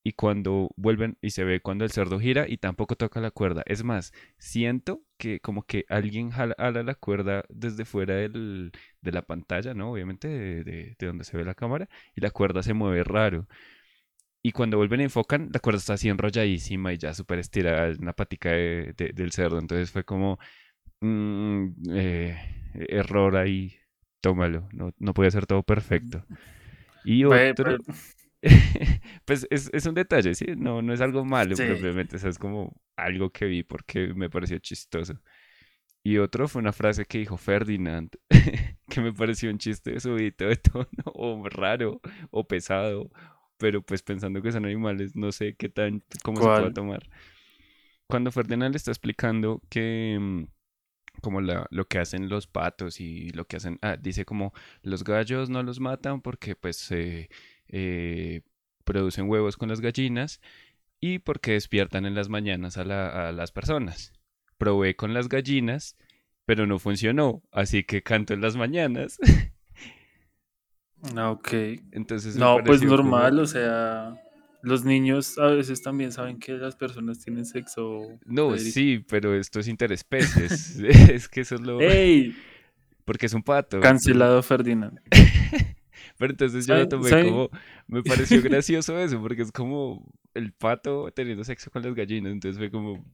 Y 0.03 0.13
cuando 0.13 0.69
vuelven 0.77 1.17
y 1.21 1.31
se 1.31 1.43
ve 1.45 1.61
cuando 1.61 1.85
el 1.85 1.91
cerdo 1.91 2.19
gira 2.19 2.47
y 2.49 2.57
tampoco 2.57 2.95
toca 2.95 3.21
la 3.21 3.31
cuerda. 3.31 3.63
Es 3.67 3.83
más, 3.83 4.13
siento 4.37 5.03
que 5.17 5.41
como 5.41 5.63
que 5.63 5.85
alguien 5.89 6.31
jala, 6.31 6.55
jala 6.57 6.83
la 6.83 6.95
cuerda 6.95 7.43
desde 7.49 7.85
fuera 7.85 8.15
del- 8.15 8.71
de 9.01 9.11
la 9.11 9.23
pantalla, 9.23 9.73
¿no? 9.75 9.91
Obviamente 9.91 10.27
de, 10.29 10.63
de- 10.63 10.95
de 10.99 11.07
donde 11.07 11.25
se 11.25 11.37
ve 11.37 11.45
la 11.45 11.55
cámara 11.55 11.89
y 12.15 12.21
la 12.21 12.31
cuerda 12.31 12.63
se 12.63 12.73
mueve 12.73 13.03
raro. 13.03 13.47
Y 14.43 14.51
cuando 14.53 14.77
vuelven 14.77 15.01
y 15.01 15.03
enfocan, 15.05 15.49
la 15.53 15.59
cuerda 15.59 15.79
está 15.79 15.93
así 15.93 16.09
enrolladísima 16.09 16.93
y 16.93 16.97
ya 16.97 17.13
súper 17.13 17.39
estirada 17.39 17.87
en 17.89 18.05
la 18.05 18.13
patica 18.13 18.51
de- 18.51 18.93
de- 18.97 19.11
del 19.13 19.31
cerdo. 19.31 19.59
Entonces 19.59 19.91
fue 19.91 20.03
como, 20.05 20.39
mm, 21.01 21.67
eh, 21.91 22.37
error 22.89 23.37
ahí, 23.37 23.75
tómalo. 24.21 24.67
No, 24.73 24.93
no 24.97 25.13
puede 25.13 25.31
ser 25.31 25.45
todo 25.45 25.63
perfecto. 25.63 26.25
Y 27.03 27.23
otro, 27.23 27.77
pues 29.25 29.47
es, 29.49 29.69
es 29.73 29.85
un 29.85 29.95
detalle, 29.95 30.35
¿sí? 30.35 30.45
No, 30.57 30.81
no 30.81 30.93
es 30.93 31.01
algo 31.01 31.25
malo 31.25 31.55
sí. 31.55 31.63
propiamente, 31.63 32.17
o 32.17 32.19
sea, 32.19 32.29
es 32.29 32.37
como 32.37 32.79
algo 32.95 33.31
que 33.31 33.45
vi 33.45 33.63
porque 33.63 34.13
me 34.13 34.29
pareció 34.29 34.57
chistoso. 34.59 35.19
Y 36.03 36.19
otro 36.19 36.47
fue 36.47 36.61
una 36.61 36.71
frase 36.71 37.05
que 37.05 37.17
dijo 37.17 37.37
Ferdinand, 37.37 38.09
que 38.89 39.01
me 39.01 39.13
pareció 39.13 39.49
un 39.49 39.57
chiste 39.57 39.99
subidito 39.99 40.45
de 40.45 40.55
tono, 40.55 40.87
o 41.05 41.47
raro, 41.49 41.99
o 42.31 42.47
pesado, 42.47 43.09
pero 43.57 43.81
pues 43.81 44.03
pensando 44.03 44.41
que 44.41 44.51
son 44.51 44.65
animales, 44.65 45.15
no 45.15 45.31
sé 45.31 45.55
qué 45.55 45.69
tan, 45.69 46.03
cómo 46.23 46.41
se 46.41 46.51
pueda 46.53 46.61
¿Cuál? 46.61 46.73
tomar. 46.73 47.09
Cuando 48.07 48.31
Ferdinand 48.31 48.73
le 48.73 48.77
está 48.77 48.91
explicando 48.91 49.61
que, 49.69 50.17
mm, 50.19 50.43
como 51.21 51.41
la, 51.41 51.67
lo 51.71 51.87
que 51.87 51.99
hacen 51.99 52.29
los 52.29 52.47
patos 52.47 52.99
y 52.99 53.29
lo 53.31 53.45
que 53.45 53.57
hacen, 53.57 53.79
ah, 53.81 53.97
dice 53.97 54.25
como 54.25 54.53
los 54.81 55.03
gallos 55.03 55.49
no 55.49 55.63
los 55.63 55.79
matan 55.79 56.21
porque 56.21 56.55
pues 56.55 56.91
eh, 56.91 57.29
eh, 57.67 58.41
producen 58.83 59.29
huevos 59.29 59.57
con 59.57 59.69
las 59.69 59.81
gallinas 59.81 60.41
y 60.99 61.19
porque 61.19 61.51
despiertan 61.53 62.05
en 62.05 62.15
las 62.15 62.29
mañanas 62.29 62.77
a, 62.77 62.83
la- 62.85 63.29
a 63.29 63.31
las 63.31 63.51
personas. 63.51 64.13
Probé 64.57 64.95
con 64.95 65.13
las 65.13 65.29
gallinas, 65.29 65.95
pero 66.45 66.65
no 66.65 66.79
funcionó, 66.79 67.43
así 67.51 67.83
que 67.83 68.01
canto 68.03 68.33
en 68.33 68.41
las 68.41 68.55
mañanas. 68.55 69.17
Ah, 71.15 71.31
ok. 71.31 71.53
Entonces 71.91 72.35
No, 72.35 72.57
pues 72.65 72.79
como, 72.81 72.95
normal, 72.95 73.39
o 73.39 73.45
sea, 73.45 74.19
los 74.61 74.85
niños 74.85 75.37
a 75.37 75.47
veces 75.47 75.81
también 75.81 76.11
saben 76.11 76.39
que 76.39 76.53
las 76.53 76.75
personas 76.75 77.19
tienen 77.19 77.45
sexo, 77.45 78.19
no, 78.25 78.51
Federico. 78.51 78.73
sí, 78.73 79.05
pero 79.07 79.35
esto 79.35 79.59
es 79.59 79.67
interespecies. 79.67 80.77
Es 81.09 81.27
que 81.27 81.41
eso 81.41 81.55
es 81.55 81.61
lo, 81.61 81.79
¡Ey! 81.81 82.35
porque 83.05 83.25
es 83.27 83.33
un 83.33 83.43
pato, 83.43 83.79
Cancelado 83.79 84.41
Ferdinand. 84.43 84.99
Pero 86.17 86.31
entonces 86.31 86.65
yo 86.65 86.75
lo 86.75 86.87
tomé 86.87 87.09
¿Saben? 87.09 87.29
como, 87.29 87.49
me 87.87 88.01
pareció 88.01 88.41
gracioso 88.41 88.97
eso, 88.99 89.21
porque 89.21 89.43
es 89.43 89.51
como 89.51 90.03
el 90.33 90.51
pato 90.51 91.11
teniendo 91.11 91.43
sexo 91.43 91.69
con 91.69 91.83
las 91.83 91.93
gallinas, 91.93 92.31
entonces 92.31 92.57
fue 92.57 92.71
como, 92.71 93.05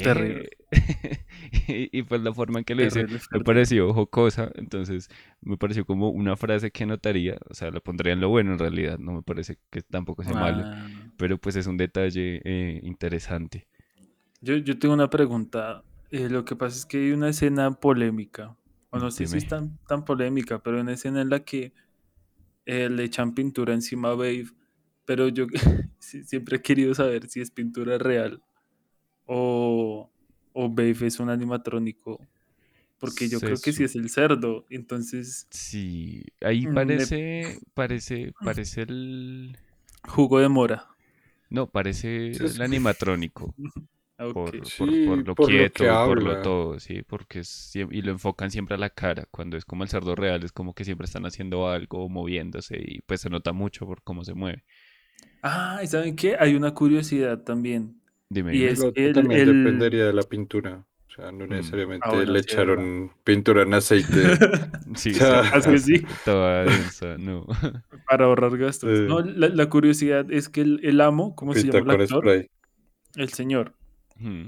Terrible, 0.00 0.48
¿qué? 0.50 0.56
Y, 1.68 1.98
y 1.98 2.02
pues 2.04 2.22
la 2.22 2.32
forma 2.32 2.60
en 2.60 2.64
que 2.64 2.74
lo 2.74 2.84
hice 2.84 3.04
terrible 3.04 3.20
me 3.30 3.40
pareció 3.40 3.92
jocosa, 3.92 4.50
entonces 4.54 5.08
me 5.40 5.56
pareció 5.58 5.84
como 5.84 6.10
una 6.10 6.36
frase 6.36 6.70
que 6.70 6.86
notaría, 6.86 7.36
o 7.50 7.54
sea, 7.54 7.70
lo 7.70 7.82
pondría 7.82 8.12
en 8.14 8.20
lo 8.20 8.28
bueno 8.30 8.52
en 8.52 8.58
realidad, 8.58 8.98
no 8.98 9.12
me 9.12 9.22
parece 9.22 9.58
que 9.70 9.82
tampoco 9.82 10.22
sea 10.24 10.34
malo, 10.34 10.66
Ah, 10.66 10.86
pero 11.16 11.38
pues 11.38 11.56
es 11.56 11.66
un 11.66 11.76
detalle 11.76 12.40
eh, 12.44 12.80
interesante. 12.84 13.68
yo, 14.40 14.56
yo 14.56 14.78
tengo 14.78 14.94
una 14.94 15.10
pregunta. 15.10 15.84
Eh, 16.10 16.28
lo 16.28 16.44
que 16.44 16.56
pasa 16.56 16.76
es 16.78 16.86
que 16.86 16.98
hay 16.98 17.12
una 17.12 17.28
escena 17.30 17.72
polémica, 17.72 18.56
o 18.90 18.98
no 18.98 19.10
sé 19.10 19.26
si 19.26 19.38
es 19.38 19.46
tan, 19.46 19.78
tan 19.86 20.04
polémica, 20.04 20.62
pero 20.62 20.80
una 20.80 20.92
escena 20.92 21.22
en 21.22 21.30
la 21.30 21.40
que 21.44 21.72
eh, 22.66 22.88
le 22.90 23.04
echan 23.04 23.34
pintura 23.34 23.74
encima 23.74 24.10
a 24.10 24.14
Babe, 24.14 24.46
pero 25.04 25.28
yo 25.28 25.46
siempre 25.98 26.58
he 26.58 26.62
querido 26.62 26.94
saber 26.94 27.28
si 27.28 27.40
es 27.40 27.50
pintura 27.50 27.98
real 27.98 28.42
o, 29.26 30.10
o 30.52 30.68
Babe 30.70 31.06
es 31.06 31.20
un 31.20 31.30
animatrónico, 31.30 32.20
porque 33.00 33.28
yo 33.28 33.42
Se 33.42 33.44
creo 33.44 33.60
que 33.60 33.72
sí 33.72 33.84
es 33.84 33.96
el 33.96 34.10
cerdo, 34.10 34.66
entonces 34.70 35.48
sí, 35.50 36.24
ahí 36.40 36.66
mm, 36.66 36.94
me- 36.94 37.06
parece, 37.06 37.58
parece, 37.74 38.32
parece 38.42 38.82
el, 38.82 39.58
jugo 40.06 40.38
de 40.38 40.48
mora. 40.48 40.88
no, 41.50 41.70
parece 41.70 42.36
el 42.46 42.60
animatrónico. 42.62 43.56
Ah, 44.18 44.32
por, 44.32 44.72
por, 44.74 44.98
sí, 45.02 45.02
por 45.02 45.26
lo 45.26 45.36
por 45.36 45.52
lo 45.52 45.70
que 45.70 45.70
quieto 45.70 45.90
y 45.90 45.98
por 45.98 46.22
lo 46.22 46.38
todo, 46.38 46.80
¿sí? 46.80 47.02
Porque 47.04 47.40
es 47.40 47.74
y 47.76 48.02
lo 48.02 48.12
enfocan 48.12 48.50
siempre 48.52 48.76
a 48.76 48.78
la 48.78 48.90
cara, 48.90 49.26
cuando 49.30 49.56
es 49.58 49.64
como 49.66 49.84
el 49.84 49.90
cerdo 49.90 50.14
real, 50.16 50.44
es 50.44 50.52
como 50.52 50.74
que 50.74 50.84
siempre 50.86 51.06
están 51.06 51.26
haciendo 51.26 51.68
algo, 51.68 52.08
moviéndose 52.10 52.78
y 52.80 53.00
pues 53.02 53.22
se 53.22 53.30
nota 53.30 53.52
mucho 53.54 53.86
por 53.86 54.02
cómo 54.04 54.24
se 54.24 54.34
mueve. 54.34 54.64
Ah, 55.42 55.80
¿y 55.82 55.86
saben 55.86 56.16
qué? 56.16 56.36
Hay 56.38 56.54
una 56.54 56.74
curiosidad 56.74 57.38
también. 57.42 58.01
Dime, 58.32 58.56
Y 58.56 58.64
es 58.64 58.78
Lo 58.78 58.92
el, 58.94 59.12
también 59.12 59.40
el- 59.40 59.64
dependería 59.64 60.06
de 60.06 60.12
la 60.12 60.22
pintura. 60.22 60.86
O 61.08 61.14
sea, 61.14 61.30
no 61.30 61.46
Mm, 61.46 61.52
Ah, 61.52 61.56
necesariamente 61.56 62.08
bueno, 62.08 62.32
le 62.32 62.40
sí, 62.40 62.46
es 62.48 62.56
verdad. 62.56 62.72
echaron 62.74 63.12
pintura 63.24 63.62
en 63.62 63.74
aceite. 63.74 64.22
Sí, 64.96 65.10
O 65.10 65.12
sí, 65.12 65.18
sea, 65.18 65.40
Así 65.40 65.78
sí, 65.78 65.94
densa, 66.26 67.18
no. 67.18 67.46
para 68.08 68.24
ahorrar 68.24 68.56
gastos. 68.56 68.98
No, 69.08 69.20
la, 69.20 69.48
la 69.48 69.68
curiosidad 69.68 70.30
es 70.32 70.48
que 70.48 70.62
el, 70.62 70.80
el 70.82 71.00
amo, 71.00 71.34
¿cómo 71.36 71.52
se 71.54 71.64
llama 71.64 71.94
el 71.94 72.00
actor? 72.02 72.18
spray. 72.24 72.46
El 73.16 73.28
señor. 73.30 73.74
Mm, 74.16 74.46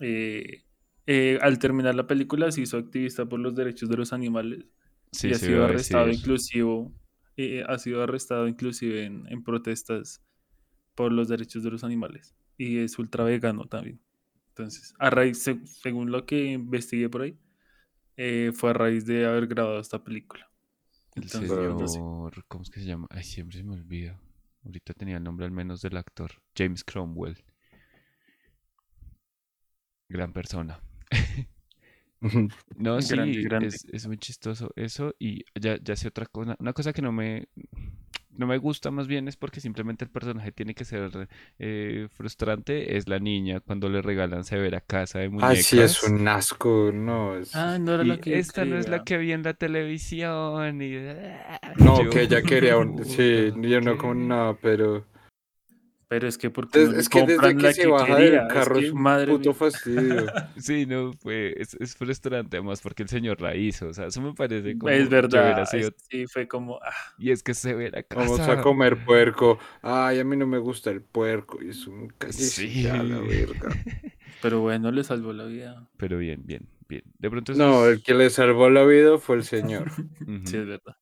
eh, 0.00 0.62
eh, 1.06 1.38
al 1.40 1.58
terminar 1.58 1.94
la 1.94 2.06
película 2.06 2.52
se 2.52 2.60
hizo 2.62 2.76
activista 2.76 3.26
por 3.26 3.40
los 3.40 3.54
derechos 3.54 3.88
de 3.88 3.96
los 3.96 4.12
animales 4.12 4.64
Sí, 5.12 5.28
y 5.28 5.32
ha 5.32 5.38
sido 5.38 5.64
arrestado 5.64 6.06
decir. 6.06 6.20
inclusive, 6.20 6.88
eh, 7.38 7.64
ha 7.66 7.78
sido 7.78 8.02
arrestado 8.02 8.46
inclusive 8.46 9.04
en, 9.06 9.24
en 9.30 9.42
protestas 9.42 10.22
por 10.94 11.12
los 11.12 11.28
derechos 11.28 11.62
de 11.62 11.70
los 11.70 11.82
animales 11.84 12.34
y 12.58 12.78
es 12.80 12.98
ultra 12.98 13.24
vegano 13.24 13.66
también. 13.66 14.00
Entonces, 14.50 14.94
a 14.98 15.10
raíz, 15.10 15.38
se- 15.42 15.66
según 15.66 16.10
lo 16.12 16.26
que 16.26 16.44
investigué 16.52 17.08
por 17.08 17.22
ahí, 17.22 17.38
eh, 18.16 18.52
fue 18.54 18.70
a 18.70 18.74
raíz 18.74 19.06
de 19.06 19.26
haber 19.26 19.46
grabado 19.46 19.80
esta 19.80 20.02
película. 20.04 20.50
El 21.14 21.22
Entonces, 21.24 21.50
Claro. 21.52 21.74
no 21.78 21.88
sé. 21.88 21.94
señor, 21.94 22.44
¿cómo 22.48 22.62
es 22.62 22.70
que 22.70 22.80
se 22.80 22.86
llama? 22.86 23.06
Ay, 23.10 23.24
siempre 23.24 23.58
se 23.58 23.64
me 23.64 23.74
olvida. 23.74 24.20
Ahorita 24.64 24.94
tenía 24.94 25.16
el 25.18 25.22
nombre 25.24 25.46
al 25.46 25.52
menos 25.52 25.80
del 25.80 25.96
actor, 25.96 26.32
James 26.56 26.84
Cromwell. 26.84 27.38
Gran 30.08 30.32
persona. 30.32 30.80
No, 32.76 33.00
sí, 33.00 33.14
Grande, 33.14 33.42
grande. 33.42 33.66
Es, 33.68 33.84
es 33.92 34.06
muy 34.08 34.18
chistoso 34.18 34.70
eso 34.76 35.14
y 35.20 35.44
ya, 35.54 35.78
ya 35.80 35.94
sé 35.96 36.08
otra 36.08 36.26
cosa. 36.26 36.56
Una 36.58 36.72
cosa 36.72 36.92
que 36.92 37.00
no 37.02 37.12
me, 37.12 37.48
no 38.38 38.46
me 38.46 38.56
gusta 38.58 38.90
más 38.90 39.06
bien 39.08 39.28
es 39.28 39.36
porque 39.36 39.60
simplemente 39.60 40.04
el 40.04 40.10
personaje 40.10 40.52
tiene 40.52 40.74
que 40.74 40.84
ser 40.84 41.28
eh, 41.58 42.08
frustrante. 42.12 42.96
Es 42.96 43.08
la 43.08 43.18
niña 43.18 43.60
cuando 43.60 43.88
le 43.88 44.00
regalan 44.00 44.44
severa 44.44 44.80
casa 44.80 45.18
de 45.18 45.30
Ay, 45.40 45.62
muñecas. 45.62 45.66
sí, 45.66 45.80
es 45.80 46.02
un 46.04 46.26
asco, 46.28 46.90
no. 46.94 47.36
Es... 47.36 47.54
Ah, 47.54 47.78
no 47.78 47.94
era 47.94 48.04
Y 48.04 48.06
la 48.06 48.18
que 48.18 48.38
esta 48.38 48.64
no 48.64 48.78
es 48.78 48.88
la 48.88 49.04
que 49.04 49.18
vi 49.18 49.32
en 49.32 49.42
la 49.42 49.54
televisión 49.54 50.80
y... 50.82 50.92
No, 51.76 52.02
yo, 52.04 52.10
que 52.10 52.22
ella 52.22 52.42
quería 52.42 52.76
un... 52.78 53.04
Sí, 53.04 53.52
yo 53.60 53.80
no 53.80 53.98
como 53.98 54.14
nada, 54.14 54.54
pero... 54.60 55.04
Pero 56.08 56.26
es 56.28 56.38
que 56.38 56.50
porque 56.50 56.80
Es, 56.80 56.88
no 56.88 56.92
es 56.92 57.08
que 57.08 57.22
desde 57.22 57.54
compran 57.54 57.56
que 57.56 57.68
la 57.68 57.70
se 57.70 57.86
que 57.86 57.92
baja 57.92 58.16
quería, 58.16 58.40
del 58.40 58.46
es 58.54 58.54
carro 58.54 58.78
que, 58.78 58.80
es 58.80 58.92
un 58.92 59.00
madre 59.02 59.24
puto 59.24 59.54
mía. 59.54 59.54
fastidio. 59.54 60.32
Sí, 60.56 60.86
no, 60.86 61.12
fue, 61.14 61.54
es, 61.60 61.74
es 61.74 61.94
frustrante 61.96 62.56
además 62.56 62.80
porque 62.82 63.02
el 63.04 63.08
señor 63.08 63.40
la 63.40 63.54
hizo, 63.56 63.88
o 63.88 63.94
sea, 63.94 64.06
eso 64.06 64.20
me 64.20 64.34
parece 64.34 64.76
como 64.76 64.92
Es 64.92 65.08
verdad, 65.08 65.66
sido, 65.66 65.90
es- 65.90 65.92
sí, 66.10 66.26
fue 66.26 66.48
como, 66.48 66.76
ah, 66.82 66.92
y 67.18 67.30
es 67.32 67.42
que 67.42 67.54
se 67.54 67.74
ve 67.74 67.90
la 67.90 68.02
Vamos 68.14 68.48
a 68.48 68.56
casa, 68.56 68.60
comer 68.60 69.02
puerco. 69.04 69.58
Ay, 69.82 70.18
a 70.20 70.24
mí 70.24 70.36
no 70.36 70.46
me 70.46 70.58
gusta 70.58 70.90
el 70.90 71.02
puerco. 71.02 71.62
Y 71.62 71.70
es 71.70 71.86
un 71.86 72.12
ya, 72.80 73.02
la 73.02 73.20
sí, 73.20 73.20
verga. 73.20 73.70
pero 74.40 74.60
bueno, 74.60 74.90
le 74.90 75.04
salvó 75.04 75.32
la 75.32 75.44
vida. 75.44 75.88
pero 75.96 76.18
bien, 76.18 76.42
bien, 76.44 76.68
bien, 76.88 77.02
de 77.18 77.30
pronto 77.30 77.52
No, 77.52 77.86
el 77.86 78.02
que 78.02 78.14
le 78.14 78.30
salvó 78.30 78.70
la 78.70 78.84
vida 78.84 79.18
fue 79.18 79.36
el 79.36 79.44
señor. 79.44 79.90
Sí, 80.44 80.56
es 80.56 80.66
verdad. 80.66 80.96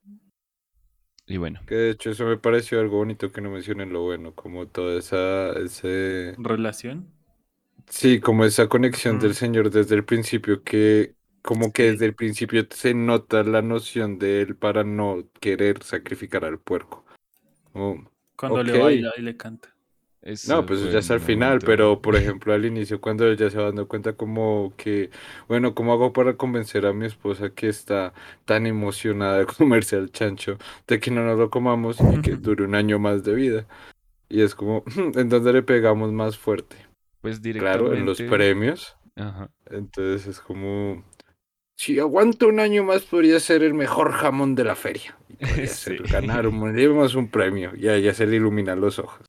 Y 1.26 1.36
bueno, 1.38 1.60
Que 1.66 1.74
de 1.74 1.90
hecho 1.90 2.10
eso 2.10 2.24
me 2.26 2.36
pareció 2.38 2.80
algo 2.80 2.98
bonito 2.98 3.32
que 3.32 3.40
no 3.40 3.50
mencionen 3.50 3.92
lo 3.92 4.02
bueno, 4.02 4.34
como 4.34 4.68
toda 4.68 4.98
esa, 4.98 5.52
ese, 5.58 6.40
¿Relación? 6.48 7.12
sí, 7.88 8.20
como 8.20 8.44
esa 8.44 8.68
conexión 8.68 9.18
del 9.18 9.34
señor 9.34 9.70
desde 9.70 9.94
el 9.94 10.04
principio, 10.04 10.62
que 10.64 11.14
como 11.42 11.72
que 11.72 11.92
desde 11.92 12.06
el 12.06 12.14
principio 12.14 12.66
se 12.70 12.94
nota 12.94 13.42
la 13.44 13.62
noción 13.62 14.18
de 14.18 14.42
él 14.42 14.56
para 14.56 14.82
no 14.84 15.28
querer 15.40 15.82
sacrificar 15.84 16.44
al 16.44 16.58
puerco. 16.60 17.04
Como, 17.72 18.10
Cuando 18.36 18.62
le 18.62 18.74
baila 18.74 19.12
y 19.18 19.22
le 19.22 19.36
canta. 19.36 19.75
No, 20.44 20.66
pues 20.66 20.80
ya 20.90 20.98
es 21.00 21.10
al 21.10 21.20
final, 21.20 21.60
momento, 21.60 21.66
pero 21.66 22.00
por 22.02 22.16
ejemplo 22.16 22.52
al 22.52 22.64
inicio 22.64 23.00
cuando 23.00 23.26
él 23.26 23.36
ya 23.36 23.50
se 23.50 23.58
va 23.58 23.64
dando 23.66 23.88
cuenta 23.88 24.14
como 24.16 24.74
que, 24.76 25.10
bueno, 25.48 25.74
¿cómo 25.74 25.92
hago 25.92 26.12
para 26.12 26.36
convencer 26.36 26.86
a 26.86 26.92
mi 26.92 27.06
esposa 27.06 27.50
que 27.50 27.68
está 27.68 28.12
tan 28.44 28.66
emocionada 28.66 29.38
de 29.40 29.46
comerse 29.46 29.96
al 29.96 30.10
chancho, 30.10 30.58
de 30.86 31.00
que 31.00 31.10
no 31.10 31.24
nos 31.24 31.38
lo 31.38 31.50
comamos 31.50 32.04
y 32.10 32.18
que 32.20 32.36
dure 32.36 32.64
un 32.64 32.74
año 32.74 32.98
más 32.98 33.24
de 33.24 33.34
vida? 33.34 33.66
Y 34.28 34.42
es 34.42 34.54
como, 34.54 34.84
¿en 34.96 35.28
dónde 35.28 35.52
le 35.52 35.62
pegamos 35.62 36.12
más 36.12 36.38
fuerte? 36.38 36.76
pues 37.20 37.42
Claro, 37.56 37.92
en 37.92 38.04
los 38.06 38.22
directamente, 38.22 38.22
premios. 38.22 38.96
ajá, 39.16 39.50
Entonces 39.66 40.26
es 40.26 40.40
como, 40.40 41.04
si 41.76 41.98
aguanto 41.98 42.48
un 42.48 42.60
año 42.60 42.84
más 42.84 43.02
podría 43.02 43.40
ser 43.40 43.62
el 43.62 43.74
mejor 43.74 44.12
jamón 44.12 44.54
de 44.54 44.64
la 44.64 44.74
feria. 44.74 45.16
Y 45.28 45.36
podría 45.36 45.74
ser 45.74 45.96
sí, 45.96 45.98
ganar 46.10 46.46
un, 46.46 46.62
un 47.16 47.30
premio. 47.30 47.72
Y 47.76 47.88
a 47.88 47.94
ella 47.94 48.14
se 48.14 48.26
le 48.26 48.36
iluminan 48.36 48.80
los 48.80 48.98
ojos. 48.98 49.20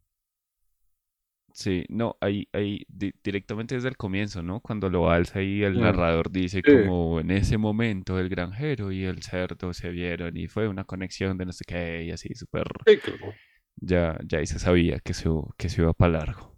Sí, 1.57 1.85
no, 1.89 2.17
ahí, 2.21 2.47
ahí, 2.53 2.85
di- 2.87 3.13
directamente 3.23 3.75
desde 3.75 3.89
el 3.89 3.97
comienzo, 3.97 4.43
¿no? 4.43 4.61
Cuando 4.61 4.89
lo 4.89 5.09
alza 5.09 5.41
y 5.41 5.63
el 5.63 5.79
narrador 5.79 6.31
dice 6.31 6.63
Sí. 6.63 6.71
como 6.73 7.19
en 7.19 7.31
ese 7.31 7.57
momento 7.57 8.19
el 8.19 8.29
granjero 8.29 8.91
y 8.91 9.03
el 9.05 9.23
cerdo 9.23 9.73
se 9.73 9.89
vieron 9.89 10.37
y 10.37 10.47
fue 10.47 10.67
una 10.67 10.83
conexión 10.85 11.37
de 11.37 11.45
no 11.45 11.53
sé 11.53 11.63
qué 11.67 12.03
y 12.05 12.11
así 12.11 12.33
súper 12.35 12.67
Sí, 12.85 12.99
claro. 12.99 13.39
ya, 13.77 14.17
ya 14.25 14.39
ahí 14.39 14.47
se 14.47 14.59
sabía 14.59 14.99
que 14.99 15.13
se, 15.13 15.29
que 15.57 15.69
se 15.69 15.81
iba 15.81 15.93
para 15.93 16.19
largo. 16.19 16.55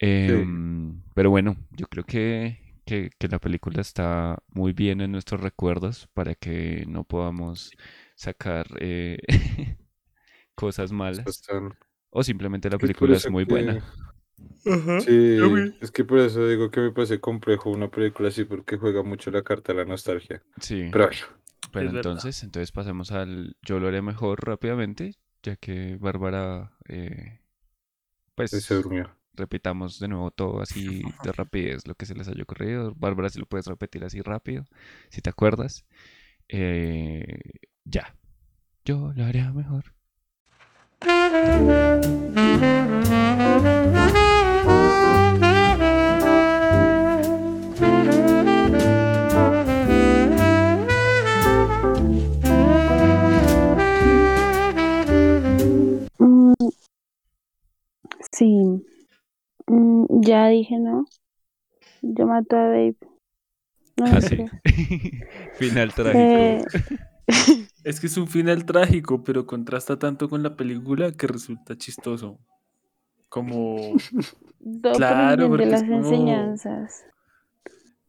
Em, 0.00 1.02
pero 1.14 1.30
bueno, 1.30 1.56
yo 1.72 1.86
creo 1.88 2.04
que, 2.04 2.58
que, 2.86 3.10
que 3.18 3.28
la 3.28 3.38
película 3.40 3.80
está 3.82 4.38
muy 4.48 4.72
bien 4.72 5.00
en 5.00 5.12
nuestros 5.12 5.40
recuerdos 5.42 6.08
para 6.14 6.34
que 6.34 6.84
no 6.88 7.04
podamos 7.04 7.72
sacar 8.16 8.66
eh, 8.80 9.18
cosas 10.56 10.92
malas 10.92 11.44
Bastante. 11.48 11.78
O 12.10 12.22
simplemente 12.22 12.70
la 12.70 12.78
película 12.78 13.16
es 13.16 13.30
muy 13.30 13.44
que- 13.44 13.50
buena. 13.52 13.82
Sí, 15.00 15.36
Yo 15.38 15.52
vi. 15.52 15.74
es 15.80 15.90
que 15.90 16.04
por 16.04 16.18
eso 16.18 16.46
digo 16.46 16.70
que 16.70 16.80
me 16.80 16.92
parece 16.92 17.20
complejo 17.20 17.70
una 17.70 17.90
película 17.90 18.28
así 18.28 18.44
porque 18.44 18.76
juega 18.76 19.02
mucho 19.02 19.30
la 19.30 19.42
carta 19.42 19.72
de 19.72 19.78
la 19.78 19.84
nostalgia. 19.84 20.42
Sí, 20.60 20.88
Pero 20.92 21.06
bueno, 21.06 21.26
pero 21.72 21.90
entonces, 21.90 22.42
entonces 22.42 22.72
pasemos 22.72 23.10
al 23.12 23.56
yo 23.62 23.78
lo 23.78 23.88
haré 23.88 24.02
mejor 24.02 24.44
rápidamente, 24.46 25.14
ya 25.42 25.56
que 25.56 25.96
Bárbara, 25.96 26.72
eh, 26.88 27.40
pues 28.34 28.50
se 28.50 28.74
durmió. 28.74 29.10
repitamos 29.34 29.98
de 30.00 30.08
nuevo 30.08 30.30
todo 30.30 30.60
así 30.60 31.02
de 31.22 31.32
rapidez, 31.32 31.86
lo 31.86 31.94
que 31.94 32.06
se 32.06 32.14
les 32.14 32.28
haya 32.28 32.42
ocurrido. 32.42 32.94
Bárbara, 32.96 33.28
si 33.28 33.38
lo 33.38 33.46
puedes 33.46 33.66
repetir 33.66 34.04
así 34.04 34.20
rápido, 34.20 34.64
si 35.10 35.20
te 35.20 35.30
acuerdas. 35.30 35.84
Eh, 36.48 37.38
ya. 37.84 38.14
Yo 38.84 39.12
lo 39.14 39.24
haré 39.24 39.44
mejor. 39.52 39.94
Mm, 56.18 56.54
sí, 58.32 58.84
Mm, 59.66 60.22
ya 60.22 60.48
dije, 60.48 60.78
¿no? 60.78 61.04
Yo 62.00 62.26
mato 62.26 62.56
a 62.56 62.68
Babe. 62.68 62.96
No, 63.98 64.06
Ah, 64.06 64.20
sí. 64.20 64.36
mentira. 64.36 64.62
Final 65.58 65.92
trágico. 65.92 66.18
Eh, 66.18 66.64
Es 67.84 68.00
que 68.00 68.06
es 68.08 68.16
un 68.16 68.26
final 68.28 68.64
trágico, 68.66 69.22
pero 69.24 69.46
contrasta 69.46 69.98
tanto 69.98 70.28
con 70.28 70.42
la 70.42 70.56
película 70.56 71.12
que 71.12 71.26
resulta 71.26 71.76
chistoso. 71.76 72.38
Como, 73.28 73.76
todo 74.82 74.92
Claro, 74.94 75.48
por 75.48 75.60
el 75.60 75.66
bien 75.66 75.66
porque 75.66 75.66
de 75.66 75.70
las 75.70 75.82
como- 75.82 75.96
enseñanzas. 75.98 77.04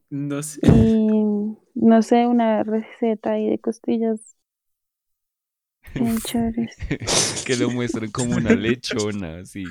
no 0.09 0.41
sé. 0.43 0.59
Y 0.65 1.55
no 1.75 2.01
sé, 2.01 2.25
una 2.27 2.63
receta 2.63 3.31
ahí 3.31 3.49
de 3.49 3.59
costillas 3.59 4.35
que 7.45 7.55
lo 7.55 7.69
muestran 7.71 8.11
como 8.11 8.35
una 8.35 8.51
lechona, 8.51 9.39
así, 9.39 9.63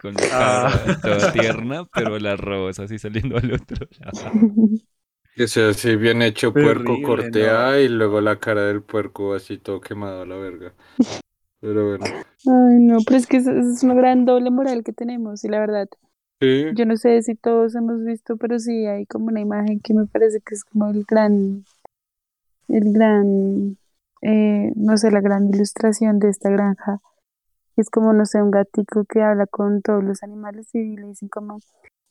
con 0.00 0.14
la 0.14 0.66
Ah. 0.66 0.98
toda 1.02 1.32
tierna, 1.32 1.84
pero 1.92 2.16
el 2.16 2.26
arroz 2.26 2.78
así 2.80 2.98
saliendo 2.98 3.36
al 3.36 3.52
otro 3.52 3.86
lado. 4.00 4.32
Que 5.34 5.48
sea 5.48 5.70
así 5.70 5.96
bien 5.96 6.22
hecho 6.22 6.52
puerco 6.52 7.00
cortea 7.02 7.80
y 7.80 7.88
luego 7.88 8.20
la 8.20 8.38
cara 8.38 8.64
del 8.64 8.82
puerco 8.82 9.34
así 9.34 9.58
todo 9.58 9.80
quemado 9.80 10.22
a 10.22 10.26
la 10.26 10.36
verga. 10.36 10.74
Pero 11.60 11.88
bueno. 11.88 12.04
Ay, 12.04 12.78
no, 12.80 12.98
pero 13.06 13.16
es 13.16 13.26
que 13.26 13.36
es, 13.36 13.46
es 13.46 13.82
una 13.82 13.94
gran 13.94 14.24
doble 14.24 14.50
moral 14.50 14.82
que 14.82 14.92
tenemos 14.92 15.44
y 15.44 15.48
la 15.48 15.60
verdad, 15.60 15.88
Sí, 16.42 16.64
yo 16.74 16.86
no 16.86 16.96
sé 16.96 17.20
si 17.20 17.34
todos 17.34 17.74
hemos 17.74 18.02
visto, 18.02 18.38
pero 18.38 18.58
sí 18.58 18.86
hay 18.86 19.04
como 19.04 19.26
una 19.26 19.40
imagen 19.40 19.78
que 19.80 19.92
me 19.92 20.06
parece 20.06 20.40
que 20.40 20.54
es 20.54 20.64
como 20.64 20.88
el 20.88 21.04
gran, 21.04 21.66
el 22.68 22.92
gran, 22.94 23.76
eh, 24.22 24.72
no 24.74 24.96
sé, 24.96 25.10
la 25.10 25.20
gran 25.20 25.50
ilustración 25.52 26.18
de 26.18 26.30
esta 26.30 26.48
granja. 26.48 26.98
Es 27.76 27.90
como, 27.90 28.14
no 28.14 28.24
sé, 28.24 28.40
un 28.40 28.50
gatico 28.50 29.04
que 29.04 29.20
habla 29.20 29.46
con 29.46 29.82
todos 29.82 30.02
los 30.02 30.22
animales 30.22 30.74
y 30.74 30.96
le 30.96 31.08
dicen 31.08 31.28
como, 31.28 31.58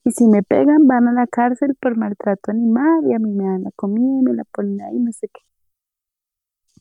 y 0.10 0.12
si 0.12 0.28
me 0.28 0.42
pegan 0.42 0.88
van 0.88 1.08
a 1.08 1.14
la 1.14 1.28
cárcel 1.28 1.76
por 1.80 1.96
maltrato 1.96 2.50
animal 2.50 3.04
y 3.06 3.14
a 3.14 3.20
mí 3.20 3.32
me 3.32 3.44
dan 3.44 3.64
la 3.64 3.72
comida 3.76 4.20
y 4.20 4.24
me 4.24 4.34
la 4.34 4.44
ponen 4.46 4.82
ahí, 4.82 4.98
no 4.98 5.12
sé 5.12 5.28
qué. 5.28 5.42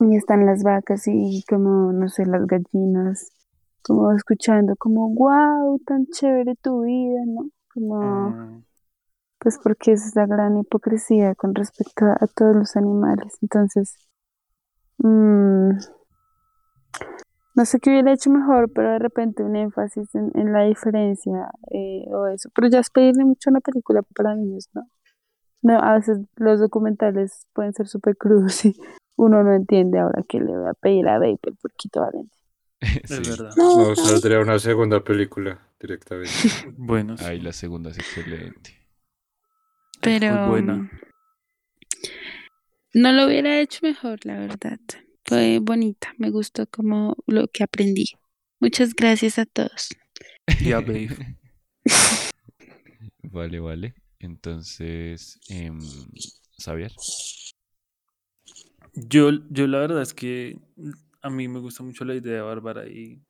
Y 0.07 0.17
están 0.17 0.47
las 0.47 0.63
vacas 0.63 1.07
y 1.09 1.45
como, 1.47 1.93
no 1.93 2.09
sé, 2.09 2.25
las 2.25 2.47
gallinas, 2.47 3.31
como 3.83 4.13
escuchando 4.13 4.77
como, 4.77 5.11
wow, 5.15 5.79
tan 5.81 6.07
chévere 6.07 6.55
tu 6.57 6.85
vida, 6.85 7.21
¿no? 7.27 7.51
Como, 7.75 8.31
Mm, 8.31 8.65
pues 9.41 9.59
porque 9.63 9.93
es 9.93 10.07
esa 10.07 10.25
gran 10.25 10.57
hipocresía 10.57 11.35
con 11.35 11.55
respecto 11.55 12.07
a, 12.07 12.13
a 12.13 12.27
todos 12.29 12.57
los 12.57 12.77
animales. 12.77 13.37
Entonces, 13.43 13.95
mm, 14.99 15.73
no 17.59 17.65
sé 17.65 17.81
qué 17.81 17.91
hubiera 17.91 18.13
hecho 18.13 18.31
mejor, 18.31 18.71
pero 18.73 18.93
de 18.93 19.01
repente 19.01 19.43
un 19.43 19.57
énfasis 19.57 20.15
en, 20.15 20.31
en 20.35 20.53
la 20.53 20.63
diferencia 20.63 21.51
eh, 21.73 22.05
o 22.07 22.29
eso. 22.29 22.49
Pero 22.55 22.69
ya 22.69 22.79
es 22.79 22.89
pedirle 22.89 23.25
mucho 23.25 23.51
a 23.51 23.53
una 23.53 23.61
película 23.61 24.03
para 24.15 24.37
niños, 24.37 24.69
¿no? 24.75 24.89
No, 25.63 25.77
a 25.83 25.95
veces 25.97 26.19
los 26.37 26.61
documentales 26.61 27.49
pueden 27.53 27.73
ser 27.73 27.89
súper 27.89 28.17
crudos 28.17 28.65
y 28.65 28.75
uno 29.17 29.43
no 29.43 29.53
entiende 29.53 29.99
ahora 29.99 30.23
que 30.29 30.39
le 30.39 30.57
voy 30.57 30.69
a 30.69 30.75
pedir 30.75 31.09
a 31.09 31.15
Vape 31.19 31.51
el 31.51 31.57
porquito 31.57 32.01
valiente. 32.01 32.39
Es 32.81 33.11
Sí, 33.11 33.29
verdad. 33.29 33.51
No, 33.57 33.97
saldría 33.97 34.39
una 34.39 34.61
segunda 34.61 35.03
película 35.03 35.59
directamente. 35.81 36.31
Bueno, 36.77 37.17
sí. 37.19 37.25
Ahí 37.25 37.41
la 37.41 37.53
segunda 37.53 37.91
es 37.91 37.99
excelente. 37.99 38.87
Pero 40.01 40.33
muy 40.33 40.49
buena. 40.49 40.75
mm, 40.77 40.91
no 42.95 43.13
lo 43.13 43.27
hubiera 43.27 43.59
hecho 43.59 43.81
mejor, 43.83 44.25
la 44.25 44.39
verdad. 44.39 44.79
Fue 45.29 45.59
bonita, 45.59 46.15
me 46.17 46.31
gustó 46.31 46.67
como 46.69 47.15
lo 47.27 47.49
que 47.49 47.63
aprendí. 47.63 48.07
Muchas 48.61 48.95
gracias 48.95 49.39
a 49.39 49.45
todos. 49.45 49.91
Ya, 50.65 50.81
babe. 50.81 51.37
Vale, 53.31 53.61
vale. 53.61 53.95
Entonces, 54.21 55.39
Xavier. 56.59 56.93
Yo, 58.95 59.31
yo 59.51 59.67
la 59.67 59.81
verdad 59.81 60.01
es 60.01 60.15
que 60.15 60.59
a 61.21 61.29
mí 61.29 61.47
me 61.47 61.59
gusta 61.59 61.83
mucho 61.83 62.07
la 62.07 62.15
idea 62.15 62.37
de 62.37 62.41
Bárbara 62.41 62.89
y 62.89 63.21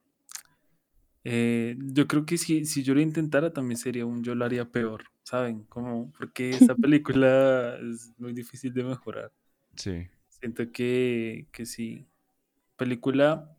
eh, 1.25 1.77
yo 1.79 2.07
creo 2.07 2.25
que 2.25 2.39
si, 2.39 2.65
si 2.65 2.85
yo 2.85 2.95
lo 2.95 3.01
intentara 3.01 3.53
también 3.53 3.77
sería 3.77 4.07
un 4.07 4.23
yo 4.23 4.37
lo 4.37 4.45
haría 4.45 4.71
peor, 4.71 5.03
¿saben? 5.25 5.65
Como, 5.65 6.13
porque 6.13 6.51
esta 6.51 6.77
película 6.77 7.77
es 7.83 8.13
muy 8.19 8.33
difícil 8.33 8.73
de 8.73 8.85
mejorar. 8.85 9.33
Sí. 9.75 10.07
Siento 10.41 10.71
que, 10.73 11.47
que 11.53 11.67
sí. 11.67 12.07
Película, 12.77 13.57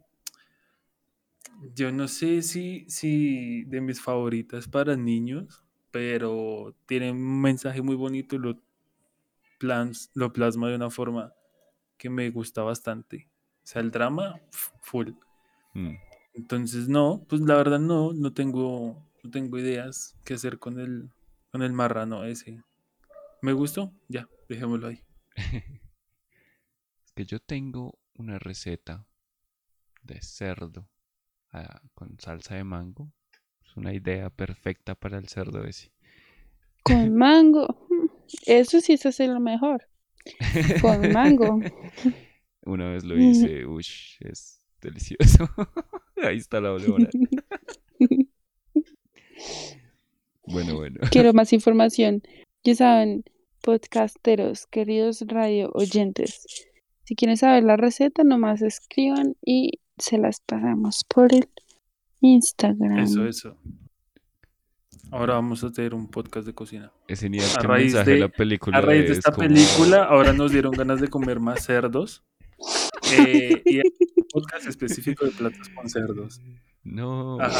yo 1.75 1.91
no 1.91 2.07
sé 2.07 2.41
si, 2.41 2.85
si 2.89 3.63
de 3.65 3.81
mis 3.81 4.01
favoritas 4.01 4.67
para 4.67 4.95
niños, 4.95 5.63
pero 5.91 6.75
tiene 6.85 7.11
un 7.11 7.41
mensaje 7.41 7.81
muy 7.81 7.95
bonito 7.95 8.35
y 8.35 8.39
lo, 8.39 8.61
plans, 9.57 10.09
lo 10.13 10.31
plasma 10.33 10.69
de 10.69 10.75
una 10.75 10.89
forma 10.89 11.33
que 11.97 12.09
me 12.09 12.29
gusta 12.29 12.63
bastante. 12.63 13.29
O 13.63 13.67
sea, 13.67 13.81
el 13.81 13.91
drama, 13.91 14.39
full. 14.81 15.09
Mm, 15.73 15.95
Entonces, 16.33 16.87
no, 16.87 17.25
pues 17.27 17.41
la 17.41 17.55
verdad 17.55 17.79
no, 17.79 18.13
no 18.13 18.33
tengo, 18.33 19.05
no 19.23 19.29
tengo 19.29 19.59
ideas 19.59 20.17
qué 20.23 20.35
hacer 20.35 20.59
con 20.59 20.79
el, 20.79 21.09
con 21.51 21.61
el 21.61 21.73
marrano 21.73 22.23
ese. 22.23 22.63
¿Me 23.41 23.53
gustó? 23.53 23.93
Ya, 24.07 24.27
dejémoslo 24.47 24.87
ahí. 24.87 25.03
Que 27.19 27.25
yo 27.25 27.41
tengo 27.41 27.99
una 28.17 28.39
receta 28.39 29.05
de 30.03 30.21
cerdo 30.21 30.87
ah, 31.51 31.81
con 31.93 32.17
salsa 32.17 32.55
de 32.55 32.63
mango. 32.63 33.11
Es 33.61 33.75
una 33.75 33.93
idea 33.93 34.29
perfecta 34.29 34.95
para 34.95 35.17
el 35.17 35.27
cerdo 35.27 35.65
ese. 35.65 35.91
Con 36.81 37.13
mango. 37.17 37.85
Eso 38.45 38.79
sí 38.79 38.93
es 38.93 39.05
hacer 39.05 39.31
lo 39.31 39.41
mejor. 39.41 39.89
Con 40.81 41.11
mango. 41.11 41.59
Una 42.61 42.91
vez 42.91 43.03
lo 43.03 43.19
hice, 43.19 43.65
ush, 43.65 44.15
es 44.21 44.65
delicioso. 44.79 45.49
Ahí 46.23 46.37
está 46.37 46.61
la 46.61 46.69
doble 46.69 46.87
moral. 46.87 47.09
Bueno, 50.45 50.75
bueno. 50.77 51.01
Quiero 51.11 51.33
más 51.33 51.51
información. 51.51 52.23
Ya 52.63 52.75
saben, 52.75 53.25
podcasteros, 53.61 54.67
queridos 54.67 55.21
radio 55.27 55.69
oyentes, 55.73 56.68
si 57.09 57.15
quieren 57.15 57.37
saber 57.37 57.63
la 57.63 57.75
receta, 57.75 58.23
nomás 58.23 58.61
escriban 58.61 59.35
y 59.43 59.79
se 59.97 60.19
las 60.19 60.41
pasamos 60.41 61.03
por 61.07 61.33
el 61.33 61.49
Instagram. 62.21 62.99
Eso, 62.99 63.25
eso. 63.25 63.57
Ahora 65.09 65.33
vamos 65.33 65.63
a 65.63 65.71
tener 65.71 65.95
un 65.95 66.07
podcast 66.07 66.45
de 66.45 66.53
cocina. 66.53 66.91
Es 67.07 67.21
genial 67.21 67.47
A 67.57 67.63
raíz 67.63 67.93
mensaje 67.95 68.11
de 68.11 68.19
la 68.19 68.29
película 68.29 68.77
A 68.77 68.81
raíz 68.81 69.05
de 69.05 69.11
es 69.13 69.17
esta 69.17 69.31
como- 69.31 69.47
película, 69.47 70.03
ahora 70.03 70.33
nos 70.33 70.51
dieron 70.51 70.71
ganas 70.71 71.01
de 71.01 71.07
comer 71.07 71.39
más 71.39 71.63
cerdos. 71.65 72.23
eh, 73.17 73.59
y 73.65 73.77
hay 73.77 73.91
un 74.15 74.25
podcast 74.31 74.67
específico 74.67 75.25
de 75.25 75.31
platos 75.31 75.67
con 75.69 75.89
cerdos. 75.89 76.39
No, 76.83 77.41
Ajá. 77.41 77.59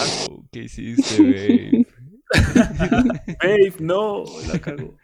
¿qué 0.52 0.66
hiciste, 0.66 1.24
babe? 1.24 1.88
Babe, 3.42 3.74
no, 3.80 4.26
la 4.54 4.60
cago. 4.60 4.96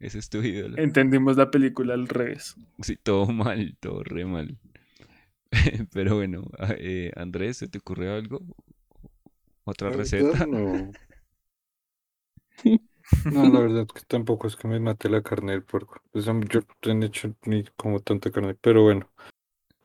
Ese 0.00 0.18
es 0.18 0.28
tu 0.28 0.42
ídolo. 0.42 0.78
Entendimos 0.78 1.36
la 1.36 1.50
película 1.50 1.92
al 1.92 2.08
revés. 2.08 2.56
Sí, 2.82 2.96
todo 2.96 3.26
mal, 3.32 3.76
todo 3.80 4.02
re 4.04 4.24
mal. 4.24 4.58
Pero 5.92 6.16
bueno, 6.16 6.44
eh, 6.78 7.12
Andrés, 7.16 7.58
¿se 7.58 7.68
te 7.68 7.78
ocurrió 7.78 8.14
algo? 8.14 8.40
¿Otra 9.64 9.90
receta? 9.90 10.48
No. 10.48 10.92
No, 13.30 13.46
la 13.46 13.60
verdad 13.60 13.86
que 13.86 14.00
tampoco 14.06 14.46
es 14.46 14.56
que 14.56 14.68
me 14.68 14.80
mate 14.80 15.08
la 15.10 15.22
carne 15.22 15.52
del 15.52 15.62
puerco. 15.62 16.00
Pues, 16.12 16.24
yo 16.24 16.32
no 16.34 17.02
he 17.04 17.06
hecho 17.06 17.34
ni 17.44 17.64
como 17.76 18.00
tanta 18.00 18.30
carne, 18.30 18.54
pero 18.60 18.82
bueno. 18.82 19.10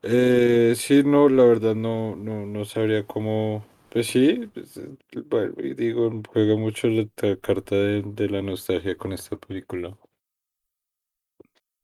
Eh, 0.03 0.74
sí, 0.78 1.03
no, 1.03 1.30
la 1.30 1.43
verdad 1.45 1.76
no, 1.76 2.16
no, 2.16 2.45
no 2.45 2.66
sabría 2.66 3.05
cómo. 3.07 3.66
Pues 3.89 4.07
sí, 4.07 4.49
pues, 4.53 4.80
y 5.57 5.74
digo, 5.76 6.11
juega 6.30 6.55
mucho 6.57 6.88
la, 6.89 7.07
la 7.22 7.38
carta 7.38 7.76
de, 7.76 8.03
de 8.03 8.30
la 8.30 8.41
nostalgia 8.41 8.97
con 8.97 9.14
esta 9.14 9.38
película. 9.38 9.97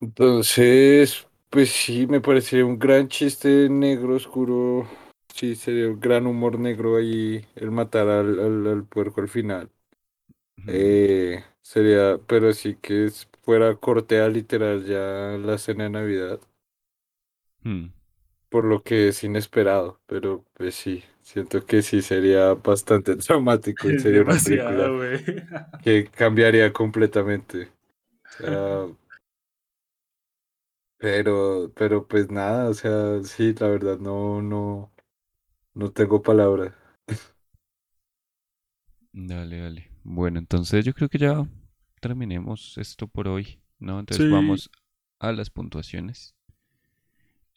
Entonces, 0.02 1.28
pues 1.50 1.70
sí, 1.72 2.08
me 2.08 2.22
parecería 2.22 2.66
un 2.66 2.80
gran 2.80 3.08
chiste 3.08 3.70
negro 3.70 4.16
oscuro. 4.16 4.88
Sí, 5.34 5.56
sería 5.56 5.88
un 5.89 6.00
gran 6.00 6.28
humor 6.28 6.60
negro 6.60 6.97
ahí 6.97 7.45
el 7.56 7.72
matar 7.72 8.08
al, 8.10 8.39
al, 8.39 8.68
al 8.68 8.86
puerco 8.86 9.22
al 9.22 9.30
final. 9.30 9.70
Eh, 10.68 11.43
sería, 11.62 12.20
pero 12.28 12.54
sí 12.54 12.76
que 12.76 13.06
es- 13.06 13.30
fuera 13.43 13.76
corte 13.78 14.22
a 14.22 14.30
literal 14.30 14.86
ya 14.86 15.38
la 15.39 15.58
cena 15.58 15.86
de 15.86 15.89
Navidad, 15.91 16.39
Hmm. 17.64 17.88
por 18.50 18.66
lo 18.66 18.84
que 18.84 19.10
es 19.10 19.24
inesperado, 19.24 20.00
pero 20.08 20.43
pues 20.54 20.76
sí, 20.76 21.04
siento 21.22 21.66
que 21.66 21.82
sí 21.82 22.02
sería 22.02 22.54
bastante 22.56 23.16
traumático 23.18 23.89
y 23.89 23.97
sería 24.00 24.22
una 24.22 24.38
demasiado, 24.38 24.38
película 24.38 24.95
güey. 24.97 25.24
que 25.82 26.08
cambiaría 26.10 26.74
completamente. 26.74 27.70
O 28.30 28.32
sea, 28.32 28.88
pero, 31.00 31.74
pero 31.76 32.08
pues 32.08 32.32
nada, 32.32 32.70
o 32.70 32.76
sea, 32.76 33.24
sí, 33.24 33.54
la 33.56 33.70
verdad 33.70 34.00
no, 34.00 34.41
no, 34.43 34.93
no 35.76 35.91
tengo 35.93 36.22
palabras. 36.24 36.76
Dale, 39.14 39.60
dale. 39.60 39.91
Bueno, 40.04 40.39
entonces 40.39 40.86
yo 40.86 40.93
creo 40.93 41.10
que 41.10 41.18
ya 41.20 41.47
terminemos 42.02 42.78
esto 42.78 43.08
por 43.08 43.28
hoy, 43.28 43.62
¿no? 43.80 44.00
Entonces 44.00 44.28
Sí. 44.28 44.28
vamos 44.28 44.72
a 45.20 45.32
las 45.32 45.50
puntuaciones. 45.52 46.36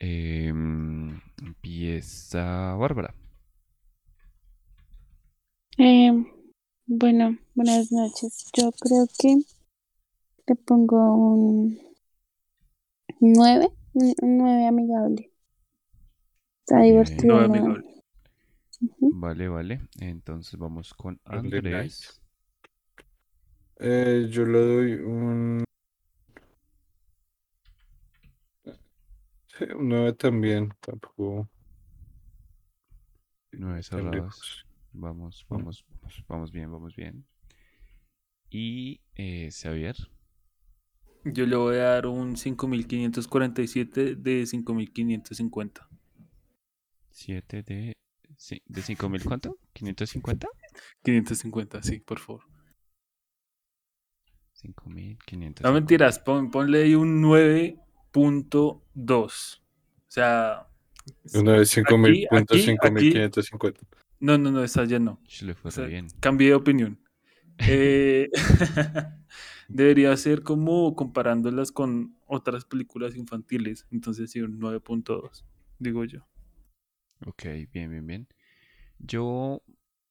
Em, 0.01 1.21
empieza 1.41 2.75
Bárbara. 2.77 3.15
Eh, 5.77 6.11
bueno, 6.87 7.37
buenas 7.55 7.93
noches. 7.93 8.47
Yo 8.57 8.73
creo 8.73 9.07
que 9.19 9.37
le 10.47 10.55
pongo 10.55 10.99
un 11.17 11.79
9, 13.23 13.69
un 13.95 14.39
9 14.39 14.67
amigable. 14.67 15.31
Está 16.67 16.83
divertido. 16.83 17.35
No, 17.35 17.47
¿no? 17.47 17.55
amigable. 17.55 18.03
Ujú. 18.81 19.11
Vale, 19.15 19.49
vale. 19.49 19.81
Entonces 20.01 20.59
vamos 20.59 20.93
con 20.93 21.21
Andrés. 21.25 22.21
Eh, 23.79 24.27
yo 24.29 24.45
le 24.45 24.59
doy 24.59 24.93
un, 24.95 25.65
sí, 29.47 29.65
un 29.77 29.89
9 29.89 30.13
también, 30.15 30.73
tampoco 30.81 31.49
Nueve 33.53 33.83
tan 33.83 34.01
cerrados. 34.01 34.15
lejos. 34.15 34.67
Vamos, 34.95 35.47
vamos, 35.49 35.85
vamos, 35.89 36.25
vamos 36.29 36.53
bien, 36.53 36.73
vamos 36.73 36.97
bien. 36.97 37.25
Y 38.51 39.01
eh, 39.15 39.51
Xavier. 39.51 39.97
Yo 41.25 41.47
le 41.47 41.57
voy 41.57 41.77
a 41.77 41.85
dar 41.85 42.07
un 42.07 42.37
5547 42.37 44.17
de 44.17 44.45
5550. 44.47 45.89
7 47.11 47.63
de, 47.63 47.93
de 48.67 48.83
5000, 48.83 49.25
¿cuánto? 49.25 49.57
¿550? 49.75 50.49
550, 51.05 51.83
sí, 51.83 52.01
por 52.01 52.19
favor. 52.19 52.43
5550. 54.55 55.63
No 55.63 55.73
mentiras, 55.73 56.19
pon- 56.19 56.51
ponle 56.51 56.83
ahí 56.85 56.95
un 56.95 57.23
9.2. 57.23 59.15
O 59.15 59.61
sea, 60.09 60.67
Uno 61.35 61.53
de 61.53 61.67
cinco 61.67 61.99
mil 61.99 62.13
Aquí- 62.13 62.27
puntos, 62.29 62.57
aquí- 62.57 62.67
cinco 62.67 62.87
mil 62.91 62.99
aquí- 62.99 63.11
quinientos 63.13 63.47
cincuenta. 63.47 63.81
no, 64.21 64.39
no, 64.39 64.51
no, 64.53 64.63
esa 64.63 64.85
ya 64.85 64.99
no. 65.01 65.21
Sh, 65.27 65.43
Le 65.43 65.55
fue 65.55 65.69
O 65.69 65.73
sea, 65.73 65.87
bien. 65.87 66.07
cambié 66.21 66.49
de 66.49 66.55
opinión. 66.55 66.99
Eh, 67.59 68.29
debería 69.69 70.17
ser 70.17 70.43
como 70.43 70.95
comparándolas 70.97 71.73
con 71.73 72.17
otras 72.27 72.65
películas 72.65 73.17
infantiles. 73.17 73.87
Entonces 73.91 74.31
sí, 74.31 74.41
un 74.43 74.59
9.2, 74.59 75.45
digo 75.79 76.05
yo. 76.05 76.27
Ok, 77.27 77.45
bien, 77.73 77.91
bien, 77.91 78.07
bien. 78.07 78.29
Yo 78.99 79.63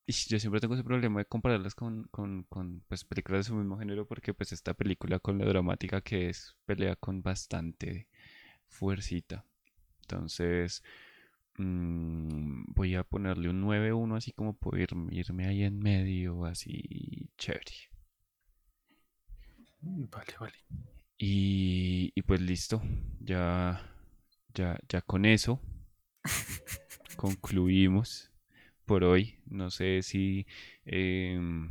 Yo 0.08 0.40
siempre 0.40 0.62
tengo 0.62 0.76
ese 0.76 0.84
problema 0.86 1.20
de 1.22 1.26
compararlas 1.28 1.76
con, 1.76 2.06
con, 2.12 2.44
con, 2.46 2.84
pues, 2.90 3.06
películas 3.06 3.42
de 3.42 3.50
su 3.50 3.56
mismo 3.56 3.78
género 3.80 4.08
porque 4.08 4.34
pues 4.36 4.52
esta 4.54 4.74
película 4.76 5.20
con 5.20 5.40
la 5.40 5.46
dramática 5.46 6.02
que 6.02 6.30
es 6.30 6.56
pelea 6.66 6.96
con 6.98 7.24
bastante 7.24 8.08
fuercita. 8.70 9.46
Entonces 10.04 10.84
mm, 11.58 12.66
voy 12.76 12.96
a 12.96 13.04
ponerle 13.06 13.50
un 13.50 13.62
nueve 13.62 13.94
uno 13.94 14.16
así 14.18 14.32
como 14.34 14.56
por 14.58 14.76
ir- 14.80 14.90
irme 15.12 15.48
ahí 15.48 15.64
en 15.64 15.80
medio, 15.80 16.46
así 16.46 17.30
chévere. 17.38 17.91
Vale, 19.82 20.34
vale. 20.40 20.54
Y, 21.18 22.12
y 22.16 22.22
pues 22.24 22.42
listo, 22.42 22.82
ya, 23.20 23.82
ya, 24.54 24.80
ya 24.90 25.02
con 25.02 25.26
eso 25.26 25.62
concluimos 27.16 28.32
por 28.86 29.04
hoy. 29.04 29.40
No 29.46 29.70
sé 29.70 30.02
si 30.02 30.46
em, 30.86 31.70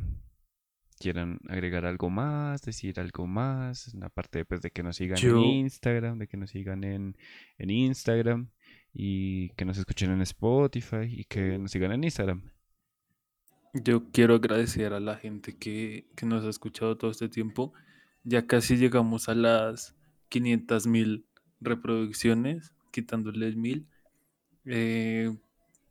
quieran 0.99 1.39
agregar 1.49 1.85
algo 1.85 2.09
más, 2.09 2.61
decir 2.61 2.99
algo 2.99 3.27
más, 3.27 3.95
aparte 4.01 4.45
pues, 4.45 4.61
de 4.61 4.71
que 4.71 4.83
nos 4.83 4.95
sigan 4.95 5.17
en 5.19 5.37
Instagram, 5.37 6.19
de 6.19 6.27
que 6.27 6.37
nos 6.37 6.51
sigan 6.51 6.83
en, 6.83 7.17
en 7.57 7.69
Instagram 7.69 8.49
y 8.93 9.49
que 9.49 9.65
nos 9.65 9.77
escuchen 9.77 10.11
en 10.11 10.21
Spotify 10.21 11.07
y 11.07 11.25
que 11.25 11.57
nos 11.57 11.71
sigan 11.71 11.91
en 11.91 12.03
Instagram. 12.03 12.41
Yo 13.73 14.11
quiero 14.11 14.35
agradecer 14.35 14.93
a 14.93 14.99
la 14.99 15.15
gente 15.15 15.57
que, 15.57 16.09
que 16.15 16.25
nos 16.25 16.43
ha 16.45 16.49
escuchado 16.49 16.97
todo 16.97 17.09
este 17.09 17.29
tiempo. 17.29 17.73
Ya 18.23 18.45
casi 18.45 18.77
llegamos 18.77 19.29
a 19.29 19.35
las 19.35 19.95
500 20.29 20.87
mil 20.87 21.25
reproducciones, 21.59 22.73
quitándoles 22.91 23.55
mil. 23.55 23.87
Eh, 24.65 25.35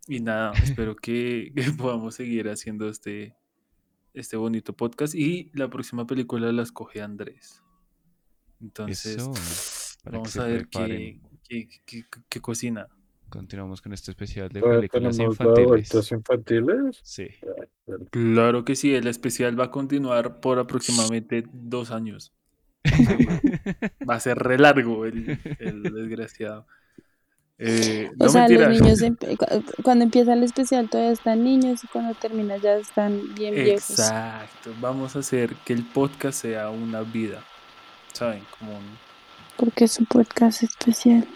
y 0.06 0.20
nada, 0.20 0.52
espero 0.62 0.94
que, 1.02 1.52
que 1.54 1.72
podamos 1.72 2.14
seguir 2.14 2.48
haciendo 2.48 2.88
este, 2.88 3.34
este 4.14 4.36
bonito 4.36 4.74
podcast. 4.76 5.14
Y 5.14 5.50
la 5.54 5.68
próxima 5.68 6.06
película 6.06 6.52
la 6.52 6.62
escoge 6.62 7.02
Andrés. 7.02 7.62
Entonces, 8.60 9.16
Eso, 9.16 9.32
vamos 10.04 10.36
a 10.36 10.44
ver 10.44 10.68
qué, 10.68 11.20
qué- 11.48 12.04
qué 12.28 12.40
cocina. 12.40 12.86
Continuamos 13.30 13.80
con 13.80 13.92
este 13.92 14.10
especial 14.10 14.48
de 14.50 14.60
películas 14.60 15.18
infantiles. 15.18 16.12
infantiles. 16.12 17.00
Sí. 17.02 17.28
Claro 18.10 18.64
que 18.64 18.74
sí, 18.76 18.94
el 18.94 19.06
especial 19.06 19.58
va 19.58 19.64
a 19.66 19.70
continuar 19.70 20.40
por 20.40 20.58
aproximadamente 20.58 21.44
dos 21.52 21.90
años. 21.90 22.32
Va 24.08 24.14
a 24.14 24.20
ser 24.20 24.38
re 24.38 24.58
largo 24.58 25.04
el, 25.04 25.38
el 25.58 25.82
desgraciado. 25.82 26.66
Eh, 27.58 28.10
O 28.18 28.24
no 28.24 28.28
sea, 28.30 28.42
mentiras. 28.48 28.78
los 28.78 28.80
niños, 29.02 29.18
cu- 29.38 29.82
cuando 29.82 30.04
empieza 30.04 30.32
el 30.32 30.42
especial 30.44 30.88
todavía 30.88 31.12
están 31.12 31.44
niños 31.44 31.84
y 31.84 31.86
cuando 31.88 32.14
termina 32.14 32.56
ya 32.56 32.76
están 32.76 33.34
bien 33.34 33.54
viejos. 33.54 33.90
Exacto. 33.90 34.72
Vamos 34.80 35.14
a 35.14 35.18
hacer 35.18 35.54
que 35.66 35.74
el 35.74 35.84
podcast 35.84 36.40
sea 36.40 36.70
una 36.70 37.02
vida. 37.02 37.44
¿Saben? 38.14 38.42
Como 38.58 38.72
un... 38.78 38.84
Porque 39.58 39.84
es 39.84 39.98
un 39.98 40.06
podcast 40.06 40.62
especial. 40.62 41.26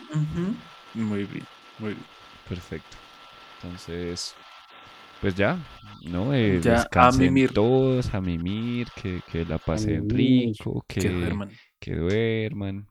Muy 0.94 1.24
bien, 1.24 1.44
muy 1.78 1.90
bien. 1.94 2.04
Perfecto. 2.48 2.96
Entonces, 3.62 4.34
pues 5.20 5.34
ya, 5.34 5.58
¿no? 6.08 6.34
Eh, 6.34 6.60
Ya, 6.62 6.72
a 6.72 6.76
descansen 6.78 7.24
mimir. 7.32 7.52
todos, 7.52 8.12
a 8.14 8.20
mimir, 8.20 8.88
que, 9.00 9.20
que 9.30 9.44
la 9.44 9.58
pasen 9.58 10.08
rico, 10.10 10.84
que, 10.86 11.00
Que 11.00 11.08
duerman. 11.10 11.50
que 11.78 11.94
duerman, 11.96 12.86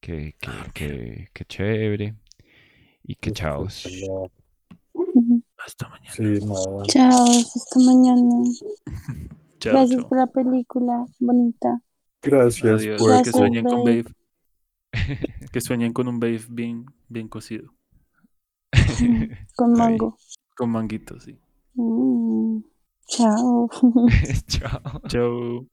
que, 0.00 0.34
que, 0.38 0.50
que, 0.74 1.28
que 1.32 1.44
chévere 1.46 2.14
y 3.04 3.14
que 3.16 3.32
chaos. 3.32 3.86
Ujú. 4.92 5.42
Hasta 5.56 5.88
mañana. 5.88 6.12
Sí, 6.14 6.22
no. 6.44 6.82
Chao, 6.86 7.24
hasta 7.40 7.80
mañana. 7.80 8.44
Chao, 9.60 9.72
Gracias 9.72 10.00
chao. 10.00 10.08
por 10.10 10.18
la 10.18 10.26
película 10.26 11.06
bonita. 11.20 11.80
Gracias, 12.22 12.80
Adiós. 12.82 13.00
pues. 13.00 13.22
que 13.22 13.32
sueñen 13.32 13.64
con. 13.64 13.84
Babe. 13.84 14.04
Que 15.52 15.60
sueñen 15.60 15.92
con 15.92 16.08
un 16.08 16.20
Babe 16.20 16.42
bien, 16.50 16.84
bien 17.08 17.28
cocido. 17.28 17.72
Con 19.56 19.72
mango. 19.72 20.16
Con 20.56 20.70
manguitos, 20.70 21.24
sí. 21.24 21.38
Mm, 21.74 22.62
Chao. 23.08 23.68
Chao. 24.48 25.00
Chao. 25.08 25.66